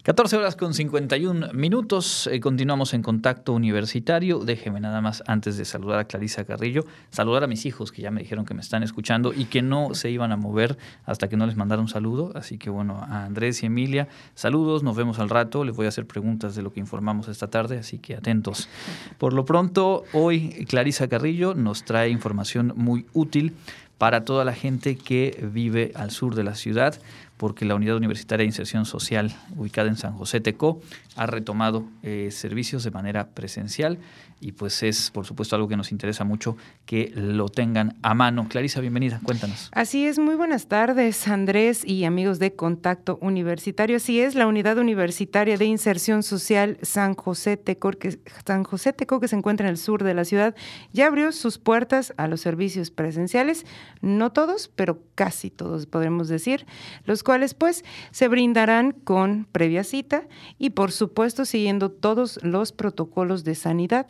14 0.05 0.37
horas 0.37 0.55
con 0.55 0.75
51 0.75 1.55
minutos. 1.55 2.29
Eh, 2.31 2.39
continuamos 2.39 2.93
en 2.93 3.01
contacto 3.01 3.55
universitario. 3.55 4.41
Déjeme 4.41 4.79
nada 4.79 5.01
más, 5.01 5.23
antes 5.27 5.57
de 5.57 5.65
saludar 5.65 5.99
a 5.99 6.05
Clarisa 6.05 6.45
Carrillo, 6.45 6.85
saludar 7.09 7.43
a 7.43 7.47
mis 7.47 7.65
hijos 7.65 7.91
que 7.91 8.03
ya 8.03 8.11
me 8.11 8.21
dijeron 8.21 8.45
que 8.45 8.53
me 8.53 8.61
están 8.61 8.83
escuchando 8.83 9.33
y 9.33 9.47
que 9.47 9.63
no 9.63 9.95
se 9.95 10.11
iban 10.11 10.31
a 10.31 10.37
mover 10.37 10.77
hasta 11.07 11.31
que 11.31 11.39
no 11.39 11.47
les 11.47 11.57
mandara 11.57 11.81
un 11.81 11.89
saludo. 11.89 12.33
Así 12.35 12.59
que 12.59 12.69
bueno, 12.69 12.99
a 12.99 13.25
Andrés 13.25 13.63
y 13.63 13.67
Emilia, 13.67 14.09
saludos, 14.35 14.83
nos 14.83 14.95
vemos 14.95 15.19
al 15.21 15.31
rato. 15.31 15.65
Les 15.65 15.75
voy 15.75 15.87
a 15.87 15.89
hacer 15.89 16.07
preguntas 16.07 16.55
de 16.55 16.61
lo 16.61 16.71
que 16.71 16.81
informamos 16.81 17.29
esta 17.29 17.49
tarde, 17.49 17.79
así 17.79 17.97
que 17.97 18.15
atentos. 18.15 18.69
Por 19.17 19.33
lo 19.33 19.47
pronto, 19.47 20.05
hoy 20.13 20.67
Clarisa 20.69 21.09
Carrillo 21.09 21.55
nos 21.55 21.83
trae 21.83 22.11
información 22.11 22.75
muy 22.77 23.07
útil 23.15 23.55
para 23.97 24.25
toda 24.25 24.45
la 24.45 24.53
gente 24.53 24.97
que 24.97 25.49
vive 25.51 25.93
al 25.95 26.11
sur 26.11 26.35
de 26.35 26.45
la 26.45 26.55
ciudad 26.57 27.01
porque 27.37 27.65
la 27.65 27.75
Unidad 27.75 27.97
Universitaria 27.97 28.43
de 28.43 28.49
Inserción 28.49 28.85
Social, 28.85 29.35
ubicada 29.57 29.89
en 29.89 29.97
San 29.97 30.13
José 30.13 30.41
Tecó, 30.41 30.81
ha 31.17 31.27
retomado 31.27 31.85
eh, 32.03 32.29
servicios 32.31 32.85
de 32.85 32.91
manera 32.91 33.29
presencial 33.29 33.99
y 34.45 34.53
pues 34.53 34.83
es, 34.83 35.11
por 35.11 35.25
supuesto, 35.25 35.57
algo 35.57 35.69
que 35.69 35.77
nos 35.77 35.91
interesa 35.91 36.23
mucho 36.23 36.59
que 36.85 37.11
lo 37.17 37.49
tengan 37.49 37.97
a 38.03 38.13
mano. 38.13 38.47
Clarisa, 38.47 38.83
bienvenida, 38.83 39.19
cuéntanos. 39.23 39.71
Así 39.73 40.05
es, 40.05 40.19
muy 40.19 40.35
buenas 40.35 40.67
tardes, 40.67 41.27
Andrés 41.29 41.83
y 41.83 42.05
amigos 42.05 42.39
de 42.39 42.55
Contacto 42.55 43.17
Universitario. 43.23 43.97
Así 43.97 44.21
es, 44.21 44.35
la 44.35 44.47
Unidad 44.47 44.77
Universitaria 44.77 45.57
de 45.57 45.65
Inserción 45.65 46.23
Social 46.23 46.77
San 46.83 47.15
José 47.15 47.57
Tecó, 47.57 47.93
que, 47.93 48.19
San 48.45 48.65
José 48.65 48.93
Tecó, 48.93 49.19
que 49.19 49.29
se 49.29 49.37
encuentra 49.37 49.67
en 49.67 49.71
el 49.71 49.79
sur 49.79 50.05
de 50.05 50.13
la 50.13 50.27
ciudad, 50.27 50.55
ya 50.93 51.07
abrió 51.07 51.33
sus 51.33 51.57
puertas 51.57 52.13
a 52.19 52.29
los 52.29 52.43
servicios 52.43 52.91
presenciales, 52.91 53.65
no 54.03 54.31
todos, 54.31 54.71
pero 54.77 55.01
casi 55.15 55.49
todos, 55.49 55.87
podremos 55.87 56.29
decir, 56.29 56.67
los 57.07 57.23
cuales 57.23 57.55
pues 57.55 57.83
se 58.11 58.29
brindarán 58.29 58.93
con 58.93 59.47
previa 59.51 59.85
cita 59.85 60.25
y 60.59 60.71
por 60.71 60.93
supuesto 60.93 61.47
siguiendo 61.47 61.91
todos 61.91 62.39
los 62.43 62.73
protocolos 62.73 63.45
de 63.45 63.55
sanidad. 63.55 64.07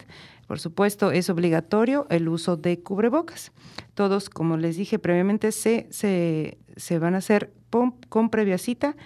Por 0.46 0.60
supuesto, 0.60 1.10
es 1.10 1.30
obligatorio 1.30 2.06
el 2.10 2.28
uso 2.28 2.56
de 2.56 2.80
cubrebocas. 2.80 3.52
Todos, 3.94 4.28
como 4.28 4.56
les 4.56 4.76
dije 4.76 4.98
previamente, 4.98 5.52
se, 5.52 5.86
se, 5.90 6.58
se 6.76 6.98
van 6.98 7.14
a 7.14 7.18
hacer 7.18 7.52
con 8.08 8.30
previa 8.30 8.58
cita 8.58 8.96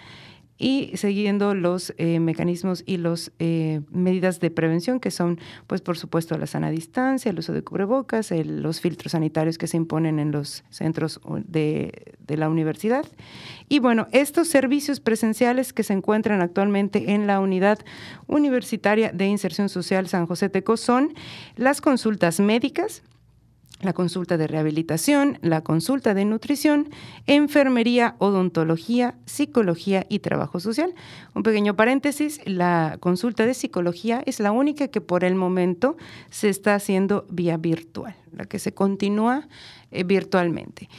y 0.59 0.91
siguiendo 0.95 1.55
los 1.55 1.93
eh, 1.97 2.19
mecanismos 2.19 2.83
y 2.85 2.97
las 2.97 3.31
eh, 3.39 3.81
medidas 3.91 4.41
de 4.41 4.51
prevención 4.51 4.99
que 4.99 5.09
son, 5.09 5.39
pues 5.67 5.81
por 5.81 5.97
supuesto, 5.97 6.37
la 6.37 6.47
sana 6.47 6.69
distancia, 6.69 7.31
el 7.31 7.39
uso 7.39 7.53
de 7.53 7.63
cubrebocas, 7.63 8.31
los 8.31 8.81
filtros 8.81 9.13
sanitarios 9.13 9.57
que 9.57 9.67
se 9.67 9.77
imponen 9.77 10.19
en 10.19 10.31
los 10.33 10.65
centros 10.69 11.21
de, 11.47 12.17
de, 12.27 12.37
la 12.37 12.49
universidad. 12.49 13.05
Y 13.69 13.79
bueno, 13.79 14.07
estos 14.11 14.49
servicios 14.49 14.99
presenciales 14.99 15.71
que 15.71 15.83
se 15.83 15.93
encuentran 15.93 16.41
actualmente 16.41 17.13
en 17.13 17.25
la 17.25 17.39
unidad 17.39 17.79
universitaria 18.27 19.11
de 19.13 19.27
inserción 19.27 19.69
social 19.69 20.09
San 20.09 20.27
José 20.27 20.49
Teco 20.49 20.75
son 20.75 21.13
las 21.55 21.79
consultas 21.79 22.41
médicas, 22.41 23.01
la 23.81 23.93
consulta 23.93 24.37
de 24.37 24.47
rehabilitación, 24.47 25.37
la 25.41 25.61
consulta 25.61 26.13
de 26.13 26.25
nutrición, 26.25 26.89
enfermería, 27.27 28.15
odontología, 28.19 29.15
psicología 29.25 30.05
y 30.09 30.19
trabajo 30.19 30.59
social. 30.59 30.93
Un 31.33 31.43
pequeño 31.43 31.75
paréntesis, 31.75 32.41
la 32.45 32.97
consulta 32.99 33.45
de 33.45 33.53
psicología 33.53 34.21
es 34.25 34.39
la 34.39 34.51
única 34.51 34.89
que 34.89 35.01
por 35.01 35.23
el 35.23 35.35
momento 35.35 35.95
se 36.29 36.49
está 36.49 36.75
haciendo 36.75 37.25
vía 37.29 37.57
virtual, 37.57 38.15
la 38.33 38.45
que 38.45 38.59
se 38.59 38.73
continúa 38.73 39.47
eh, 39.91 40.03
virtualmente. 40.03 40.89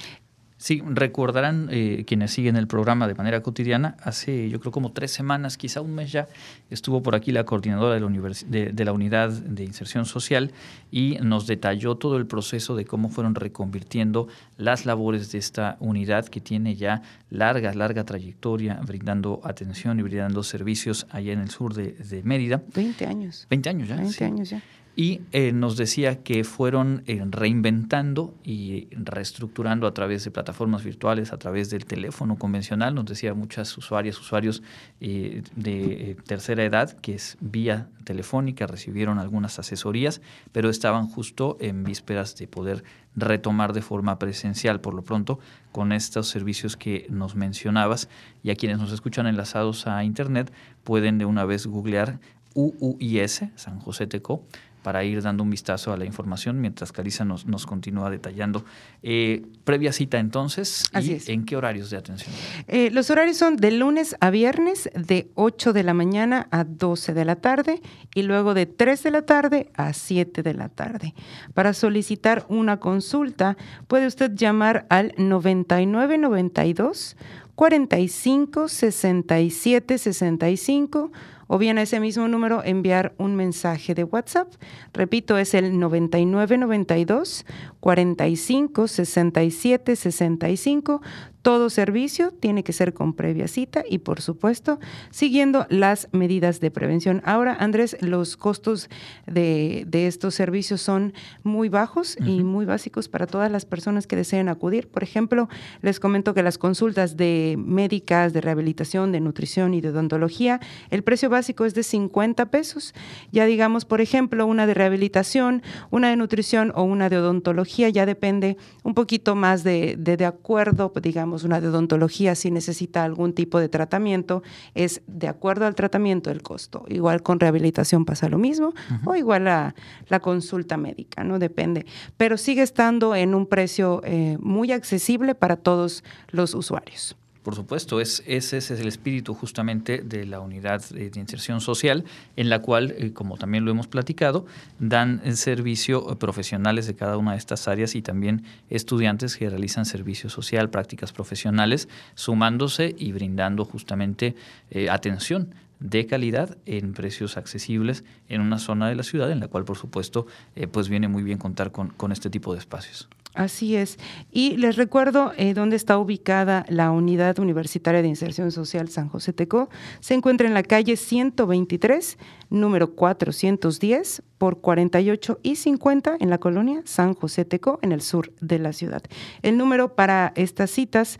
Sí, 0.60 0.82
recordarán 0.84 1.68
eh, 1.70 2.04
quienes 2.06 2.32
siguen 2.32 2.54
el 2.56 2.66
programa 2.66 3.08
de 3.08 3.14
manera 3.14 3.42
cotidiana, 3.42 3.96
hace 4.02 4.50
yo 4.50 4.60
creo 4.60 4.70
como 4.72 4.92
tres 4.92 5.10
semanas, 5.10 5.56
quizá 5.56 5.80
un 5.80 5.94
mes 5.94 6.12
ya, 6.12 6.28
estuvo 6.68 7.02
por 7.02 7.14
aquí 7.14 7.32
la 7.32 7.44
coordinadora 7.44 7.94
de 7.94 8.00
la, 8.00 8.70
de, 8.70 8.84
la 8.84 8.92
unidad 8.92 9.30
de 9.30 9.64
inserción 9.64 10.04
social 10.04 10.52
y 10.90 11.16
nos 11.22 11.46
detalló 11.46 11.94
todo 11.94 12.18
el 12.18 12.26
proceso 12.26 12.76
de 12.76 12.84
cómo 12.84 13.08
fueron 13.08 13.34
reconvirtiendo 13.36 14.28
las 14.58 14.84
labores 14.84 15.32
de 15.32 15.38
esta 15.38 15.78
unidad 15.80 16.26
que 16.26 16.42
tiene 16.42 16.76
ya 16.76 17.00
larga, 17.30 17.72
larga 17.72 18.04
trayectoria 18.04 18.78
brindando 18.86 19.40
atención 19.44 19.98
y 19.98 20.02
brindando 20.02 20.42
servicios 20.42 21.06
allá 21.08 21.32
en 21.32 21.40
el 21.40 21.48
sur 21.48 21.72
de, 21.72 22.20
Mérida. 22.22 22.60
Veinte 22.74 23.06
años. 23.06 23.46
Veinte 23.48 23.70
años 23.70 23.88
ya. 23.88 23.96
Veinte 23.96 24.24
años 24.26 24.50
ya 24.50 24.62
y 24.96 25.22
eh, 25.32 25.52
nos 25.52 25.76
decía 25.76 26.22
que 26.22 26.44
fueron 26.44 27.02
eh, 27.06 27.24
reinventando 27.28 28.34
y 28.44 28.88
reestructurando 28.90 29.86
a 29.86 29.94
través 29.94 30.24
de 30.24 30.30
plataformas 30.30 30.84
virtuales, 30.84 31.32
a 31.32 31.38
través 31.38 31.70
del 31.70 31.86
teléfono 31.86 32.36
convencional. 32.36 32.94
Nos 32.94 33.06
decía 33.06 33.32
muchas 33.34 33.76
usuarias, 33.78 34.18
usuarios 34.18 34.62
eh, 35.00 35.42
de 35.54 36.16
tercera 36.26 36.64
edad 36.64 36.92
que 37.00 37.14
es 37.14 37.38
vía 37.40 37.88
telefónica 38.04 38.66
recibieron 38.66 39.18
algunas 39.18 39.58
asesorías, 39.58 40.20
pero 40.52 40.68
estaban 40.68 41.06
justo 41.06 41.56
en 41.60 41.84
vísperas 41.84 42.36
de 42.36 42.48
poder 42.48 42.82
retomar 43.14 43.72
de 43.72 43.82
forma 43.82 44.18
presencial 44.18 44.80
por 44.80 44.94
lo 44.94 45.02
pronto 45.02 45.38
con 45.72 45.92
estos 45.92 46.28
servicios 46.28 46.76
que 46.76 47.06
nos 47.10 47.36
mencionabas 47.36 48.08
y 48.42 48.50
a 48.50 48.56
quienes 48.56 48.78
nos 48.78 48.92
escuchan 48.92 49.26
enlazados 49.26 49.86
a 49.86 50.02
internet 50.02 50.52
pueden 50.82 51.18
de 51.18 51.24
una 51.24 51.44
vez 51.44 51.66
googlear 51.66 52.18
UUIS, 52.54 53.44
San 53.54 53.78
José 53.78 54.06
Teco, 54.06 54.44
para 54.82 55.04
ir 55.04 55.22
dando 55.22 55.42
un 55.42 55.50
vistazo 55.50 55.92
a 55.92 55.96
la 55.96 56.04
información 56.04 56.60
mientras 56.60 56.92
Carisa 56.92 57.24
nos, 57.24 57.46
nos 57.46 57.66
continúa 57.66 58.10
detallando. 58.10 58.64
Eh, 59.02 59.42
previa 59.64 59.92
cita 59.92 60.18
entonces, 60.18 60.88
Así 60.92 61.12
¿y 61.12 61.14
es. 61.14 61.28
en 61.28 61.44
qué 61.44 61.56
horarios 61.56 61.90
de 61.90 61.96
atención? 61.96 62.34
Eh, 62.68 62.90
los 62.90 63.10
horarios 63.10 63.36
son 63.36 63.56
de 63.56 63.70
lunes 63.70 64.16
a 64.20 64.30
viernes 64.30 64.90
de 64.94 65.30
8 65.34 65.72
de 65.72 65.82
la 65.82 65.94
mañana 65.94 66.48
a 66.50 66.64
12 66.64 67.14
de 67.14 67.24
la 67.24 67.36
tarde 67.36 67.80
y 68.14 68.22
luego 68.22 68.54
de 68.54 68.66
3 68.66 69.02
de 69.02 69.10
la 69.10 69.22
tarde 69.22 69.70
a 69.74 69.92
7 69.92 70.42
de 70.42 70.54
la 70.54 70.68
tarde. 70.68 71.14
Para 71.54 71.74
solicitar 71.74 72.46
una 72.48 72.78
consulta 72.78 73.56
puede 73.86 74.06
usted 74.06 74.32
llamar 74.34 74.86
al 74.88 75.12
9992 75.16 77.16
45 77.54 78.68
67 78.68 79.98
65 79.98 81.12
o 81.52 81.58
bien 81.58 81.78
a 81.78 81.82
ese 81.82 81.98
mismo 81.98 82.28
número 82.28 82.62
enviar 82.64 83.12
un 83.18 83.34
mensaje 83.34 83.92
de 83.92 84.04
WhatsApp. 84.04 84.46
Repito, 84.92 85.36
es 85.36 85.52
el 85.52 85.80
9992 85.80 87.44
45 87.80 88.86
67 88.86 89.96
65. 89.96 91.02
Todo 91.42 91.70
servicio 91.70 92.32
tiene 92.32 92.62
que 92.62 92.74
ser 92.74 92.92
con 92.92 93.14
previa 93.14 93.48
cita 93.48 93.82
y, 93.88 93.98
por 93.98 94.20
supuesto, 94.20 94.78
siguiendo 95.10 95.66
las 95.70 96.08
medidas 96.12 96.60
de 96.60 96.70
prevención. 96.70 97.22
Ahora, 97.24 97.56
Andrés, 97.58 97.96
los 98.00 98.36
costos 98.36 98.90
de, 99.26 99.84
de 99.86 100.06
estos 100.06 100.34
servicios 100.34 100.82
son 100.82 101.14
muy 101.42 101.70
bajos 101.70 102.18
y 102.20 102.44
muy 102.44 102.66
básicos 102.66 103.08
para 103.08 103.26
todas 103.26 103.50
las 103.50 103.64
personas 103.64 104.06
que 104.06 104.16
deseen 104.16 104.50
acudir. 104.50 104.88
Por 104.88 105.02
ejemplo, 105.02 105.48
les 105.80 105.98
comento 105.98 106.34
que 106.34 106.42
las 106.42 106.58
consultas 106.58 107.16
de 107.16 107.56
médicas, 107.58 108.34
de 108.34 108.42
rehabilitación, 108.42 109.10
de 109.10 109.20
nutrición 109.20 109.72
y 109.72 109.80
de 109.80 109.88
odontología, 109.88 110.60
el 110.90 111.02
precio 111.02 111.30
básico 111.30 111.64
es 111.64 111.74
de 111.74 111.84
50 111.84 112.50
pesos. 112.50 112.94
Ya 113.32 113.46
digamos, 113.46 113.86
por 113.86 114.02
ejemplo, 114.02 114.46
una 114.46 114.66
de 114.66 114.74
rehabilitación, 114.74 115.62
una 115.90 116.10
de 116.10 116.16
nutrición 116.16 116.70
o 116.74 116.82
una 116.82 117.08
de 117.08 117.16
odontología, 117.16 117.88
ya 117.88 118.04
depende 118.04 118.58
un 118.82 118.92
poquito 118.92 119.34
más 119.34 119.64
de, 119.64 119.96
de, 119.98 120.18
de 120.18 120.26
acuerdo, 120.26 120.92
digamos, 121.00 121.29
una 121.44 121.58
odontología 121.58 122.34
si 122.34 122.50
necesita 122.50 123.04
algún 123.04 123.32
tipo 123.32 123.58
de 123.58 123.68
tratamiento, 123.68 124.42
es 124.74 125.02
de 125.06 125.28
acuerdo 125.28 125.66
al 125.66 125.74
tratamiento 125.74 126.30
el 126.30 126.42
costo. 126.42 126.84
Igual 126.88 127.22
con 127.22 127.40
rehabilitación 127.40 128.04
pasa 128.04 128.28
lo 128.28 128.38
mismo, 128.38 128.74
o 129.04 129.14
igual 129.14 129.44
la, 129.44 129.74
la 130.08 130.20
consulta 130.20 130.76
médica, 130.76 131.24
¿no? 131.24 131.38
Depende. 131.38 131.86
Pero 132.16 132.36
sigue 132.36 132.62
estando 132.62 133.14
en 133.14 133.34
un 133.34 133.46
precio 133.46 134.00
eh, 134.04 134.36
muy 134.40 134.72
accesible 134.72 135.34
para 135.34 135.56
todos 135.56 136.04
los 136.30 136.54
usuarios. 136.54 137.16
Por 137.50 137.56
supuesto, 137.56 138.00
es, 138.00 138.22
ese 138.28 138.58
es 138.58 138.70
el 138.70 138.86
espíritu 138.86 139.34
justamente 139.34 140.02
de 140.04 140.24
la 140.24 140.38
unidad 140.38 140.88
de, 140.90 141.10
inserción 141.16 141.60
social, 141.60 142.04
en 142.36 142.48
la 142.48 142.60
cual, 142.60 142.94
eh, 142.96 143.12
como 143.12 143.38
también 143.38 143.64
lo 143.64 143.72
hemos 143.72 143.88
platicado, 143.88 144.46
dan 144.78 145.20
servicio 145.34 146.16
profesionales 146.20 146.86
de 146.86 146.94
cada 146.94 147.16
una 147.16 147.32
de 147.32 147.38
estas 147.38 147.66
áreas 147.66 147.96
y 147.96 148.02
también 148.02 148.44
estudiantes 148.68 149.36
que 149.36 149.50
realizan 149.50 149.84
servicio 149.84 150.30
social, 150.30 150.70
prácticas 150.70 151.10
profesionales, 151.12 151.88
sumándose 152.14 152.94
y 152.96 153.10
brindando 153.10 153.64
justamente 153.64 154.36
eh, 154.70 154.88
atención 154.88 155.52
de 155.80 156.06
calidad 156.06 156.56
en 156.66 156.92
precios 156.92 157.36
accesibles 157.36 158.04
en 158.28 158.42
una 158.42 158.60
zona 158.60 158.88
de 158.88 158.94
la 158.94 159.02
ciudad 159.02 159.32
en 159.32 159.40
la 159.40 159.48
cual 159.48 159.64
por 159.64 159.76
supuesto 159.76 160.28
eh, 160.54 160.68
pues 160.68 160.88
viene 160.88 161.08
muy 161.08 161.24
bien 161.24 161.38
contar 161.38 161.72
con, 161.72 161.88
con 161.88 162.12
este 162.12 162.30
tipo 162.30 162.52
de 162.52 162.60
espacios. 162.60 163.08
Así 163.34 163.76
es. 163.76 163.96
Y 164.32 164.56
les 164.56 164.76
recuerdo 164.76 165.32
eh, 165.36 165.54
dónde 165.54 165.76
está 165.76 165.98
ubicada 165.98 166.64
la 166.68 166.90
Unidad 166.90 167.38
Universitaria 167.38 168.02
de 168.02 168.08
Inserción 168.08 168.50
Social 168.50 168.88
San 168.88 169.08
José 169.08 169.32
Tecó. 169.32 169.70
Se 170.00 170.14
encuentra 170.14 170.48
en 170.48 170.54
la 170.54 170.64
calle 170.64 170.96
123, 170.96 172.18
número 172.50 172.94
410, 172.96 174.22
por 174.36 174.60
48 174.60 175.38
y 175.44 175.56
50 175.56 176.16
en 176.18 176.28
la 176.28 176.38
colonia 176.38 176.82
San 176.84 177.14
José 177.14 177.44
Tecó, 177.44 177.78
en 177.82 177.92
el 177.92 178.00
sur 178.00 178.32
de 178.40 178.58
la 178.58 178.72
ciudad. 178.72 179.02
El 179.42 179.56
número 179.56 179.94
para 179.94 180.32
estas 180.34 180.70
citas 180.70 181.18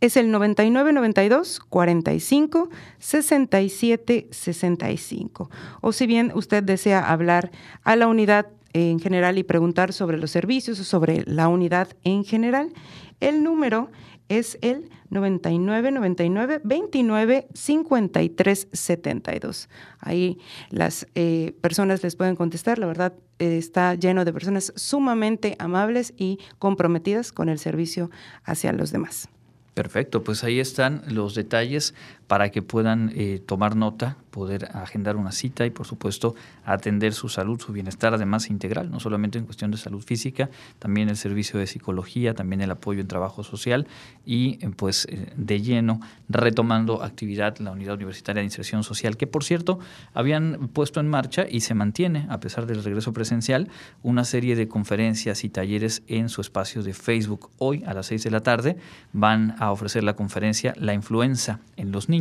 es 0.00 0.16
el 0.16 0.32
9992 0.32 1.60
45 1.68 2.70
67 2.98 4.28
65. 4.30 5.50
O 5.80 5.92
si 5.92 6.06
bien 6.06 6.32
usted 6.34 6.64
desea 6.64 7.08
hablar 7.08 7.52
a 7.84 7.94
la 7.94 8.08
unidad 8.08 8.48
en 8.74 8.98
general 9.00 9.38
y 9.38 9.44
preguntar 9.44 9.92
sobre 9.92 10.18
los 10.18 10.30
servicios 10.30 10.78
o 10.80 10.84
sobre 10.84 11.22
la 11.26 11.48
unidad 11.48 11.88
en 12.02 12.24
general, 12.24 12.72
el 13.20 13.42
número 13.42 13.90
es 14.28 14.58
el 14.62 14.90
99 15.10 15.92
99 15.92 16.60
29 16.64 17.48
53 17.54 18.68
72. 18.72 19.68
Ahí 20.00 20.38
las 20.70 21.06
eh, 21.14 21.54
personas 21.60 22.02
les 22.02 22.16
pueden 22.16 22.36
contestar. 22.36 22.78
La 22.78 22.86
verdad, 22.86 23.14
eh, 23.38 23.58
está 23.58 23.94
lleno 23.94 24.24
de 24.24 24.32
personas 24.32 24.72
sumamente 24.76 25.56
amables 25.58 26.12
y 26.16 26.38
comprometidas 26.58 27.32
con 27.32 27.48
el 27.48 27.58
servicio 27.58 28.10
hacia 28.44 28.72
los 28.72 28.90
demás. 28.90 29.28
Perfecto, 29.74 30.22
pues 30.22 30.44
ahí 30.44 30.60
están 30.60 31.02
los 31.08 31.34
detalles 31.34 31.94
para 32.26 32.50
que 32.50 32.62
puedan 32.62 33.12
eh, 33.14 33.42
tomar 33.44 33.76
nota, 33.76 34.16
poder 34.30 34.68
agendar 34.74 35.16
una 35.16 35.30
cita 35.30 35.66
y 35.66 35.70
por 35.70 35.86
supuesto 35.86 36.34
atender 36.64 37.12
su 37.12 37.28
salud, 37.28 37.60
su 37.60 37.72
bienestar, 37.72 38.14
además 38.14 38.50
integral, 38.50 38.90
no 38.90 38.98
solamente 38.98 39.38
en 39.38 39.44
cuestión 39.44 39.70
de 39.70 39.76
salud 39.76 40.02
física, 40.02 40.50
también 40.78 41.08
el 41.08 41.16
servicio 41.16 41.60
de 41.60 41.66
psicología, 41.66 42.34
también 42.34 42.60
el 42.60 42.70
apoyo 42.70 43.00
en 43.00 43.08
trabajo 43.08 43.44
social 43.44 43.86
y 44.24 44.58
eh, 44.64 44.70
pues 44.74 45.06
eh, 45.10 45.32
de 45.36 45.60
lleno 45.60 46.00
retomando 46.28 47.02
actividad 47.02 47.58
la 47.58 47.72
Unidad 47.72 47.94
Universitaria 47.94 48.40
de 48.40 48.46
Inserción 48.46 48.82
Social, 48.82 49.16
que 49.16 49.26
por 49.26 49.44
cierto 49.44 49.78
habían 50.14 50.68
puesto 50.72 51.00
en 51.00 51.08
marcha 51.08 51.46
y 51.48 51.60
se 51.60 51.74
mantiene, 51.74 52.26
a 52.30 52.40
pesar 52.40 52.66
del 52.66 52.82
regreso 52.82 53.12
presencial, 53.12 53.68
una 54.02 54.24
serie 54.24 54.56
de 54.56 54.66
conferencias 54.66 55.44
y 55.44 55.50
talleres 55.50 56.02
en 56.08 56.28
su 56.28 56.40
espacio 56.40 56.82
de 56.82 56.94
Facebook. 56.94 57.50
Hoy 57.58 57.84
a 57.86 57.94
las 57.94 58.06
6 58.06 58.24
de 58.24 58.30
la 58.30 58.40
tarde 58.40 58.76
van 59.12 59.54
a 59.58 59.70
ofrecer 59.70 60.02
la 60.02 60.16
conferencia 60.16 60.74
La 60.76 60.94
influenza 60.94 61.60
en 61.76 61.92
los 61.92 62.08
niños. 62.08 62.13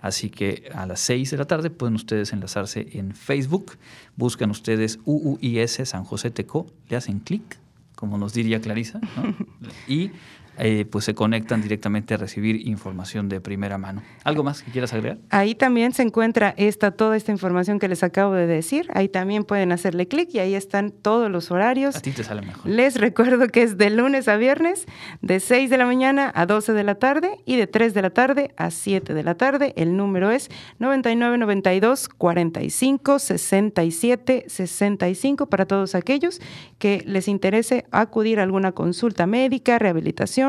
Así 0.00 0.30
que 0.30 0.70
a 0.74 0.86
las 0.86 1.00
6 1.00 1.30
de 1.30 1.36
la 1.36 1.44
tarde 1.46 1.70
pueden 1.70 1.94
ustedes 1.94 2.32
enlazarse 2.32 2.88
en 2.92 3.14
Facebook. 3.14 3.78
Buscan 4.16 4.50
ustedes 4.50 4.98
UUIS 5.04 5.80
San 5.84 6.04
José 6.04 6.30
Tecó, 6.30 6.66
le 6.88 6.96
hacen 6.96 7.18
clic, 7.20 7.58
como 7.94 8.16
nos 8.16 8.32
diría 8.32 8.60
Clarisa, 8.60 9.00
¿no? 9.16 9.34
y 9.88 10.12
eh, 10.58 10.84
pues 10.90 11.04
se 11.04 11.14
conectan 11.14 11.62
directamente 11.62 12.14
a 12.14 12.16
recibir 12.16 12.66
información 12.66 13.28
de 13.28 13.40
primera 13.40 13.78
mano. 13.78 14.02
¿Algo 14.24 14.42
más 14.42 14.62
que 14.62 14.70
quieras 14.70 14.92
agregar? 14.92 15.18
Ahí 15.30 15.54
también 15.54 15.92
se 15.92 16.02
encuentra 16.02 16.54
esta, 16.56 16.90
toda 16.90 17.16
esta 17.16 17.32
información 17.32 17.78
que 17.78 17.88
les 17.88 18.02
acabo 18.02 18.34
de 18.34 18.46
decir. 18.46 18.88
Ahí 18.94 19.08
también 19.08 19.44
pueden 19.44 19.72
hacerle 19.72 20.08
clic 20.08 20.30
y 20.32 20.38
ahí 20.38 20.54
están 20.54 20.90
todos 20.90 21.30
los 21.30 21.50
horarios. 21.50 21.96
A 21.96 22.00
ti 22.00 22.10
te 22.10 22.24
sale 22.24 22.42
mejor. 22.42 22.70
Les 22.70 22.96
recuerdo 23.00 23.46
que 23.48 23.62
es 23.62 23.78
de 23.78 23.90
lunes 23.90 24.28
a 24.28 24.36
viernes, 24.36 24.86
de 25.22 25.40
6 25.40 25.70
de 25.70 25.78
la 25.78 25.86
mañana 25.86 26.32
a 26.34 26.46
12 26.46 26.72
de 26.72 26.84
la 26.84 26.96
tarde 26.96 27.38
y 27.44 27.56
de 27.56 27.66
3 27.66 27.94
de 27.94 28.02
la 28.02 28.10
tarde 28.10 28.54
a 28.56 28.70
7 28.70 29.14
de 29.14 29.22
la 29.22 29.34
tarde. 29.36 29.74
El 29.76 29.96
número 29.96 30.30
es 30.30 30.50
9992 30.78 32.08
45 32.08 33.18
67 33.18 34.44
65 34.48 35.46
para 35.46 35.66
todos 35.66 35.94
aquellos 35.94 36.40
que 36.78 37.02
les 37.06 37.28
interese 37.28 37.84
acudir 37.90 38.40
a 38.40 38.42
alguna 38.42 38.72
consulta 38.72 39.26
médica, 39.26 39.78
rehabilitación, 39.78 40.47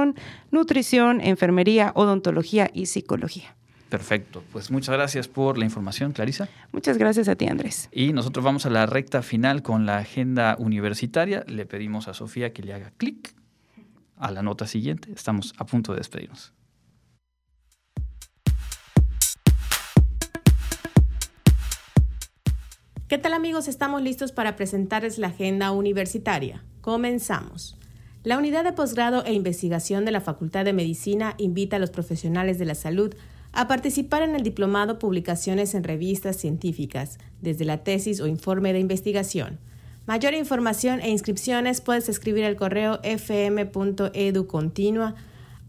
nutrición, 0.51 1.21
enfermería, 1.21 1.91
odontología 1.95 2.69
y 2.73 2.87
psicología. 2.87 3.55
Perfecto, 3.89 4.43
pues 4.51 4.69
muchas 4.69 4.93
gracias 4.93 5.27
por 5.27 5.57
la 5.57 5.65
información, 5.65 6.11
Clarisa. 6.11 6.47
Muchas 6.71 6.99
gracias 6.99 7.27
a 7.27 7.35
ti, 7.35 7.47
Andrés. 7.47 7.89
Y 7.91 8.13
nosotros 8.13 8.45
vamos 8.45 8.67
a 8.67 8.69
la 8.69 8.85
recta 8.85 9.23
final 9.23 9.63
con 9.63 9.87
la 9.87 9.97
agenda 9.97 10.55
universitaria. 10.59 11.43
Le 11.47 11.65
pedimos 11.65 12.07
a 12.07 12.13
Sofía 12.13 12.53
que 12.53 12.61
le 12.61 12.73
haga 12.73 12.91
clic 12.97 13.33
a 14.17 14.31
la 14.31 14.43
nota 14.43 14.67
siguiente. 14.67 15.11
Estamos 15.11 15.55
a 15.57 15.65
punto 15.65 15.93
de 15.93 15.97
despedirnos. 15.97 16.53
¿Qué 23.07 23.17
tal 23.17 23.33
amigos? 23.33 23.67
Estamos 23.67 24.03
listos 24.03 24.31
para 24.31 24.55
presentarles 24.55 25.17
la 25.17 25.29
agenda 25.29 25.71
universitaria. 25.71 26.63
Comenzamos. 26.81 27.78
La 28.23 28.37
unidad 28.37 28.65
de 28.65 28.73
posgrado 28.73 29.23
e 29.23 29.31
investigación 29.31 30.03
de 30.03 30.11
la 30.11 30.19
Facultad 30.19 30.65
de 30.65 30.73
Medicina 30.73 31.35
invita 31.37 31.77
a 31.77 31.79
los 31.79 31.89
profesionales 31.89 32.59
de 32.59 32.65
la 32.65 32.75
salud 32.75 33.15
a 33.53 33.69
participar 33.69 34.23
en 34.23 34.35
el 34.35 34.43
diplomado 34.43 34.99
Publicaciones 34.99 35.73
en 35.73 35.85
Revistas 35.85 36.35
Científicas, 36.35 37.17
desde 37.41 37.63
la 37.63 37.77
tesis 37.77 38.19
o 38.19 38.27
informe 38.27 38.73
de 38.73 38.79
investigación. 38.79 39.57
Mayor 40.05 40.33
información 40.33 40.99
e 40.99 41.09
inscripciones 41.09 41.79
puedes 41.79 42.09
escribir 42.09 42.43
al 42.43 42.57
correo 42.57 42.99
fm.educontinua 43.03 45.15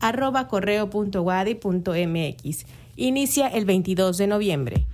arroba 0.01 0.49
correo.wadi.mx. 0.49 2.67
Inicia 2.97 3.47
el 3.47 3.65
22 3.65 4.19
de 4.19 4.27
noviembre. 4.27 4.87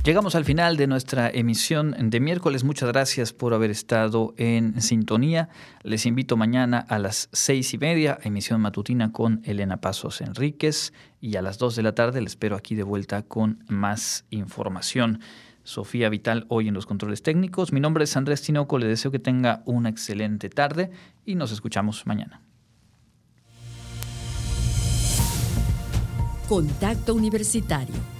Llegamos 0.02 0.34
al 0.34 0.46
final 0.46 0.78
de 0.78 0.86
nuestra 0.86 1.28
emisión 1.28 1.94
de 1.98 2.20
miércoles. 2.20 2.64
Muchas 2.64 2.88
gracias 2.88 3.34
por 3.34 3.52
haber 3.52 3.70
estado 3.70 4.32
en 4.38 4.80
sintonía. 4.80 5.50
Les 5.82 6.06
invito 6.06 6.38
mañana 6.38 6.78
a 6.88 6.98
las 6.98 7.28
seis 7.32 7.74
y 7.74 7.78
media, 7.78 8.18
emisión 8.22 8.62
matutina 8.62 9.12
con 9.12 9.42
Elena 9.44 9.82
Pasos 9.82 10.22
Enríquez. 10.22 10.94
Y 11.20 11.36
a 11.36 11.42
las 11.42 11.58
dos 11.58 11.76
de 11.76 11.82
la 11.82 11.94
tarde 11.94 12.22
les 12.22 12.32
espero 12.32 12.56
aquí 12.56 12.74
de 12.74 12.82
vuelta 12.82 13.24
con 13.24 13.62
más 13.68 14.24
información. 14.30 15.20
Sofía 15.64 16.08
Vital 16.08 16.46
hoy 16.48 16.68
en 16.68 16.74
los 16.74 16.86
controles 16.86 17.22
técnicos. 17.22 17.70
Mi 17.70 17.80
nombre 17.80 18.04
es 18.04 18.16
Andrés 18.16 18.40
Tinoco. 18.40 18.78
Le 18.78 18.86
deseo 18.86 19.10
que 19.10 19.18
tenga 19.18 19.62
una 19.66 19.90
excelente 19.90 20.48
tarde 20.48 20.90
y 21.26 21.34
nos 21.34 21.52
escuchamos 21.52 22.06
mañana. 22.06 22.40
Contacto 26.48 27.14
Universitario 27.14 28.19